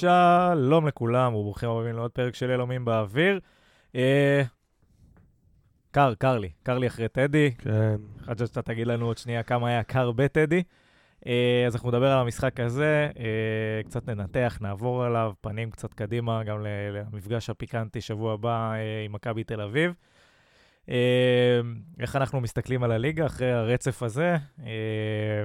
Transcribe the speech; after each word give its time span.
שלום 0.00 0.86
לכולם 0.86 1.34
וברוכים 1.34 1.70
הבאים 1.70 1.96
לעוד 1.96 2.10
פרק 2.10 2.34
של 2.34 2.50
אלומים 2.50 2.84
באוויר. 2.84 3.40
אה, 3.94 4.42
קר, 5.90 6.14
קר 6.14 6.38
לי, 6.38 6.50
קר 6.62 6.78
לי 6.78 6.86
אחרי 6.86 7.08
טדי. 7.08 7.50
כן. 7.58 7.96
חשבתי 8.20 8.46
שאתה 8.46 8.62
תגיד 8.62 8.86
לנו 8.86 9.06
עוד 9.06 9.18
שנייה 9.18 9.42
כמה 9.42 9.68
היה 9.68 9.82
קר 9.82 10.12
בטדי. 10.12 10.62
אה, 11.26 11.64
אז 11.66 11.74
אנחנו 11.74 11.88
נדבר 11.88 12.12
על 12.12 12.18
המשחק 12.18 12.60
הזה, 12.60 13.10
אה, 13.18 13.82
קצת 13.84 14.08
ננתח, 14.08 14.58
נעבור 14.60 15.04
עליו, 15.04 15.32
פנים 15.40 15.70
קצת 15.70 15.94
קדימה, 15.94 16.44
גם 16.44 16.66
למפגש 16.92 17.50
הפיקנטי 17.50 18.00
שבוע 18.00 18.32
הבא 18.32 18.72
אה, 18.72 19.04
עם 19.04 19.12
מכבי 19.12 19.44
תל 19.44 19.60
אביב. 19.60 19.92
אה, 20.88 21.60
איך 22.00 22.16
אנחנו 22.16 22.40
מסתכלים 22.40 22.82
על 22.82 22.92
הליגה 22.92 23.26
אחרי 23.26 23.52
הרצף 23.52 24.02
הזה, 24.02 24.36
אה, 24.66 25.44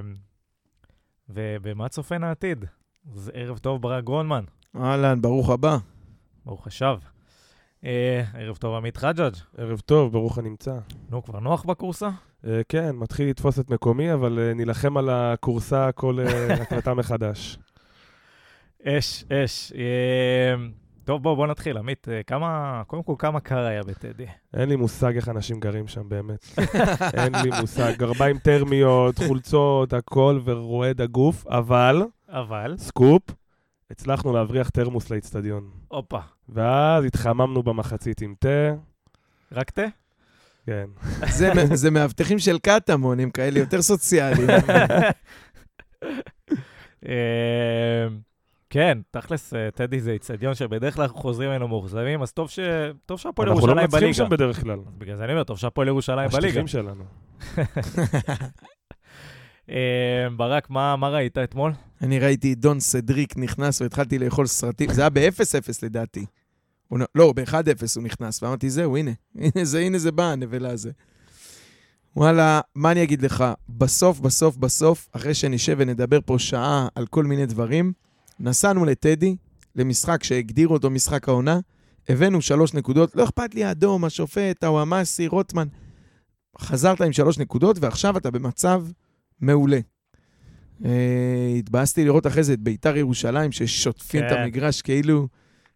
ובמה 1.28 1.88
צופן 1.88 2.24
העתיד. 2.24 2.64
אז 3.14 3.30
ערב 3.34 3.58
טוב, 3.58 3.82
ברק 3.82 4.04
גרונמן, 4.04 4.44
אהלן, 4.80 5.22
ברוך 5.22 5.50
הבא. 5.50 5.76
ברוך 6.46 6.66
השב. 6.66 6.96
אה, 7.84 8.22
ערב 8.34 8.56
טוב, 8.56 8.74
עמית 8.74 8.96
חג'אג'. 8.96 9.34
ערב 9.58 9.80
טוב, 9.80 10.12
ברוך 10.12 10.38
הנמצא. 10.38 10.78
נו, 11.10 11.24
כבר 11.24 11.40
נוח 11.40 11.64
בקורסה? 11.64 12.08
אה, 12.46 12.60
כן, 12.68 12.96
מתחיל 12.96 13.28
לתפוס 13.28 13.58
את 13.58 13.70
מקומי, 13.70 14.12
אבל 14.12 14.38
אה, 14.38 14.54
נילחם 14.54 14.96
על 14.96 15.10
הכורסה 15.10 15.92
כל 15.92 16.18
אה, 16.20 16.54
הקלטה 16.62 16.94
מחדש. 16.94 17.58
אש, 18.84 19.24
אש. 19.32 19.72
אה, 19.72 20.54
טוב, 21.04 21.22
בוא, 21.22 21.34
בוא 21.34 21.46
נתחיל. 21.46 21.76
עמית, 21.76 22.08
אה, 22.08 22.22
כמה, 22.22 22.82
קודם 22.86 23.02
כל, 23.02 23.14
כמה 23.18 23.40
קר 23.40 23.64
היה 23.64 23.82
בטדי? 23.82 24.26
אין 24.54 24.68
לי 24.68 24.76
מושג 24.76 25.16
איך 25.16 25.28
אנשים 25.28 25.60
גרים 25.60 25.88
שם, 25.88 26.08
באמת. 26.08 26.46
אין 27.18 27.32
לי 27.42 27.50
מושג. 27.60 27.92
גרביים 27.98 28.38
טרמיות, 28.38 29.18
חולצות, 29.26 29.92
הכל, 29.92 30.40
ורועד 30.44 31.00
הגוף, 31.00 31.46
אבל, 31.46 32.02
אבל, 32.28 32.74
סקופ, 32.78 33.22
הצלחנו 33.90 34.32
להבריח 34.32 34.68
תרמוס 34.68 35.10
לאיצטדיון. 35.10 35.70
הופה, 35.88 36.18
ואז 36.48 37.04
התחממנו 37.04 37.62
במחצית 37.62 38.20
עם 38.22 38.34
תה, 38.38 38.74
רק 39.52 39.70
תה? 39.70 39.82
כן. 40.66 40.86
זה, 41.28 41.52
זה 41.74 41.90
מאבטחים 41.90 42.38
של 42.38 42.58
קטמון, 42.58 43.20
הם 43.20 43.30
כאלה 43.30 43.58
יותר 43.58 43.82
סוציאליים. 43.82 44.48
אה, 47.08 48.06
כן, 48.70 48.98
תכלס, 49.10 49.54
אה, 49.54 49.68
טדי 49.74 50.00
זה 50.00 50.10
איצטדיון 50.10 50.54
שבדרך 50.54 50.94
כלל 50.94 51.02
אנחנו 51.04 51.18
חוזרים 51.20 51.50
ממנו 51.50 51.68
מאוכזבים, 51.68 52.22
אז 52.22 52.32
טוב 52.32 52.50
ש- 52.50 52.58
טוב 53.06 53.18
שהפועל 53.18 53.48
אנחנו 53.48 53.66
לא 53.66 53.72
ירושלים 53.72 53.84
מנצחים 53.84 54.00
בליגה. 54.00 54.14
שם 54.14 54.28
בדרך 54.28 54.60
כלל. 54.60 54.78
בגלל 54.98 55.16
זה 55.16 55.24
אני 55.24 55.32
אומר, 55.32 55.44
טוב 55.44 55.58
שהפועל 55.58 55.88
ירושלים 55.88 56.28
בליגה. 56.28 56.46
השטיחים 56.60 56.66
שלנו. 56.66 57.04
אה, 59.70 60.30
ברק, 60.36 60.70
מה 60.70 60.96
מה 60.96 61.08
ראית 61.08 61.38
אתמול? 61.38 61.72
אני 62.02 62.18
ראיתי 62.18 62.52
את 62.52 62.58
דון 62.58 62.80
סדריק 62.80 63.36
נכנס 63.36 63.80
והתחלתי 63.80 64.18
לאכול 64.18 64.46
סרטים, 64.46 64.92
זה 64.92 65.00
היה 65.00 65.10
ב-0-0 65.10 65.70
לדעתי. 65.82 66.26
הוא 66.88 66.98
לא, 67.14 67.32
ב-1-0 67.32 67.52
הוא 67.96 68.02
נכנס, 68.04 68.42
ואמרתי, 68.42 68.70
זהו, 68.70 68.96
הנה, 68.96 69.10
הנה 69.42 69.64
זה, 69.64 69.78
הנה 69.78 69.98
זה 69.98 70.12
בא, 70.12 70.24
הנבלה 70.24 70.70
הזה. 70.70 70.90
וואלה, 72.16 72.60
מה 72.74 72.92
אני 72.92 73.02
אגיד 73.02 73.22
לך? 73.22 73.44
בסוף, 73.68 74.20
בסוף, 74.20 74.56
בסוף, 74.56 75.08
אחרי 75.12 75.34
שנשב 75.34 75.76
ונדבר 75.78 76.18
פה 76.26 76.38
שעה 76.38 76.88
על 76.94 77.06
כל 77.06 77.24
מיני 77.24 77.46
דברים, 77.46 77.92
נסענו 78.40 78.84
לטדי, 78.84 79.36
למשחק 79.76 80.24
שהגדירו 80.24 80.74
אותו 80.74 80.90
משחק 80.90 81.28
העונה, 81.28 81.60
הבאנו 82.08 82.42
שלוש 82.42 82.74
נקודות, 82.74 83.16
לא 83.16 83.24
אכפת 83.24 83.54
לי 83.54 83.64
האדום, 83.64 84.04
השופט, 84.04 84.64
הוואמאסי, 84.64 85.26
רוטמן. 85.26 85.66
חזרת 86.60 87.00
עם 87.00 87.12
שלוש 87.12 87.38
נקודות, 87.38 87.76
ועכשיו 87.80 88.16
אתה 88.16 88.30
במצב 88.30 88.84
מעולה. 89.40 89.78
אה, 90.84 90.90
התבאסתי 91.58 92.04
לראות 92.04 92.26
אחרי 92.26 92.42
זה 92.42 92.52
את 92.52 92.60
ביתר 92.60 92.96
ירושלים, 92.96 93.52
ששוטפים 93.52 94.24
את 94.24 94.30
כן. 94.30 94.36
המגרש 94.42 94.82
כאילו... 94.82 95.28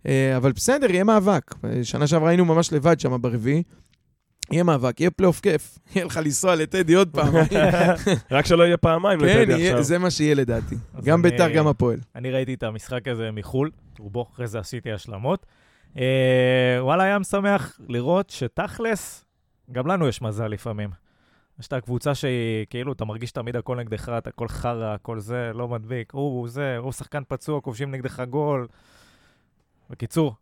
אה, 0.06 0.36
אבל 0.36 0.52
בסדר, 0.52 0.90
יהיה 0.90 1.04
מאבק. 1.04 1.54
שנה 1.82 2.06
שעברה 2.06 2.28
היינו 2.28 2.44
ממש 2.44 2.72
לבד 2.72 3.00
שם 3.00 3.22
ברביעי. 3.22 3.62
יהיה 4.52 4.62
מאבק, 4.62 5.00
יהיה 5.00 5.10
פלייאוף 5.10 5.40
כיף. 5.40 5.78
יהיה 5.94 6.04
לך 6.04 6.16
לנסוע 6.16 6.54
לטדי 6.54 6.94
עוד 6.94 7.08
פעם. 7.12 7.34
רק 8.30 8.46
שלא 8.46 8.62
יהיה 8.62 8.76
פעמיים 8.76 9.20
כן, 9.20 9.26
לטדי 9.26 9.52
יהיה- 9.52 9.70
עכשיו. 9.70 9.82
זה 9.84 9.98
מה 9.98 10.10
שיהיה 10.10 10.34
לדעתי. 10.34 10.74
גם 11.04 11.20
אני- 11.20 11.30
ביתר, 11.30 11.50
גם 11.50 11.66
הפועל. 11.66 11.98
אני 12.16 12.30
ראיתי 12.30 12.54
את 12.54 12.62
המשחק 12.62 13.08
הזה 13.08 13.30
מחו"ל, 13.32 13.70
רובו, 13.98 14.26
אחרי 14.34 14.46
זה 14.46 14.58
עשיתי 14.58 14.92
השלמות. 14.92 15.46
אה, 15.98 16.02
וואלה, 16.80 17.04
היה 17.04 17.18
משמח 17.18 17.80
לראות 17.88 18.30
שתכלס, 18.30 19.24
גם 19.72 19.86
לנו 19.86 20.08
יש 20.08 20.22
מזל 20.22 20.46
לפעמים. 20.48 20.90
יש 21.60 21.66
את 21.66 21.72
הקבוצה 21.72 22.14
שהיא, 22.14 22.66
כאילו, 22.70 22.92
אתה 22.92 23.04
מרגיש 23.04 23.32
תמיד 23.32 23.56
הכל 23.56 23.76
נגדך, 23.76 24.08
אתה 24.18 24.30
הכל 24.30 24.48
חרא, 24.48 24.94
הכל 24.94 25.20
זה, 25.20 25.50
לא 25.54 25.68
מדביק, 25.68 26.12
הוא 26.12 26.48
זה, 26.48 26.76
הוא 26.76 26.92
שחקן 26.92 27.22
פצוע, 27.28 27.60
כובשים 27.60 27.90
נגדך 27.90 28.20
גול. 28.20 28.66
בקיצור, 29.90 30.34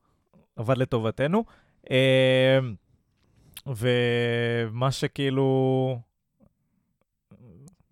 עבד 0.57 0.79
לטובתנו. 0.79 1.45
אה, 1.91 2.59
ומה 3.67 4.91
שכאילו... 4.91 5.99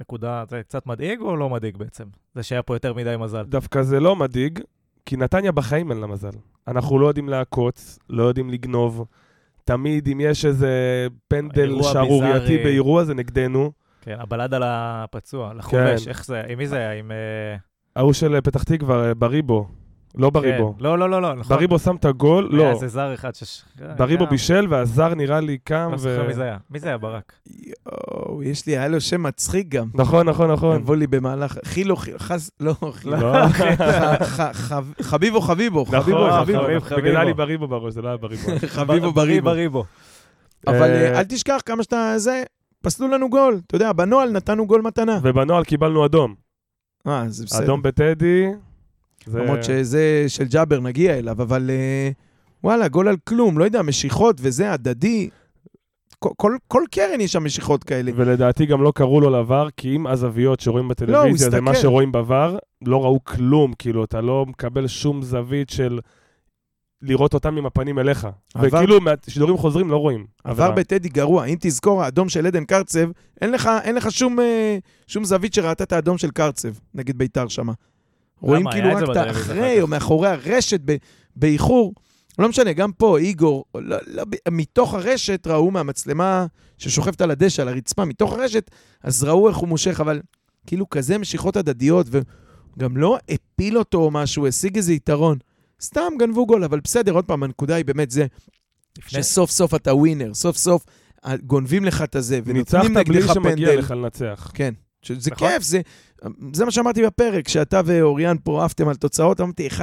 נקודה, 0.00 0.44
זה 0.48 0.62
קצת 0.62 0.86
מדאיג 0.86 1.20
או 1.20 1.36
לא 1.36 1.50
מדאיג 1.50 1.76
בעצם? 1.76 2.04
זה 2.34 2.42
שהיה 2.42 2.62
פה 2.62 2.74
יותר 2.74 2.94
מדי 2.94 3.16
מזל. 3.18 3.42
דווקא 3.42 3.82
זה 3.82 4.00
לא 4.00 4.16
מדאיג, 4.16 4.60
כי 5.06 5.16
נתניה 5.16 5.52
בחיים 5.52 5.90
אין 5.90 6.00
לה 6.00 6.06
מזל. 6.06 6.30
אנחנו 6.68 6.98
לא 6.98 7.06
יודעים 7.06 7.28
לעקוץ, 7.28 7.98
לא 8.10 8.22
יודעים 8.22 8.50
לגנוב. 8.50 9.06
תמיד 9.66 10.08
אם 10.08 10.20
יש 10.20 10.44
איזה 10.44 10.70
פנדל 11.28 11.82
שערורייתי. 11.82 12.58
באירוע, 12.58 13.04
זה 13.04 13.14
נגדנו. 13.14 13.72
כן, 14.00 14.16
הבלד 14.18 14.54
על 14.54 14.62
הפצוע, 14.66 15.54
לחובש, 15.54 16.04
כן. 16.04 16.10
איך 16.10 16.24
זה, 16.24 16.42
עם 16.48 16.58
מי 16.58 16.66
זה 16.66 16.76
היה? 16.76 16.92
עם... 16.92 17.12
אה, 17.12 17.56
ההוא 17.96 18.12
של 18.12 18.40
פתח 18.40 18.62
תקווה, 18.62 19.08
אה, 19.08 19.14
בריבו. 19.14 19.68
לא 20.16 20.30
בריבו. 20.30 20.74
כן. 20.78 20.84
לא, 20.84 20.98
לא, 20.98 21.10
לא, 21.10 21.22
לא, 21.22 21.34
נכון. 21.34 21.56
בריבו 21.56 21.78
שם 21.78 21.96
את 21.96 22.04
הגול, 22.04 22.48
היה 22.52 22.58
לא. 22.58 22.70
איזה 22.70 22.88
זר 22.88 23.14
אחד 23.14 23.34
ש... 23.34 23.62
בריבו 23.96 24.26
בישל 24.26 24.66
והזר 24.70 25.14
נראה 25.14 25.40
לי 25.40 25.58
קם 25.58 25.88
לא 25.90 25.94
ו... 25.94 25.98
זוכר 25.98 26.26
מי 26.26 26.34
זה 26.34 26.42
היה. 26.42 26.56
מי 26.70 26.80
זה 26.80 26.88
היה, 26.88 26.98
ברק? 26.98 27.32
יואו, 27.46 28.42
יש 28.42 28.66
לי, 28.66 28.78
היה 28.78 28.88
לו 28.88 29.00
שם 29.00 29.22
מצחיק 29.22 29.68
גם. 29.68 29.88
נכון, 29.94 30.28
נכון, 30.28 30.50
נכון. 30.50 30.76
יבוא 30.76 30.96
לי 30.96 31.06
במהלך, 31.06 31.58
חילו, 31.64 31.96
חילו, 31.96 32.18
חס, 32.18 32.50
לא, 32.60 32.74
חילו. 32.92 33.16
לא, 33.16 33.46
חביבו, 35.02 35.40
חביבו, 35.40 35.84
חביבו, 35.84 35.84
חביבו. 35.84 36.80
חביב. 36.80 36.98
בגלל 36.98 37.12
זה 37.12 37.18
היה 37.18 37.24
לי. 37.24 37.34
בריבו 37.34 37.68
בראש, 37.68 37.94
זה 37.94 38.02
לא 38.02 38.08
היה 38.08 38.16
בריבו. 38.16 38.50
חביבו 38.66 39.12
בר- 39.12 39.22
בריבו. 39.22 39.44
בריבו. 39.50 39.84
אבל 40.66 40.82
אה, 40.82 41.12
אה, 41.12 41.18
אל 41.18 41.24
תשכח 41.24 41.60
כמה 41.66 41.82
שאתה 41.82 42.14
זה, 42.16 42.42
פסלו 42.82 43.08
לנו 43.08 43.30
גול. 43.30 43.60
אתה 43.66 43.76
יודע, 43.76 43.92
בנוהל 43.92 44.30
נתנו 44.30 44.66
גול 44.66 44.80
מתנה. 44.82 45.18
ובנוהל 45.22 45.64
קיבלנו 45.64 46.04
אדום. 46.04 46.34
אה, 47.06 47.24
זה 47.28 47.44
בסדר. 47.44 47.64
אדום 47.64 47.82
בטדי. 47.82 48.46
זה- 49.26 49.38
למרות 49.38 49.64
שזה 49.64 50.24
של 50.28 50.44
ג'אבר, 50.44 50.80
נגיע 50.80 51.18
אליו, 51.18 51.42
אבל 51.42 51.70
אה, 51.70 52.10
וואלה, 52.64 52.88
גול 52.88 53.08
על 53.08 53.16
כלום, 53.28 53.58
לא 53.58 53.64
יודע, 53.64 53.82
משיכות 53.82 54.36
וזה, 54.40 54.72
הדדי. 54.72 55.28
כל, 56.18 56.30
כל, 56.36 56.56
כל 56.68 56.82
קרן 56.90 57.20
יש 57.20 57.32
שם 57.32 57.44
משיכות 57.44 57.84
כאלה. 57.84 58.12
ולדעתי 58.16 58.66
גם 58.66 58.82
לא 58.82 58.92
קראו 58.94 59.20
לו 59.20 59.30
לבר, 59.30 59.68
כי 59.76 59.96
אם 59.96 60.06
הזוויות 60.06 60.60
שרואים 60.60 60.88
בטלוויזיה 60.88 61.50
זה 61.50 61.60
מה. 61.60 61.74
שרואים 61.74 62.12
בבר, 62.12 62.56
לא 62.84 63.04
ראו 63.04 63.24
כלום, 63.24 63.72
כאילו, 63.78 64.04
אתה 64.04 64.20
לא 64.20 64.44
מקבל 64.48 64.86
שום 64.86 65.22
זווית 65.22 65.70
של 65.70 65.98
לראות 67.02 67.34
אותם 67.34 67.56
עם 67.56 67.66
הפנים 67.66 67.98
אליך. 67.98 68.28
עבר- 68.54 68.66
וכאילו, 68.68 69.00
מהשידורים 69.00 69.56
חוזרים 69.56 69.90
לא 69.90 69.96
רואים. 69.96 70.26
עבר 70.44 70.62
עבירה. 70.64 70.76
בטדי 70.76 71.08
גרוע, 71.08 71.44
אם 71.44 71.56
תזכור, 71.60 72.02
האדום 72.02 72.28
של 72.28 72.46
עדן 72.46 72.64
קרצב, 72.64 73.08
אין 73.40 73.50
לך, 73.52 73.70
אין 73.82 73.94
לך 73.94 74.10
שום, 74.10 74.40
אה, 74.40 74.78
שום 75.06 75.24
זווית 75.24 75.54
שראתה 75.54 75.84
את 75.84 75.92
האדום 75.92 76.18
של 76.18 76.30
קרצב 76.30 76.68
נגד 76.94 77.18
ביתר 77.18 77.48
שמה. 77.48 77.72
רואים 78.40 78.70
כאילו 78.70 78.98
זה 78.98 79.04
רק 79.04 79.10
את 79.10 79.16
האחרי 79.16 79.32
אחר 79.72 79.82
או. 79.82 79.86
מאחורי 79.86 80.28
הרשת 80.28 80.80
באיחור. 81.36 81.94
לא 82.38 82.48
משנה, 82.48 82.72
גם 82.72 82.92
פה, 82.92 83.18
איגור, 83.18 83.64
לא, 83.74 83.96
לא, 84.06 84.22
מתוך 84.50 84.94
הרשת 84.94 85.46
ראו 85.46 85.70
מהמצלמה 85.70 86.46
ששוכבת 86.78 87.20
על 87.20 87.30
הדשא, 87.30 87.62
על 87.62 87.68
הרצפה, 87.68 88.04
מתוך 88.04 88.32
הרשת, 88.32 88.70
אז 89.02 89.24
ראו 89.24 89.48
איך 89.48 89.56
הוא 89.56 89.68
מושך, 89.68 90.00
אבל 90.00 90.20
כאילו 90.66 90.90
כזה 90.90 91.18
משיכות 91.18 91.56
הדדיות, 91.56 92.06
וגם 92.10 92.96
לא 92.96 93.18
הפיל 93.28 93.78
אותו 93.78 93.98
או 93.98 94.10
משהו, 94.10 94.46
השיג 94.46 94.76
איזה 94.76 94.92
יתרון. 94.92 95.38
סתם 95.82 96.12
גנבו 96.18 96.46
גול, 96.46 96.64
אבל 96.64 96.80
בסדר, 96.80 97.12
עוד 97.12 97.24
פעם, 97.24 97.42
הנקודה 97.42 97.74
היא 97.74 97.84
באמת 97.84 98.10
זה, 98.10 98.26
לפני- 98.98 99.22
שסוף 99.22 99.50
סוף 99.50 99.74
אתה 99.74 99.94
ווינר, 99.94 100.34
סוף 100.34 100.56
סוף 100.56 100.84
אה, 101.26 101.36
גונבים 101.36 101.84
לך 101.84 102.02
את 102.02 102.16
הזה, 102.16 102.40
ניצחת 102.46 102.84
ונותנים 102.84 103.04
בלי 103.08 103.18
נגדך 103.18 103.34
שמגיע 103.34 103.66
פנדל. 103.68 103.78
לך 103.78 103.90
לנצח. 103.90 104.50
כן, 104.54 104.74
שזה 105.02 105.30
נכון. 105.30 105.48
כיף, 105.48 105.62
זה, 105.62 105.80
זה 106.52 106.64
מה 106.64 106.70
שאמרתי 106.70 107.02
בפרק, 107.02 107.46
כשאתה 107.46 107.80
ואוריאן 107.84 108.36
פה 108.44 108.64
עפתם 108.64 108.88
על 108.88 108.96
תוצאות, 108.96 109.40
אמרתי 109.40 109.68
1-0 109.68 109.80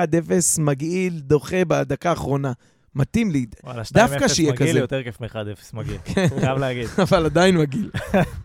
מגעיל, 0.60 1.20
דוחה 1.20 1.66
בדקה 1.68 2.10
האחרונה. 2.10 2.52
מתאים 2.96 3.32
לי, 3.32 3.46
וואלה, 3.64 3.82
2-0 3.82 3.94
דווקא 3.94 4.28
שיהיה 4.28 4.52
מגעיל 4.54 4.70
כזה. 4.70 4.80
יותר 4.80 5.04
כיף 5.04 5.22
מ-1-0 5.22 5.38
מגעיל, 5.74 5.98
חייב 6.40 6.58
להגיד. 6.58 6.88
אבל 7.10 7.26
עדיין 7.26 7.58
מגעיל. 7.58 7.92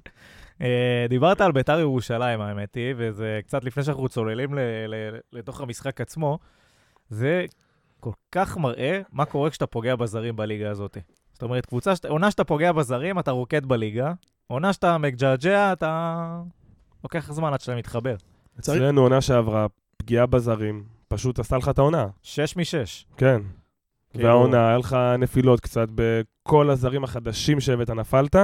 אה, 0.62 1.06
דיברת 1.08 1.40
על 1.40 1.52
ביתר 1.52 1.80
ירושלים, 1.80 2.40
האמת 2.40 2.74
היא, 2.74 2.94
וזה 2.96 3.40
קצת 3.46 3.64
לפני 3.64 3.82
שאנחנו 3.82 4.08
צוללים 4.08 4.58
לתוך 5.32 5.60
המשחק 5.60 6.00
עצמו, 6.00 6.38
זה 7.10 7.44
כל 8.00 8.10
כך 8.32 8.56
מראה 8.56 9.00
מה 9.12 9.24
קורה 9.24 9.50
כשאתה 9.50 9.66
פוגע 9.66 9.96
בזרים 9.96 10.36
בליגה 10.36 10.70
הזאת. 10.70 10.98
זאת 11.32 11.42
אומרת, 11.42 11.66
קבוצה, 11.66 11.92
עונה 12.08 12.30
שאתה 12.30 12.44
פוגע 12.44 12.72
בזרים, 12.72 13.18
אתה 13.18 13.30
רוקד 13.30 13.66
בליגה, 13.66 14.12
עונה 14.46 14.72
שאתה 14.72 14.98
מג'עג'ע, 14.98 15.72
אתה... 15.72 16.40
לוקח 17.04 17.32
זמן 17.32 17.52
עד 17.52 17.60
שאתה 17.60 17.76
מתחבר. 17.76 18.16
אצלנו 18.58 19.00
עונה 19.00 19.20
שעברה, 19.20 19.66
פגיעה 19.96 20.26
בזרים, 20.26 20.84
פשוט 21.08 21.38
עשתה 21.38 21.56
לך 21.56 21.68
את 21.68 21.78
העונה. 21.78 22.06
שש 22.22 22.56
משש. 22.56 23.06
כן. 23.16 23.42
כאילו- 24.10 24.24
והעונה, 24.24 24.68
היה 24.68 24.78
לך 24.78 24.96
נפילות 25.18 25.60
קצת 25.60 25.88
בכל 25.94 26.70
הזרים 26.70 27.04
החדשים 27.04 27.60
שהבאת, 27.60 27.90
נפלת, 27.90 28.36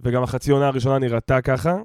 וגם 0.00 0.22
החצי 0.22 0.50
עונה 0.50 0.66
הראשונה 0.66 0.98
נראתה 0.98 1.40
ככה. 1.40 1.76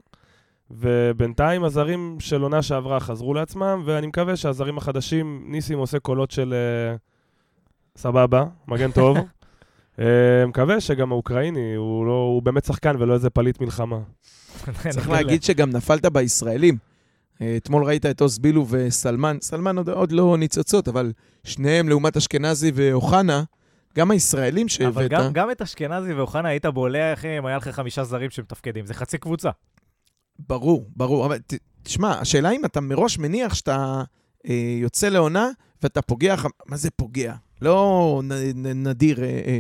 ובינתיים 0.72 1.63
הזרים 1.63 2.18
של 2.19 2.42
עונה 2.42 2.62
שעברה 2.62 3.00
חזרו 3.00 3.34
לעצמם, 3.34 3.84
ואני 3.86 4.07
מקווה 4.07 4.36
שהזרים 4.36 4.78
החדשים, 4.78 5.44
ניסים 5.48 5.80
עושה 5.80 6.00
קולות 6.00 6.31
של 6.31 6.54
אה, 6.54 6.95
סבבה, 7.98 8.45
מגן 8.68 8.92
טוב. 8.92 9.18
אה, 9.99 10.45
מקווה 10.47 10.81
שגם 10.81 11.11
האוקראיני, 11.11 11.75
הוא, 11.75 12.05
לא, 12.05 12.11
הוא 12.11 12.41
באמת 12.41 12.65
שחקן 12.65 12.95
ולא 12.99 13.13
איזה 13.13 13.29
פליט 13.29 13.61
מלחמה. 13.61 13.99
צריך 14.89 15.09
להגיד 15.09 15.44
שגם 15.44 15.69
נפלת 15.69 16.05
בישראלים. 16.05 16.77
אה, 17.41 17.57
אתמול 17.57 17.83
ראית 17.83 18.05
את 18.05 18.21
עוז 18.21 18.39
בילו 18.39 18.65
וסלמן, 18.69 19.38
סלמן 19.41 19.77
עוד, 19.77 19.89
עוד 19.89 20.11
לא 20.11 20.38
ניצוצות, 20.38 20.88
אבל 20.88 21.11
שניהם 21.44 21.89
לעומת 21.89 22.17
אשכנזי 22.17 22.71
ואוחנה, 22.75 23.44
גם 23.97 24.11
הישראלים 24.11 24.67
שהבאת, 24.67 24.95
אבל 24.95 25.07
גם, 25.07 25.33
גם 25.33 25.51
את 25.51 25.61
אשכנזי 25.61 26.13
ואוחנה 26.13 26.50
היית 26.50 26.65
בולע, 26.65 27.13
אחי, 27.13 27.38
אם 27.38 27.45
היה 27.45 27.57
לך 27.57 27.67
חמישה 27.67 28.03
זרים 28.03 28.29
שמתפקדים. 28.29 28.85
זה 28.85 28.93
חצי 28.93 29.17
קבוצה. 29.17 29.50
ברור, 30.39 30.89
ברור. 30.95 31.25
אבל 31.25 31.38
ת, 31.38 31.53
תשמע, 31.83 32.19
השאלה 32.19 32.51
אם 32.51 32.65
אתה 32.65 32.81
מראש 32.81 33.19
מניח 33.19 33.53
שאתה 33.53 34.03
אה, 34.50 34.75
יוצא 34.81 35.09
לעונה 35.09 35.50
ואתה 35.83 36.01
פוגע, 36.01 36.35
מה 36.65 36.77
זה 36.77 36.89
פוגע? 36.91 37.33
לא 37.61 38.21
נ, 38.23 38.31
נ, 38.55 38.88
נדיר 38.88 39.23
אה, 39.23 39.41
אה, 39.45 39.59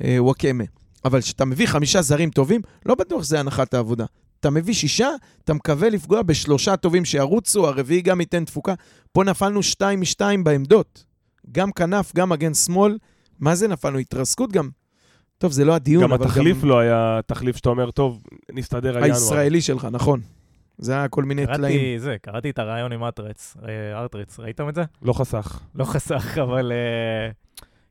וואקמה. 0.00 0.64
אבל 1.04 1.20
כשאתה 1.20 1.44
מביא 1.44 1.66
חמישה 1.66 2.02
זרים 2.02 2.30
טובים, 2.30 2.60
לא 2.86 2.94
בטוח 2.94 3.22
שזה 3.22 3.40
הנחת 3.40 3.74
העבודה. 3.74 4.04
אתה 4.40 4.50
מביא 4.50 4.74
שישה, 4.74 5.08
אתה 5.44 5.54
מקווה 5.54 5.90
לפגוע 5.90 6.22
בשלושה 6.22 6.76
טובים 6.76 7.04
שירוצו, 7.04 7.68
הרביעי 7.68 8.02
גם 8.02 8.20
ייתן 8.20 8.44
תפוקה. 8.44 8.74
פה 9.12 9.24
נפלנו 9.24 9.62
שתיים 9.62 10.00
משתיים 10.00 10.44
בעמדות. 10.44 11.04
גם 11.52 11.72
כנף, 11.72 12.12
גם 12.14 12.28
מגן 12.28 12.54
שמאל. 12.54 12.98
מה 13.40 13.54
זה 13.54 13.68
נפלנו? 13.68 13.98
התרסקות 13.98 14.52
גם. 14.52 14.68
טוב, 15.38 15.52
זה 15.52 15.64
לא 15.64 15.74
הדיון, 15.74 16.02
גם 16.02 16.12
אבל 16.12 16.24
התחליף 16.24 16.62
גם 16.62 16.68
לא 16.68 16.78
היה 16.78 17.20
תחליף 17.26 17.56
שאתה 17.56 17.68
אומר, 17.68 17.90
טוב, 17.90 18.22
נסתדר 18.52 18.96
על 18.96 19.04
ינואר. 19.04 19.14
הישראלי 19.14 19.60
שלך, 19.60 19.88
נכון. 19.90 20.20
זה 20.78 20.92
היה 20.92 21.08
כל 21.08 21.24
מיני 21.24 21.46
טלאים. 21.46 21.78
קראתי 21.78 22.00
זה, 22.00 22.16
קראתי 22.22 22.50
את 22.50 22.58
הרעיון 22.58 22.92
עם 22.92 23.04
ארטרץ, 23.04 23.56
אה, 23.68 24.00
ארטרץ, 24.00 24.38
ראיתם 24.38 24.68
את 24.68 24.74
זה? 24.74 24.84
לא 25.02 25.12
חסך. 25.12 25.60
לא 25.74 25.84
חסך, 25.84 26.38
אבל 26.42 26.72
אה, 26.72 27.30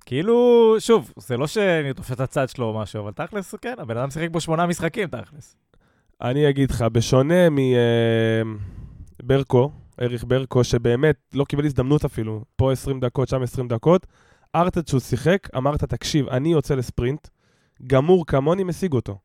כאילו, 0.05 0.75
שוב, 0.79 1.13
זה 1.17 1.37
לא 1.37 1.47
שאני 1.47 1.93
תופס 1.93 2.11
את 2.11 2.19
הצד 2.19 2.49
שלו 2.49 2.65
או 2.65 2.79
משהו, 2.79 3.01
אבל 3.01 3.11
תכלס, 3.11 3.55
כן, 3.61 3.75
הבן 3.77 3.97
אדם 3.97 4.09
שיחק 4.09 4.29
בו 4.31 4.41
שמונה 4.41 4.65
משחקים, 4.65 5.07
תכלס. 5.07 5.55
אני 6.21 6.49
אגיד 6.49 6.71
לך, 6.71 6.81
בשונה 6.81 7.47
מברקו, 9.23 9.71
אריך 10.01 10.25
ברקו, 10.27 10.63
שבאמת 10.63 11.15
לא 11.33 11.45
קיבל 11.45 11.65
הזדמנות 11.65 12.05
אפילו, 12.05 12.43
פה 12.55 12.71
20 12.71 12.99
דקות, 12.99 13.29
שם 13.29 13.41
20 13.41 13.67
דקות, 13.67 14.07
ארטד 14.55 14.87
שהוא 14.87 14.99
שיחק, 14.99 15.47
אמרת, 15.57 15.83
תקשיב, 15.83 16.29
אני 16.29 16.51
יוצא 16.51 16.75
לספרינט, 16.75 17.27
גמור 17.87 18.25
כמוני, 18.25 18.63
משיג 18.63 18.93
אותו. 18.93 19.17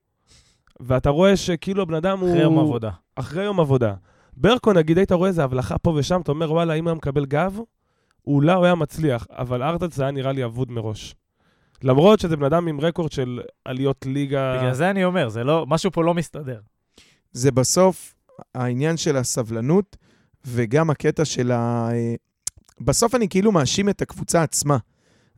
ואתה 0.81 1.11
רואה 1.11 1.37
שכאילו 1.37 1.83
הבן 1.83 1.95
אדם 1.95 2.19
הוא... 2.19 2.29
אחרי 2.29 2.43
יום 2.43 2.59
עבודה. 2.59 2.91
אחרי 3.15 3.45
יום 3.45 3.61
עבודה. 3.61 3.95
ברקו, 4.37 4.73
נגיד, 4.73 4.99
היית 4.99 5.13
רואה 5.13 5.29
איזה 5.29 5.45
הבלחה 5.45 5.79
פה 5.79 5.95
ושם, 5.97 6.21
אתה 6.21 6.33
אומר, 6.33 6.53
וואלה, 6.53 6.75
אם 6.75 6.85
הוא 6.85 6.91
היה 6.91 6.95
מקבל 6.95 7.27
גב, 7.27 7.59
אולי 8.29 8.53
הוא 8.53 8.65
היה 8.65 8.75
מצליח, 8.75 9.27
אבל 9.31 9.63
ארטד 9.63 9.93
זה 9.93 10.03
היה 10.03 10.11
נראה 10.11 10.33
לי 10.33 10.45
אבוד 10.45 10.73
מראש. 10.73 11.15
למרות 11.83 12.21
שזה 12.21 12.37
בן 12.37 12.45
אדם 12.45 12.69
עם 12.69 12.81
רקורד 12.81 13.13
של 13.13 13.41
עליות 13.65 14.07
ליגה... 14.07 14.57
בגלל 14.59 14.75
זה 14.75 14.91
אני 14.91 15.05
אומר, 15.05 15.29
זה 15.29 15.45
לא, 15.45 15.67
משהו 15.69 15.91
פה 15.93 16.05
לא 16.05 16.15
מסתדר. 16.15 16.61
זה 17.33 17.51
בסוף 17.51 18.15
העניין 18.55 18.97
של 18.97 19.17
הסבלנות, 19.17 19.97
וגם 20.47 20.91
הקטע 20.91 21.25
של 21.25 21.51
ה... 21.53 21.89
אה, 21.93 22.15
בסוף 22.81 23.15
אני 23.15 23.29
כאילו 23.29 23.53
מאשים 23.53 23.89
את 23.89 24.03
הקבוצה 24.03 24.43
עצמה. 24.43 24.77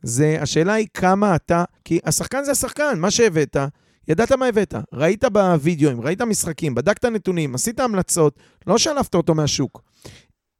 זה, 0.02 0.38
השאלה 0.40 0.72
היא 0.72 0.86
כמה 0.94 1.36
אתה... 1.36 1.64
כי 1.84 1.98
השחקן 2.04 2.44
זה 2.44 2.50
השחקן, 2.50 2.98
מה 2.98 3.10
שהבאת, 3.10 3.56
ידעת 4.08 4.32
מה 4.32 4.46
הבאת. 4.46 4.74
ראית 4.92 5.24
בווידאוים, 5.24 6.00
ראית 6.00 6.22
משחקים, 6.22 6.74
בדקת 6.74 7.04
נתונים, 7.04 7.54
עשית 7.54 7.80
המלצות, 7.80 8.38
לא 8.66 8.78
שלפת 8.78 9.14
אותו 9.14 9.34
מהשוק. 9.34 9.82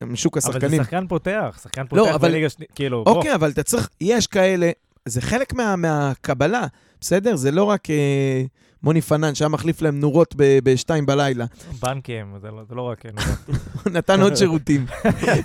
משוק 0.07 0.37
אבל 0.37 0.51
השחקנים. 0.51 0.71
זה 0.79 0.85
שחקן 0.85 1.07
פותח, 1.09 1.61
שחקן 1.63 1.83
לא, 1.83 1.87
פותח 2.03 2.15
אבל- 2.15 2.29
בליגה 2.29 2.49
שניה, 2.51 2.69
כאילו, 2.75 3.05
בוא. 3.05 3.13
אוקיי, 3.17 3.35
אבל 3.35 3.51
אתה 3.51 3.63
צריך, 3.63 3.89
יש 4.01 4.27
כאלה, 4.27 4.71
זה 5.09 5.21
חלק 5.21 5.53
מה, 5.55 5.77
מהקבלה, 5.77 6.67
בסדר? 7.01 7.37
זה 7.37 7.51
לא 7.51 7.65
רק 7.65 7.91
אה, 7.91 8.43
מוני 8.83 9.01
פנן 9.01 9.35
שהיה 9.35 9.49
מחליף 9.49 9.83
להם 9.83 10.01
נורות 10.01 10.35
ב- 10.37 10.59
בשתיים 10.65 11.07
בלילה. 11.07 11.45
בנקים, 11.83 12.35
זה 12.43 12.49
לא, 12.51 12.63
זה 12.69 12.75
לא 12.75 12.83
רק... 12.83 13.03
הוא 13.85 13.93
נתן 13.93 14.21
עוד 14.23 14.35
שירותים. 14.37 14.87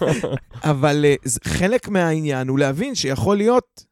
אבל 0.63 1.05
אה, 1.05 1.15
זה- 1.23 1.39
חלק 1.43 1.87
מהעניין 1.89 2.47
הוא 2.47 2.59
להבין 2.59 2.95
שיכול 2.95 3.37
להיות 3.37 3.83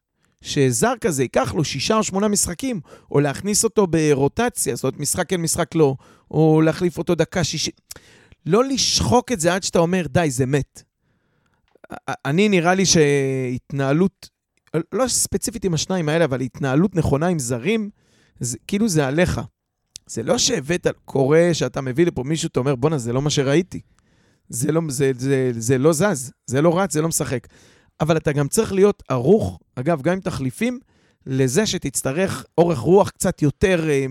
שזר 0.42 0.92
כזה 1.00 1.22
ייקח 1.22 1.54
לו 1.54 1.64
שישה 1.64 1.96
או 1.96 2.02
שמונה 2.02 2.28
משחקים, 2.28 2.80
או 3.10 3.20
להכניס 3.20 3.64
אותו 3.64 3.86
ברוטציה, 3.86 4.74
זאת 4.74 4.84
אומרת, 4.84 5.00
משחק 5.00 5.28
כן, 5.28 5.40
משחק 5.40 5.74
לא, 5.74 5.94
או 6.30 6.60
להחליף 6.64 6.98
אותו 6.98 7.14
דקה 7.14 7.44
שישי. 7.44 7.70
לא 8.46 8.64
לשחוק 8.64 9.32
את 9.32 9.40
זה 9.40 9.54
עד 9.54 9.62
שאתה 9.62 9.78
אומר, 9.78 10.06
די, 10.08 10.30
זה 10.30 10.46
מת. 10.46 10.82
אני, 12.24 12.48
נראה 12.48 12.74
לי 12.74 12.86
שהתנהלות, 12.86 14.30
לא 14.92 15.08
ספציפית 15.08 15.64
עם 15.64 15.74
השניים 15.74 16.08
האלה, 16.08 16.24
אבל 16.24 16.40
התנהלות 16.40 16.94
נכונה 16.94 17.26
עם 17.26 17.38
זרים, 17.38 17.90
זה, 18.40 18.58
כאילו 18.66 18.88
זה 18.88 19.06
עליך. 19.06 19.40
זה 20.06 20.22
לא 20.22 20.38
שהבאת, 20.38 20.86
קורה 21.04 21.50
שאתה 21.52 21.80
מביא 21.80 22.06
לפה 22.06 22.22
מישהו, 22.22 22.46
אתה 22.46 22.60
אומר, 22.60 22.74
בואנה, 22.74 22.98
זה 22.98 23.12
לא 23.12 23.22
מה 23.22 23.30
שראיתי. 23.30 23.80
זה 24.48 24.72
לא, 24.72 24.80
זה, 24.88 25.12
זה, 25.18 25.50
זה 25.52 25.78
לא 25.78 25.92
זז, 25.92 26.32
זה 26.46 26.62
לא 26.62 26.78
רץ, 26.78 26.92
זה 26.92 27.02
לא 27.02 27.08
משחק. 27.08 27.46
אבל 28.00 28.16
אתה 28.16 28.32
גם 28.32 28.48
צריך 28.48 28.72
להיות 28.72 29.02
ערוך, 29.08 29.58
אגב, 29.74 30.02
גם 30.02 30.12
עם 30.12 30.20
תחליפים, 30.20 30.78
לזה 31.26 31.66
שתצטרך 31.66 32.44
אורך 32.58 32.78
רוח 32.78 33.10
קצת 33.10 33.42
יותר 33.42 33.90
אה, 33.90 34.06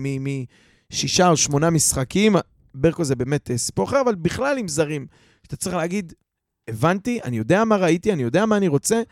משישה 0.90 1.28
או 1.28 1.36
שמונה 1.36 1.70
משחקים. 1.70 2.36
ברקו 2.74 3.04
זה 3.04 3.16
באמת 3.16 3.50
אה, 3.50 3.58
סיפור 3.58 3.84
אחר, 3.84 4.00
אבל 4.00 4.14
בכלל 4.14 4.58
עם 4.58 4.68
זרים, 4.68 5.06
אתה 5.46 5.56
צריך 5.56 5.76
להגיד, 5.76 6.12
הבנתי, 6.68 7.20
אני 7.24 7.36
יודע 7.36 7.64
מה 7.64 7.76
ראיתי, 7.76 8.12
אני 8.12 8.22
יודע 8.22 8.46
מה 8.46 8.56
אני 8.56 8.68
רוצה, 8.68 9.02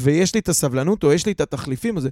ויש 0.00 0.34
לי 0.34 0.40
את 0.40 0.48
הסבלנות, 0.48 1.04
או 1.04 1.12
יש 1.12 1.26
לי 1.26 1.32
את 1.32 1.40
התחליפים, 1.40 1.96
או 1.96 2.00
זה... 2.00 2.08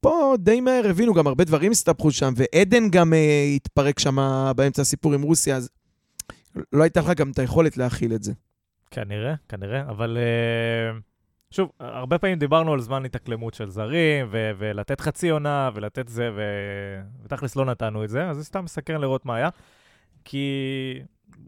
פה 0.00 0.34
די 0.38 0.60
מהר 0.60 0.86
הבינו, 0.90 1.14
גם 1.14 1.26
הרבה 1.26 1.44
דברים 1.44 1.72
הסתבכו 1.72 2.10
שם, 2.10 2.34
ועדן 2.36 2.90
גם 2.90 3.12
אה, 3.12 3.52
התפרק 3.56 3.98
שם 3.98 4.16
באמצע 4.56 4.82
הסיפור 4.82 5.14
עם 5.14 5.22
רוסיה, 5.22 5.56
אז 5.56 5.70
לא 6.72 6.82
הייתה 6.82 7.00
לך 7.00 7.10
גם 7.10 7.30
את 7.30 7.38
היכולת 7.38 7.76
להכיל 7.76 8.14
את 8.14 8.22
זה. 8.22 8.32
כנראה, 8.90 9.34
כנראה, 9.48 9.82
אבל 9.88 10.18
אה, 10.20 10.98
שוב, 11.50 11.70
הרבה 11.80 12.18
פעמים 12.18 12.38
דיברנו 12.38 12.72
על 12.72 12.80
זמן 12.80 13.04
התאקלמות 13.04 13.54
של 13.54 13.70
זרים, 13.70 14.26
ו- 14.30 14.50
ולתת 14.58 15.00
חצי 15.00 15.28
עונה, 15.28 15.70
ולתת 15.74 16.08
זה, 16.08 16.30
ו- 16.36 17.00
ותכלס 17.24 17.56
לא 17.56 17.64
נתנו 17.64 18.04
את 18.04 18.08
זה, 18.08 18.28
אז 18.28 18.36
זה 18.36 18.44
סתם 18.44 18.64
מסקרן 18.64 19.00
לראות 19.00 19.26
מה 19.26 19.36
היה. 19.36 19.48
כי 20.28 21.00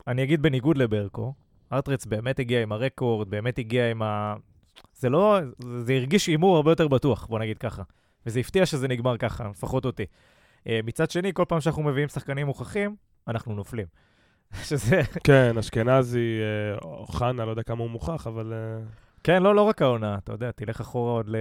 אני 0.07 0.23
אגיד 0.23 0.43
בניגוד 0.43 0.79
לברקו, 0.79 1.35
ארטרץ 1.73 2.07
באמת 2.07 2.39
הגיע 2.39 2.63
עם 2.63 2.73
הרקורד, 2.73 3.31
באמת 3.31 3.59
הגיע 3.59 3.91
עם 3.91 4.03
ה... 4.03 4.35
זה 4.95 5.09
לא, 5.09 5.39
זה, 5.79 5.95
הרגיש 5.95 6.27
הימור 6.27 6.57
הרבה 6.57 6.73
יותר 6.73 6.89
בטוח, 6.89 7.27
בוא 7.27 7.39
נגיד 7.39 7.59
ככה. 7.59 7.83
וזה 8.27 8.41
הפתיע 8.41 8.67
שזה 8.67 8.89
נגמר 8.89 9.17
ככה, 9.17 9.49
לפחות 9.49 9.85
אותי. 9.85 10.07
אה, 10.67 10.81
מצד 10.85 11.11
שני, 11.11 11.33
כל 11.35 11.45
פעם 11.49 11.61
שאנחנו 11.61 11.83
מביאים 11.83 12.09
שחקנים 12.09 12.47
מוכחים, 12.47 12.97
אנחנו 13.29 13.55
נופלים. 13.55 13.87
שזה, 14.69 15.03
כן, 15.25 15.59
אשכנזי, 15.59 16.39
אה, 16.41 16.79
אוחנה, 16.83 17.45
לא 17.45 17.51
יודע 17.51 17.63
כמה 17.63 17.83
הוא 17.83 17.91
מוכח, 17.91 18.27
אבל... 18.27 18.53
אה, 18.53 18.85
כן, 19.25 19.43
לא, 19.43 19.55
לא 19.55 19.63
רק 19.63 19.83
העונה, 19.83 20.19
אתה 20.19 20.33
יודע, 20.33 20.51
תלך 20.51 20.81
אחורה 20.81 21.13
עוד 21.13 21.29
ל... 21.29 21.37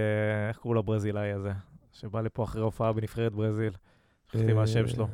איך 0.48 0.58
קראו 0.58 0.74
לברזילאי 0.74 1.32
הזה? 1.32 1.52
שבא 1.92 2.20
לפה 2.20 2.44
אחרי 2.44 2.62
הופעה 2.62 2.92
בנבחרת 2.92 3.32
ברזיל. 3.32 3.72
שכחתי 4.28 4.52
מה 4.52 4.62
השם 4.62 4.88
שלו. 4.88 5.08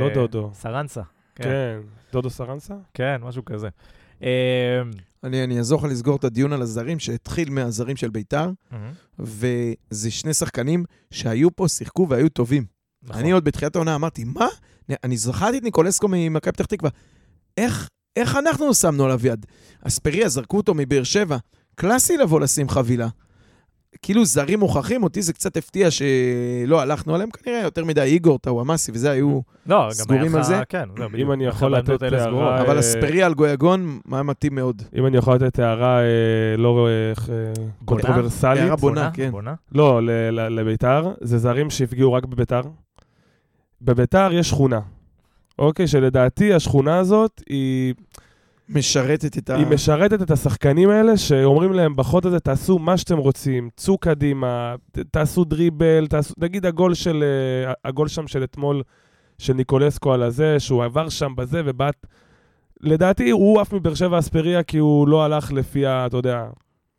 לא 0.00 0.14
דודו. 0.14 0.50
סרנסה. 0.52 1.02
כן, 1.34 1.44
כן. 1.44 1.80
דודו 2.12 2.30
סרנסה? 2.30 2.74
כן, 2.94 3.16
משהו 3.22 3.44
כזה. 3.44 3.68
אה, 4.22 4.82
אני, 5.24 5.44
אני 5.44 5.58
אעזור 5.58 5.78
לך 5.78 5.92
לסגור 5.92 6.16
את 6.16 6.24
הדיון 6.24 6.52
על 6.52 6.62
הזרים, 6.62 6.98
שהתחיל 6.98 7.50
מהזרים 7.50 7.96
של 7.96 8.10
ביתר, 8.10 8.50
וזה 9.18 10.10
שני 10.10 10.34
שחקנים 10.34 10.84
שהיו 11.10 11.56
פה, 11.56 11.68
שיחקו 11.68 12.06
והיו 12.08 12.28
טובים. 12.28 12.64
נכון. 13.02 13.20
אני 13.20 13.30
עוד 13.30 13.44
בתחילת 13.44 13.76
העונה 13.76 13.94
אמרתי, 13.94 14.24
מה? 14.24 14.48
אני 15.04 15.16
זכרתי 15.16 15.58
את 15.58 15.62
ניקולסקו 15.62 16.08
ממכבי 16.10 16.52
פתח 16.52 16.66
תקווה. 16.66 16.90
איך, 17.56 17.88
איך 18.16 18.36
אנחנו 18.36 18.74
שמנו 18.74 19.04
עליו 19.04 19.26
יד? 19.26 19.46
אספריה, 19.82 20.28
זרקו 20.28 20.56
אותו 20.56 20.74
מבאר 20.74 21.04
שבע. 21.04 21.36
קלאסי 21.74 22.16
לבוא 22.16 22.40
לשים 22.40 22.68
חבילה. 22.68 23.08
כאילו 24.02 24.24
זרים 24.24 24.60
מוכחים, 24.60 25.02
אותי 25.02 25.22
זה 25.22 25.32
קצת 25.32 25.56
הפתיע 25.56 25.88
שלא 25.90 26.80
הלכנו 26.80 27.14
עליהם, 27.14 27.30
כנראה 27.30 27.60
יותר 27.60 27.84
מדי 27.84 28.02
איגור, 28.02 28.38
טאוואמאסי 28.38 28.92
וזה 28.94 29.10
היו... 29.10 29.40
לא, 29.66 29.88
סגורים 29.90 30.34
על 30.34 30.42
זה? 30.42 30.62
כן, 30.68 30.88
אם. 31.18 31.32
אני 31.32 31.44
יכול 31.44 31.76
לתת. 31.76 32.02
הערה, 32.02 32.60
אבל 32.60 32.74
אה, 32.74 32.80
אספריה 32.80 33.26
על 33.26 33.34
גויגון, 33.34 34.00
היה 34.12 34.22
מתאים 34.22 34.54
מאוד. 34.54 34.82
אם 34.98 35.06
אני 35.06 35.16
יכול 35.16 35.34
לתת 35.34 35.58
הערה 35.58 36.00
אה, 36.00 36.56
לא 36.58 36.88
אה? 36.88 37.12
קונטרוברסלית. 37.84 38.62
הערה 38.62 38.76
בונה, 38.76 39.10
כן. 39.14 39.30
בונה? 39.30 39.54
לא, 39.72 40.00
לביתר, 40.32 41.12
זה 41.20 41.38
זרים 41.38 41.70
שהפגיעו 41.70 42.12
רק 42.12 42.24
בביתר. 42.24 42.62
בביתר 43.82 44.32
יש 44.32 44.48
שכונה, 44.48 44.80
אוקיי? 45.58 45.86
שלדעתי 45.86 46.54
השכונה 46.54 46.98
הזאת 46.98 47.42
היא... 47.48 47.94
משרתת 48.74 49.38
את 49.38 49.50
ה... 49.50 49.56
היא 49.56 49.66
משרתת 49.66 50.22
את 50.22 50.30
השחקנים 50.30 50.90
האלה 50.90 51.16
שאומרים 51.16 51.72
להם 51.72 51.96
בחוד 51.96 52.26
הזה, 52.26 52.40
תעשו 52.40 52.78
מה 52.78 52.96
שאתם 52.96 53.18
רוצים, 53.18 53.68
צאו 53.76 53.98
קדימה, 53.98 54.74
ת- 54.92 54.98
תעשו 54.98 55.44
דריבל, 55.44 56.06
תעשו... 56.06 56.34
נגיד 56.38 56.66
הגול 56.66 56.94
של... 56.94 57.24
אה, 57.66 57.72
הגול 57.84 58.08
שם 58.08 58.26
של 58.26 58.44
אתמול, 58.44 58.82
של 59.38 59.52
ניקולסקו 59.52 60.12
על 60.12 60.22
הזה, 60.22 60.60
שהוא 60.60 60.84
עבר 60.84 61.08
שם 61.08 61.32
בזה 61.36 61.62
ובעט... 61.64 62.06
לדעתי 62.80 63.30
הוא 63.30 63.60
עף 63.60 63.72
מבאר 63.72 63.94
שבע 63.94 64.18
אספריה 64.18 64.62
כי 64.62 64.78
הוא 64.78 65.08
לא 65.08 65.24
הלך 65.24 65.52
לפי 65.52 65.86
ה... 65.86 66.06
אתה 66.06 66.16
יודע... 66.16 66.44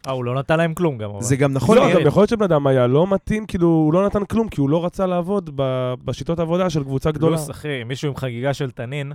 אה, 0.08 0.12
הוא 0.12 0.24
לא 0.26 0.36
נתן 0.36 0.58
להם 0.58 0.74
כלום 0.74 0.98
גם. 0.98 1.10
זה 1.20 1.36
גם 1.36 1.54
נכון, 1.54 1.78
לא, 1.78 1.82
יאיר. 1.82 2.00
גם 2.00 2.08
יכול 2.08 2.22
להיות 2.22 2.30
שבן 2.30 2.44
אדם 2.44 2.68
היה 2.68 2.88
לא 2.88 3.08
מתאים, 3.08 3.46
כאילו, 3.46 3.68
הוא 3.68 3.94
לא 3.94 4.06
נתן 4.06 4.26
כלום, 4.26 4.50
כי 4.50 4.62
הוא 4.62 4.70
לא 4.70 4.86
רצה 4.86 5.06
לעבוד 5.06 5.50
ב- 5.56 5.94
בשיטות 6.06 6.40
עבודה 6.40 6.70
של 6.70 6.84
קבוצה 6.84 7.12
גדולה. 7.12 7.38
פלוס, 7.38 7.50
אחי, 7.52 7.84
מישהו 7.84 8.08
עם 8.08 8.16
חגיגה 8.16 8.54
של 8.54 8.72
תנין, 8.72 9.12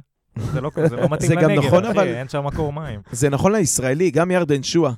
זה 0.52 0.60
לא 0.60 0.70
זה 0.88 0.96
לא 0.96 1.08
מתאים 1.12 1.28
זה 1.28 1.34
גם 1.34 1.50
לנגב, 1.50 1.64
נכון, 1.64 1.84
אחי, 1.84 1.92
אבל- 1.92 2.06
אין 2.14 2.28
שם 2.28 2.44
מקור 2.46 2.72
מים. 2.72 3.00
זה 3.12 3.30
נכון 3.30 3.52
לישראלי, 3.52 4.10
גם 4.10 4.30
ירדן 4.30 4.62
שואה. 4.62 4.92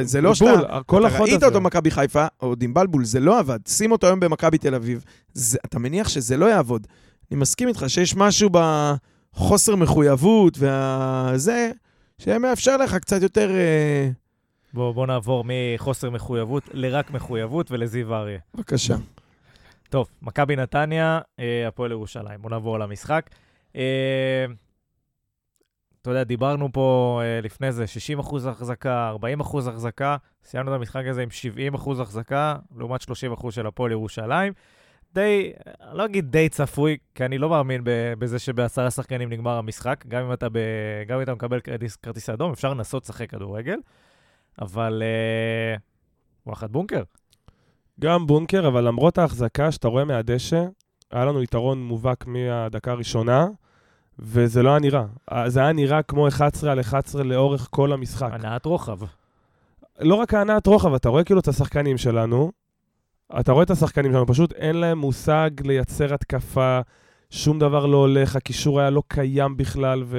זה 0.00 0.20
לא 0.20 0.34
שאתה... 0.34 0.50
בול, 0.88 1.06
אתה 1.06 1.18
ראית 1.18 1.34
הזה. 1.34 1.46
אותו 1.46 1.60
במכבי 1.60 1.90
חיפה, 1.90 2.26
או 2.42 2.54
דימבלבול, 2.54 3.04
זה 3.04 3.20
לא 3.20 3.38
עבד. 3.38 3.58
שים 3.68 3.92
אותו 3.92 4.06
היום 4.06 4.20
במכבי 4.20 4.58
תל 4.58 4.74
אביב, 4.74 5.04
זה, 5.32 5.58
אתה 5.64 5.78
מניח 5.78 6.08
שזה 6.08 6.36
לא 6.36 6.46
יעבוד. 6.46 6.86
אני 7.30 7.40
מסכים 7.40 7.68
איתך 7.68 7.84
שיש 7.88 8.16
משהו 8.16 8.50
בחוסר 9.34 9.76
מחויבות 9.76 10.58
והזה, 10.58 11.70
שמאפשר 12.18 12.76
לך 12.76 12.94
קצת 12.94 13.22
יותר... 13.22 13.50
אה, 13.50 14.10
בוא 14.74 14.92
בוא 14.92 15.06
נעבור 15.06 15.44
מחוסר 15.48 16.10
מחויבות 16.10 16.62
לרק 16.72 17.10
מחויבות 17.10 17.70
ולזיו 17.70 18.14
אריה. 18.14 18.38
בבקשה. 18.54 18.96
טוב, 19.90 20.06
מכבי 20.22 20.56
נתניה, 20.56 21.20
אה, 21.40 21.68
הפועל 21.68 21.90
ירושלים. 21.90 22.42
בואו 22.42 22.50
נעבור 22.50 22.78
למשחק. 22.78 23.30
אה, 23.76 24.46
אתה 26.02 26.10
יודע, 26.10 26.24
דיברנו 26.24 26.72
פה 26.72 27.20
אה, 27.24 27.40
לפני 27.40 27.72
זה 27.72 27.86
60 27.86 28.18
אחוז 28.18 28.46
החזקה, 28.46 29.08
40 29.08 29.40
אחוז 29.40 29.68
החזקה, 29.68 30.16
סיימנו 30.44 30.70
את 30.70 30.76
המשחק 30.76 31.02
הזה 31.06 31.22
עם 31.22 31.30
70 31.30 31.74
אחוז 31.74 32.00
החזקה, 32.00 32.56
לעומת 32.76 33.00
30 33.00 33.32
אחוז 33.32 33.54
של 33.54 33.66
הפועל 33.66 33.92
ירושלים. 33.92 34.52
די, 35.14 35.52
לא 35.92 36.04
אגיד 36.04 36.30
די 36.30 36.48
צפוי, 36.48 36.96
כי 37.14 37.24
אני 37.24 37.38
לא 37.38 37.48
מאמין 37.48 37.80
בזה 38.18 38.38
שבעשרה 38.38 38.90
שחקנים 38.90 39.28
נגמר 39.32 39.56
המשחק. 39.58 40.04
גם 40.08 40.24
אם 40.24 40.32
אתה, 40.32 40.48
ב, 40.48 40.58
גם 41.06 41.16
אם 41.16 41.22
אתה 41.22 41.34
מקבל 41.34 41.60
כרטיס, 42.02 42.30
אדום, 42.32 42.52
אפשר 42.52 42.74
לנסות 42.74 43.04
לשחק 43.04 43.30
כדורגל, 43.30 43.78
אבל 44.60 45.02
אה, 45.02 45.76
וואחד 46.46 46.72
בונקר. 46.72 47.02
גם 48.00 48.26
בונקר, 48.26 48.68
אבל 48.68 48.84
למרות 48.84 49.18
ההחזקה 49.18 49.72
שאתה 49.72 49.88
רואה 49.88 50.04
מהדשא, 50.04 50.64
היה 51.10 51.24
לנו 51.24 51.42
יתרון 51.42 51.82
מובהק 51.82 52.26
מהדקה 52.26 52.92
הראשונה, 52.92 53.46
וזה 54.18 54.62
לא 54.62 54.70
היה 54.70 54.78
נראה. 54.78 55.04
אה, 55.32 55.50
זה 55.50 55.60
היה 55.60 55.72
נראה 55.72 56.02
כמו 56.02 56.28
11 56.28 56.72
על 56.72 56.80
11 56.80 57.22
לאורך 57.22 57.68
כל 57.70 57.92
המשחק. 57.92 58.30
הנעת 58.32 58.64
רוחב. 58.64 58.98
לא 60.00 60.14
רק 60.14 60.34
הנעת 60.34 60.66
רוחב, 60.66 60.94
אתה 60.94 61.08
רואה 61.08 61.24
כאילו 61.24 61.40
את 61.40 61.48
השחקנים 61.48 61.98
שלנו, 61.98 62.52
אתה 63.40 63.52
רואה 63.52 63.64
את 63.64 63.70
השחקנים 63.70 64.12
שלנו, 64.12 64.26
פשוט 64.26 64.52
אין 64.52 64.76
להם 64.76 64.98
מושג 64.98 65.50
לייצר 65.64 66.14
התקפה, 66.14 66.80
שום 67.30 67.58
דבר 67.58 67.86
לא 67.86 67.96
הולך, 67.96 68.36
הקישור 68.36 68.80
היה 68.80 68.90
לא 68.90 69.02
קיים 69.08 69.56
בכלל, 69.56 70.02
ו... 70.06 70.18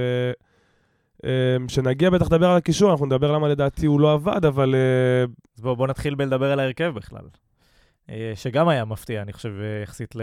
אמ, 1.24 1.68
כשנגיע 1.68 2.10
בטח 2.10 2.25
לדבר 2.25 2.50
על 2.50 2.58
הקישור, 2.58 2.92
אנחנו 2.92 3.06
נדבר 3.06 3.32
למה 3.32 3.48
לדעתי 3.48 3.86
הוא 3.86 4.00
לא 4.00 4.13
עבד, 4.13 4.46
אבל 4.46 4.75
אה, 4.75 5.25
אז 5.56 5.62
בואו 5.62 5.75
בוא 5.75 5.88
נתחיל 5.88 6.16
בלדבר 6.16 6.51
על 6.51 6.60
ההרכב 6.60 6.92
בכלל. 6.96 7.27
אה, 8.10 8.32
שגם 8.36 8.68
היה 8.68 8.86
מפתיע, 8.86 9.22
אני 9.22 9.34
חושב, 9.34 9.54
אה, 9.62 9.84
יחסית 9.84 10.16
ל... 10.16 10.22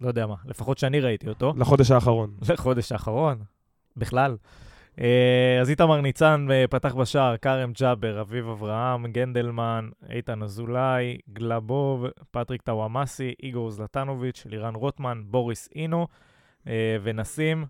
לא 0.00 0.08
יודע 0.08 0.26
מה, 0.26 0.34
לפחות 0.44 0.78
שאני 0.78 1.00
ראיתי 1.00 1.28
אותו, 1.28 1.52
לחודש 1.56 1.90
האחרון. 1.90 2.34
לחודש 2.52 2.92
האחרון, 2.92 3.38
בכלל. 3.96 4.36
אה, 5.00 5.58
אז 5.60 5.70
איתמר 5.70 6.00
ניצן 6.00 6.46
אה, 6.50 6.64
פתח 6.70 6.94
בשער, 6.94 7.36
כרם 7.36 7.72
ג'אבר, 7.72 8.20
אביב 8.20 8.48
אברהם, 8.48 9.06
גנדלמן, 9.06 9.88
איתן 10.10 10.42
אזולאי, 10.42 11.18
גלבוב, 11.32 12.06
פטריק 12.30 12.62
טוואמאסי, 12.62 13.34
איגור 13.42 13.70
זלטנוביץ', 13.70 14.46
לירן 14.46 14.74
רוטמן, 14.74 15.22
בוריס 15.26 15.68
אינו 15.74 16.06
אה, 16.66 16.96
ונסים, 17.02 17.66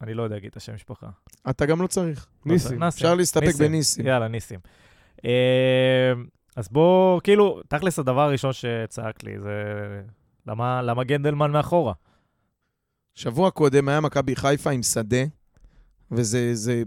אני 0.00 0.14
לא 0.14 0.22
יודע 0.22 0.36
להגיד 0.36 0.50
את 0.50 0.56
השם 0.56 0.74
משפחה. 0.74 1.06
אתה 1.50 1.66
גם 1.66 1.82
לא 1.82 1.86
צריך. 1.86 2.26
ניסים. 2.46 2.72
נסים. 2.72 2.82
אפשר 2.82 3.14
להסתפק 3.14 3.46
ניסים. 3.46 3.66
בניסים. 3.66 4.06
יאללה, 4.06 4.28
ניסים. 4.28 4.60
אז 6.56 6.68
בוא, 6.68 7.20
כאילו, 7.20 7.60
תכלס 7.68 7.98
הדבר 7.98 8.20
הראשון 8.20 8.52
שצעק 8.52 9.24
לי 9.24 9.40
זה 9.40 9.52
למה, 10.46 10.82
למה 10.82 11.04
גנדלמן 11.04 11.50
מאחורה? 11.50 11.92
שבוע 13.14 13.50
קודם 13.50 13.88
היה 13.88 14.00
מכבי 14.00 14.36
חיפה 14.36 14.70
עם 14.70 14.82
שדה, 14.82 15.24
וזה, 16.10 16.54
זה, 16.54 16.82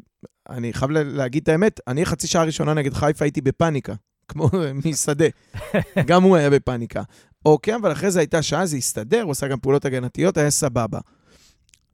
אני 0.50 0.74
חייב 0.74 0.92
לה- 0.92 1.04
להגיד 1.04 1.44
את 1.44 1.50
האמת, 1.50 1.80
אני 1.88 2.06
חצי 2.06 2.28
שעה 2.28 2.44
ראשונה 2.44 2.74
נגד 2.74 2.94
חיפה 2.94 3.26
הייתי 3.26 3.42
בפאניקה, 3.42 3.94
כמו 4.30 4.50
משדה. 4.86 5.26
גם 6.06 6.24
הוא 6.24 6.36
היה 6.38 6.50
בפאניקה. 6.50 7.04
אוקיי, 7.46 7.76
אבל 7.76 7.92
אחרי 7.92 8.12
זה 8.12 8.20
הייתה 8.20 8.42
שעה, 8.42 8.66
זה 8.66 8.78
הסתדר, 8.78 9.22
הוא 9.22 9.32
עשה 9.32 9.48
גם 9.48 9.60
פעולות 9.60 9.86
הגנתיות, 9.86 10.38
היה 10.38 10.50
סבבה. 10.52 11.00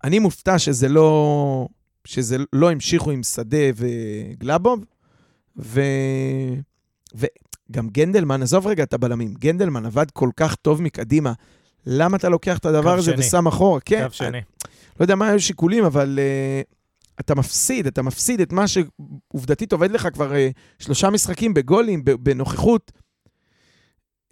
אני 0.03 0.19
מופתע 0.19 0.59
שזה 0.59 0.89
לא, 0.89 1.67
שזה 2.05 2.37
לא 2.53 2.71
המשיכו 2.71 3.11
עם 3.11 3.23
שדה 3.23 3.57
וגלאבוב, 3.75 4.85
ו... 5.57 5.81
וגם 7.73 7.87
גנדלמן, 7.87 8.41
עזוב 8.41 8.67
רגע 8.67 8.83
את 8.83 8.93
הבלמים, 8.93 9.33
גנדלמן 9.33 9.85
עבד 9.85 10.11
כל 10.11 10.29
כך 10.37 10.55
טוב 10.55 10.81
מקדימה. 10.81 11.33
למה 11.85 12.17
אתה 12.17 12.29
לוקח 12.29 12.57
את 12.57 12.65
הדבר 12.65 12.97
הזה 12.97 13.11
שני. 13.11 13.19
ושם 13.19 13.47
אחורה? 13.47 13.79
כן, 13.79 14.07
קו 14.07 14.13
שני. 14.13 14.41
לא 14.99 15.03
יודע 15.03 15.15
מה 15.15 15.27
היו 15.27 15.35
השיקולים, 15.35 15.85
אבל 15.85 16.19
uh, 16.19 17.19
אתה 17.19 17.35
מפסיד, 17.35 17.87
אתה 17.87 18.01
מפסיד 18.01 18.41
את 18.41 18.53
מה 18.53 18.65
שעובדתית 18.67 19.71
עובד 19.71 19.91
לך 19.91 20.07
כבר 20.13 20.31
uh, 20.31 20.35
שלושה 20.79 21.09
משחקים 21.09 21.53
בגולים, 21.53 22.01
בנוכחות. 22.05 22.91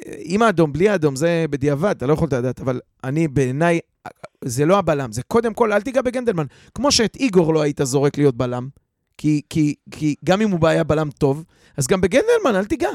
אה, 0.05 0.13
עם 0.17 0.41
האדום, 0.41 0.73
בלי 0.73 0.89
האדום, 0.89 1.15
זה 1.15 1.45
בדיעבד, 1.49 1.95
אתה 1.97 2.07
לא 2.07 2.13
יכולת 2.13 2.33
לדעת, 2.33 2.61
אבל 2.61 2.79
אני 3.03 3.27
בעיניי, 3.27 3.79
זה 4.45 4.65
לא 4.65 4.77
הבלם, 4.77 5.11
זה 5.11 5.23
קודם 5.23 5.53
כל, 5.53 5.73
אל 5.73 5.81
תיגע 5.81 6.01
בגנדלמן. 6.01 6.45
כמו 6.75 6.91
שאת 6.91 7.15
איגור 7.15 7.53
לא 7.53 7.61
היית 7.61 7.81
זורק 7.83 8.17
להיות 8.17 8.35
בלם, 8.35 8.67
כי, 9.17 9.41
כי, 9.49 9.75
כי 9.91 10.15
גם 10.25 10.41
אם 10.41 10.51
הוא 10.51 10.67
היה 10.67 10.83
בלם 10.83 11.09
טוב, 11.09 11.43
אז 11.77 11.87
גם 11.87 12.01
בגנדלמן 12.01 12.55
אל 12.55 12.65
תיגע. 12.65 12.89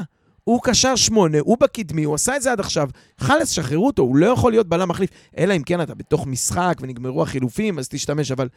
הוא 0.47 0.59
קשר 0.63 0.95
שמונה, 0.95 1.37
הוא 1.39 1.57
בקדמי, 1.61 2.03
הוא 2.03 2.15
עשה 2.15 2.35
את 2.35 2.41
זה 2.41 2.51
עד 2.51 2.59
עכשיו. 2.59 2.89
חלאס, 3.19 3.49
שחררו 3.49 3.87
אותו, 3.87 4.01
הוא 4.01 4.15
לא 4.17 4.25
יכול 4.25 4.51
להיות 4.51 4.67
בלם 4.67 4.89
מחליף. 4.89 5.09
אלא 5.37 5.55
אם 5.55 5.63
כן 5.63 5.81
אתה 5.81 5.95
בתוך 5.95 6.27
משחק 6.27 6.77
ונגמרו 6.81 7.23
החילופים, 7.23 7.79
אז 7.79 7.87
תשתמש, 7.89 8.31
אבל 8.31 8.47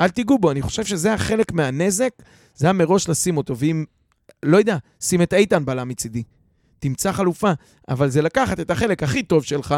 אל 0.00 0.08
תיגעו 0.08 0.38
בו. 0.38 0.50
אני 0.50 0.62
חושב 0.62 0.84
שזה 0.84 1.08
היה 1.08 1.18
חלק 1.18 1.52
מהנזק, 1.52 2.10
זה 2.54 2.66
היה 2.66 2.72
מראש 2.72 3.08
לשים 3.08 3.36
אותו. 3.36 3.56
ואם, 3.56 3.84
לא 4.42 4.56
יודע, 4.56 4.76
שים 5.00 5.22
את 5.22 5.34
איתן 5.34 5.64
בלם 5.64 5.88
מצידי. 5.88 6.22
תמצא 6.78 7.12
חלופה. 7.12 7.52
אבל 7.88 8.08
זה 8.08 8.22
לקחת 8.22 8.60
את 8.60 8.70
החלק 8.70 9.02
הכי 9.02 9.22
טוב 9.22 9.44
שלך, 9.44 9.74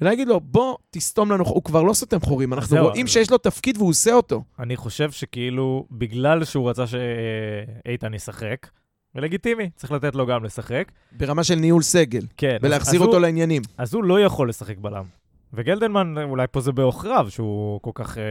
ולהגיד 0.00 0.28
לו, 0.28 0.40
בוא, 0.40 0.76
תסתום 0.90 1.32
לנו, 1.32 1.44
הוא 1.44 1.62
כבר 1.64 1.82
לא 1.82 1.92
סותם 1.94 2.20
חורים, 2.20 2.52
אנחנו 2.54 2.76
זהו, 2.76 2.88
רואים 2.88 3.06
אז- 3.06 3.12
שיש 3.12 3.30
לו 3.30 3.38
תפקיד 3.38 3.76
והוא 3.76 3.88
עושה 3.90 4.12
אותו. 4.12 4.42
אני 4.58 4.76
חושב 4.76 5.10
שכאילו, 5.10 5.86
בגלל 5.90 6.44
שהוא 6.44 6.70
רצה 6.70 6.84
שאיתן 6.86 8.14
ישחק, 8.14 8.66
ולגיטימי, 9.14 9.70
צריך 9.76 9.92
לתת 9.92 10.14
לו 10.14 10.26
גם 10.26 10.44
לשחק. 10.44 10.92
ברמה 11.12 11.44
של 11.44 11.54
ניהול 11.54 11.82
סגל, 11.82 12.22
כן. 12.36 12.56
ולהחזיר 12.62 13.00
אותו 13.00 13.12
הוא- 13.12 13.20
לעניינים. 13.20 13.62
אז 13.78 13.94
הוא 13.94 14.04
לא 14.04 14.20
יכול 14.20 14.48
לשחק 14.48 14.78
בלם. 14.78 15.04
וגלדלמן, 15.52 16.14
אולי 16.22 16.46
פה 16.50 16.60
זה 16.60 16.72
בעוכריו, 16.72 17.26
שהוא 17.30 17.80
כל 17.82 17.90
כך 17.94 18.18
אה, 18.18 18.22